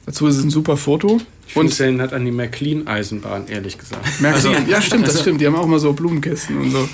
Dazu 0.05 0.27
ist 0.27 0.37
es 0.37 0.43
ein 0.43 0.51
super 0.51 0.77
Foto. 0.77 1.19
Ich 1.47 1.55
und 1.55 1.71
es 1.71 1.79
hat 1.79 2.13
an 2.13 2.23
die 2.23 2.31
McLean-Eisenbahn, 2.31 3.47
ehrlich 3.47 3.79
gesagt. 3.79 4.05
McLean, 4.21 4.33
also, 4.35 4.51
ja, 4.69 4.79
stimmt, 4.79 5.05
das 5.05 5.13
also, 5.13 5.21
stimmt. 5.21 5.41
Die 5.41 5.47
haben 5.47 5.55
auch 5.55 5.65
mal 5.65 5.79
so 5.79 5.91
Blumenkästen 5.93 6.55
und 6.55 6.69
so. 6.69 6.87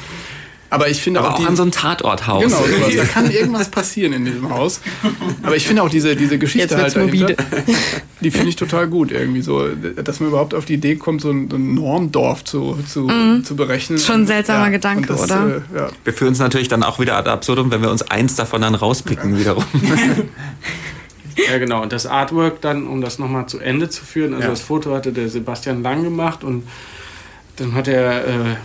Aber 0.71 0.87
ich 0.87 1.01
finde 1.01 1.19
Aber 1.19 1.29
auch, 1.29 1.33
auch 1.33 1.39
die, 1.39 1.47
an 1.47 1.55
so 1.55 1.63
einem 1.63 1.71
Tatorthaus. 1.71 2.43
Genau, 2.43 2.57
sowas. 2.57 2.95
da 2.97 3.05
kann 3.05 3.31
irgendwas 3.31 3.69
passieren 3.69 4.13
in 4.13 4.25
diesem 4.25 4.49
Haus. 4.49 4.81
Aber 5.41 5.55
ich 5.55 5.65
finde 5.65 5.81
auch 5.81 5.89
diese, 5.89 6.15
diese 6.15 6.37
Geschichte 6.37 6.77
halt 6.77 6.95
dahinter, 6.95 7.33
die 8.21 8.31
finde 8.31 8.49
ich 8.49 8.55
total 8.55 8.87
gut 8.87 9.11
irgendwie 9.11 9.41
so, 9.41 9.67
dass 9.67 10.19
man 10.19 10.29
überhaupt 10.29 10.53
auf 10.53 10.65
die 10.65 10.75
Idee 10.75 10.95
kommt, 10.95 11.21
so 11.21 11.31
ein, 11.31 11.49
ein 11.51 11.73
Normdorf 11.73 12.43
zu, 12.43 12.77
zu, 12.87 13.01
mhm. 13.01 13.43
zu 13.43 13.55
berechnen. 13.55 13.97
Schon 13.97 14.21
ein 14.21 14.27
seltsamer 14.27 14.65
ja, 14.65 14.69
Gedanke, 14.69 15.07
das, 15.07 15.23
oder? 15.23 15.63
Äh, 15.73 15.77
ja. 15.77 15.89
Wir 16.03 16.13
führen 16.13 16.33
es 16.33 16.39
natürlich 16.39 16.67
dann 16.67 16.83
auch 16.83 16.99
wieder 16.99 17.17
ad 17.17 17.29
absurdum, 17.29 17.71
wenn 17.71 17.81
wir 17.81 17.89
uns 17.89 18.03
eins 18.03 18.35
davon 18.35 18.61
dann 18.61 18.75
rauspicken 18.75 19.33
ja. 19.33 19.39
wiederum. 19.39 19.65
Ja, 21.49 21.57
genau. 21.57 21.81
Und 21.81 21.93
das 21.93 22.05
Artwork 22.05 22.59
dann, 22.59 22.85
um 22.85 22.99
das 22.99 23.17
nochmal 23.17 23.47
zu 23.47 23.59
Ende 23.59 23.89
zu 23.89 24.03
führen, 24.03 24.33
also 24.33 24.49
das 24.49 24.59
Foto 24.59 24.93
hatte 24.93 25.13
der 25.13 25.29
Sebastian 25.29 25.83
Lang 25.83 26.03
gemacht 26.03 26.43
und 26.43 26.67
dann 27.55 27.73
hat 27.75 27.87
der 27.87 28.27
äh, 28.27 28.55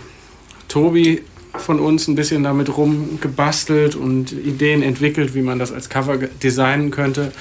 Tobi 0.67 1.21
von 1.57 1.79
uns 1.79 2.07
ein 2.07 2.15
bisschen 2.15 2.43
damit 2.43 2.75
rumgebastelt 2.75 3.95
und 3.95 4.31
Ideen 4.31 4.81
entwickelt, 4.81 5.33
wie 5.35 5.41
man 5.41 5.59
das 5.59 5.71
als 5.71 5.89
Cover 5.89 6.17
designen 6.17 6.91
könnte. 6.91 7.31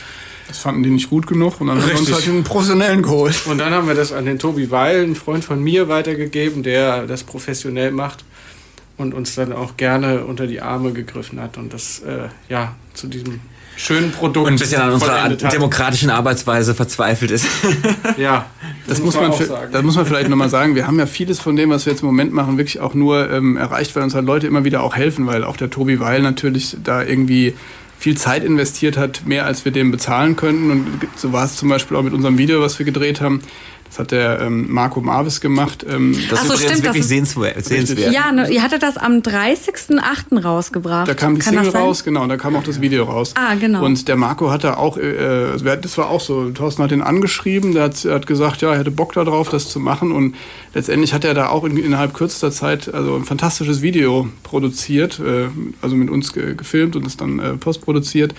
Das 0.48 0.58
fanden 0.58 0.82
die 0.82 0.90
nicht 0.90 1.08
gut 1.08 1.26
genug 1.26 1.60
und 1.60 1.68
dann 1.68 1.80
haben 1.80 1.88
wir 1.88 1.98
uns 1.98 2.12
halt 2.12 2.28
einen 2.28 2.44
professionellen 2.44 3.02
geholt. 3.02 3.46
Und 3.46 3.58
dann 3.58 3.72
haben 3.72 3.88
wir 3.88 3.94
das 3.94 4.12
an 4.12 4.26
den 4.26 4.38
Tobi 4.38 4.70
Weil, 4.70 5.02
einen 5.02 5.14
Freund 5.14 5.42
von 5.42 5.62
mir, 5.62 5.88
weitergegeben, 5.88 6.62
der 6.62 7.06
das 7.06 7.24
professionell 7.24 7.92
macht 7.92 8.24
und 8.96 9.14
uns 9.14 9.34
dann 9.34 9.52
auch 9.52 9.76
gerne 9.76 10.24
unter 10.24 10.46
die 10.46 10.60
Arme 10.60 10.92
gegriffen 10.92 11.40
hat 11.40 11.56
und 11.56 11.72
das 11.72 12.00
äh, 12.00 12.28
ja 12.48 12.74
zu 12.92 13.06
diesem 13.06 13.40
schönen 13.76 14.12
Produkt. 14.12 14.46
Und 14.46 14.54
ein 14.54 14.58
bisschen 14.58 14.80
an 14.80 14.92
unserer 14.92 15.28
demokratischen 15.28 16.10
Arbeitsweise 16.10 16.74
verzweifelt 16.74 17.30
ist. 17.30 17.46
ja, 18.16 18.46
das, 18.86 18.98
das 18.98 19.04
muss 19.04 19.14
man, 19.14 19.30
man 19.30 19.70
das 19.72 19.82
muss 19.82 19.96
man 19.96 20.06
vielleicht 20.06 20.28
nochmal 20.28 20.48
sagen. 20.50 20.74
Wir 20.74 20.86
haben 20.86 20.98
ja 20.98 21.06
vieles 21.06 21.40
von 21.40 21.56
dem, 21.56 21.70
was 21.70 21.86
wir 21.86 21.92
jetzt 21.92 22.02
im 22.02 22.06
Moment 22.06 22.32
machen, 22.32 22.58
wirklich 22.58 22.80
auch 22.80 22.94
nur 22.94 23.30
ähm, 23.30 23.56
erreicht, 23.56 23.94
weil 23.96 24.02
uns 24.02 24.14
halt 24.14 24.26
Leute 24.26 24.46
immer 24.46 24.64
wieder 24.64 24.82
auch 24.82 24.94
helfen, 24.94 25.26
weil 25.26 25.44
auch 25.44 25.56
der 25.56 25.70
Tobi 25.70 26.00
Weil 26.00 26.22
natürlich 26.22 26.76
da 26.82 27.02
irgendwie 27.02 27.54
viel 27.98 28.16
Zeit 28.16 28.44
investiert 28.44 28.98
hat, 28.98 29.24
mehr 29.24 29.46
als 29.46 29.64
wir 29.64 29.72
dem 29.72 29.90
bezahlen 29.90 30.36
könnten. 30.36 30.70
Und 30.70 30.86
so 31.16 31.32
war 31.32 31.44
es 31.44 31.56
zum 31.56 31.68
Beispiel 31.68 31.96
auch 31.96 32.02
mit 32.02 32.12
unserem 32.12 32.36
Video, 32.36 32.60
was 32.60 32.78
wir 32.78 32.84
gedreht 32.84 33.20
haben. 33.20 33.40
Das 33.94 34.00
hat 34.00 34.10
der 34.10 34.40
ähm, 34.40 34.72
Marco 34.72 35.00
Marvis 35.00 35.40
gemacht. 35.40 35.86
Ähm, 35.88 36.18
das 36.28 36.40
Ach 36.40 36.46
so, 36.46 36.54
ist 36.54 36.64
stimmt, 36.64 36.82
wirklich 36.82 37.06
sehenswert. 37.06 37.64
sehenswert. 37.64 38.12
Ja, 38.12 38.32
ne, 38.32 38.50
ihr 38.50 38.60
hattet 38.60 38.82
das 38.82 38.96
am 38.96 39.18
30.08. 39.18 40.42
rausgebracht. 40.42 41.06
Da 41.06 41.14
kam 41.14 41.36
die 41.36 41.40
Kann 41.40 41.54
Single 41.54 41.70
raus, 41.70 42.02
genau, 42.02 42.26
da 42.26 42.36
kam 42.36 42.56
auch 42.56 42.64
das 42.64 42.80
Video 42.80 43.04
raus. 43.04 43.34
Ah, 43.36 43.54
genau. 43.54 43.84
Und 43.84 44.08
der 44.08 44.16
Marco 44.16 44.50
hat 44.50 44.64
da 44.64 44.78
auch, 44.78 44.96
äh, 44.96 45.56
das 45.80 45.96
war 45.96 46.10
auch 46.10 46.20
so, 46.20 46.50
Thorsten 46.50 46.82
hat 46.82 46.90
ihn 46.90 47.02
angeschrieben, 47.02 47.72
der 47.72 47.84
hat, 47.84 48.04
hat 48.04 48.26
gesagt, 48.26 48.62
ja, 48.62 48.72
er 48.72 48.80
hätte 48.80 48.90
Bock 48.90 49.12
darauf, 49.12 49.48
das 49.48 49.68
zu 49.68 49.78
machen. 49.78 50.10
Und 50.10 50.34
letztendlich 50.74 51.14
hat 51.14 51.24
er 51.24 51.34
da 51.34 51.50
auch 51.50 51.62
in, 51.62 51.76
innerhalb 51.76 52.14
kürzester 52.14 52.50
Zeit 52.50 52.92
also 52.92 53.14
ein 53.14 53.24
fantastisches 53.24 53.80
Video 53.80 54.28
produziert, 54.42 55.20
äh, 55.20 55.50
also 55.82 55.94
mit 55.94 56.10
uns 56.10 56.32
ge 56.32 56.56
gefilmt 56.56 56.96
und 56.96 57.06
es 57.06 57.16
dann 57.16 57.38
äh, 57.38 57.52
postproduziert. 57.52 58.34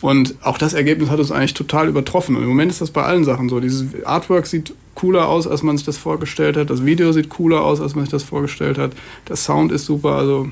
Und 0.00 0.34
auch 0.42 0.58
das 0.58 0.74
Ergebnis 0.74 1.10
hat 1.10 1.18
uns 1.18 1.32
eigentlich 1.32 1.54
total 1.54 1.88
übertroffen. 1.88 2.36
Und 2.36 2.42
im 2.42 2.48
Moment 2.48 2.70
ist 2.70 2.80
das 2.80 2.90
bei 2.90 3.02
allen 3.02 3.24
Sachen 3.24 3.48
so. 3.48 3.60
Dieses 3.60 4.04
Artwork 4.04 4.46
sieht 4.46 4.72
cooler 4.94 5.28
aus, 5.28 5.46
als 5.46 5.62
man 5.62 5.76
sich 5.76 5.86
das 5.86 5.96
vorgestellt 5.96 6.56
hat. 6.56 6.70
Das 6.70 6.84
Video 6.84 7.12
sieht 7.12 7.28
cooler 7.28 7.62
aus, 7.62 7.80
als 7.80 7.94
man 7.94 8.04
sich 8.04 8.10
das 8.10 8.22
vorgestellt 8.22 8.78
hat. 8.78 8.92
Der 9.28 9.36
Sound 9.36 9.72
ist 9.72 9.86
super. 9.86 10.16
Also 10.16 10.48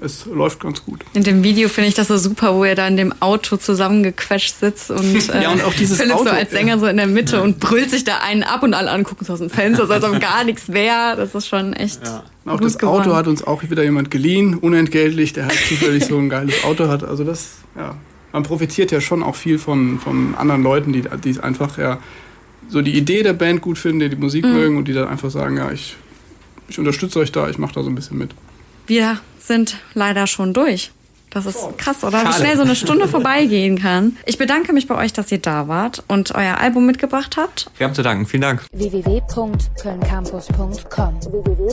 es 0.00 0.26
läuft 0.26 0.60
ganz 0.60 0.84
gut. 0.84 1.04
In 1.14 1.22
dem 1.22 1.42
Video 1.42 1.68
finde 1.68 1.88
ich 1.88 1.94
das 1.94 2.08
so 2.08 2.16
super, 2.16 2.54
wo 2.54 2.64
er 2.64 2.74
da 2.74 2.86
in 2.88 2.96
dem 2.96 3.14
Auto 3.20 3.56
zusammengequetscht 3.56 4.58
sitzt 4.58 4.90
und, 4.90 5.28
äh, 5.34 5.42
ja, 5.42 5.52
und 5.52 5.62
auch 5.64 5.74
dieses 5.74 5.98
Philipp 5.98 6.16
Auto, 6.16 6.24
so 6.24 6.30
als 6.30 6.50
Sänger 6.50 6.78
so 6.78 6.86
in 6.86 6.96
der 6.96 7.06
Mitte 7.06 7.36
ja. 7.36 7.42
und 7.42 7.60
brüllt 7.60 7.90
sich 7.90 8.04
da 8.04 8.18
einen 8.18 8.42
ab 8.42 8.62
und 8.62 8.74
alle 8.74 8.90
angucken 8.90 9.24
so 9.24 9.32
aus 9.32 9.38
dem 9.38 9.50
Fenster, 9.50 9.88
als 9.88 10.04
ob 10.04 10.20
gar 10.20 10.44
nichts 10.44 10.72
wäre. 10.72 11.16
Das 11.16 11.34
ist 11.34 11.46
schon 11.46 11.72
echt. 11.72 12.00
Ja. 12.04 12.24
Auch 12.46 12.60
das 12.60 12.78
geworden. 12.78 13.02
Auto 13.02 13.14
hat 13.14 13.26
uns 13.26 13.46
auch 13.46 13.62
wieder 13.62 13.82
jemand 13.82 14.10
geliehen, 14.10 14.54
unentgeltlich, 14.54 15.32
der 15.32 15.46
halt 15.46 15.58
zufällig 15.68 16.04
so 16.04 16.18
ein 16.18 16.28
geiles 16.28 16.64
Auto 16.64 16.88
hat. 16.88 17.04
Also 17.04 17.24
das, 17.24 17.52
ja, 17.76 17.94
man 18.34 18.42
profitiert 18.42 18.90
ja 18.90 19.00
schon 19.00 19.22
auch 19.22 19.36
viel 19.36 19.58
von, 19.60 20.00
von 20.00 20.34
anderen 20.34 20.64
Leuten, 20.64 20.92
die, 20.92 21.04
die 21.22 21.38
einfach 21.38 21.78
ja 21.78 22.00
so 22.68 22.82
die 22.82 22.96
Idee 22.96 23.22
der 23.22 23.32
Band 23.32 23.62
gut 23.62 23.78
finden, 23.78 24.00
die 24.00 24.08
die 24.08 24.16
Musik 24.16 24.44
mhm. 24.44 24.52
mögen 24.52 24.76
und 24.76 24.88
die 24.88 24.92
dann 24.92 25.06
einfach 25.06 25.30
sagen, 25.30 25.56
ja, 25.56 25.70
ich, 25.70 25.94
ich 26.66 26.80
unterstütze 26.80 27.20
euch 27.20 27.30
da, 27.30 27.48
ich 27.48 27.58
mache 27.58 27.74
da 27.74 27.84
so 27.84 27.90
ein 27.90 27.94
bisschen 27.94 28.18
mit. 28.18 28.34
Wir 28.88 29.20
sind 29.38 29.78
leider 29.94 30.26
schon 30.26 30.52
durch. 30.52 30.90
Das 31.30 31.46
ist 31.46 31.58
oh. 31.62 31.72
krass, 31.76 32.02
oder? 32.02 32.24
Wie 32.24 32.32
schnell 32.32 32.56
so 32.56 32.62
eine 32.62 32.74
Stunde 32.74 33.06
vorbeigehen 33.14 33.78
kann. 33.78 34.16
Ich 34.26 34.36
bedanke 34.36 34.72
mich 34.72 34.88
bei 34.88 34.96
euch, 34.96 35.12
dass 35.12 35.30
ihr 35.30 35.38
da 35.38 35.68
wart 35.68 36.02
und 36.08 36.34
euer 36.34 36.58
Album 36.58 36.86
mitgebracht 36.86 37.36
habt. 37.36 37.70
Wir 37.78 37.86
haben 37.86 37.94
zu 37.94 38.02
danken. 38.02 38.26
Vielen 38.26 38.42
Dank. 38.42 38.64
www.kölncampus.com 38.72 41.20
www 41.22 41.64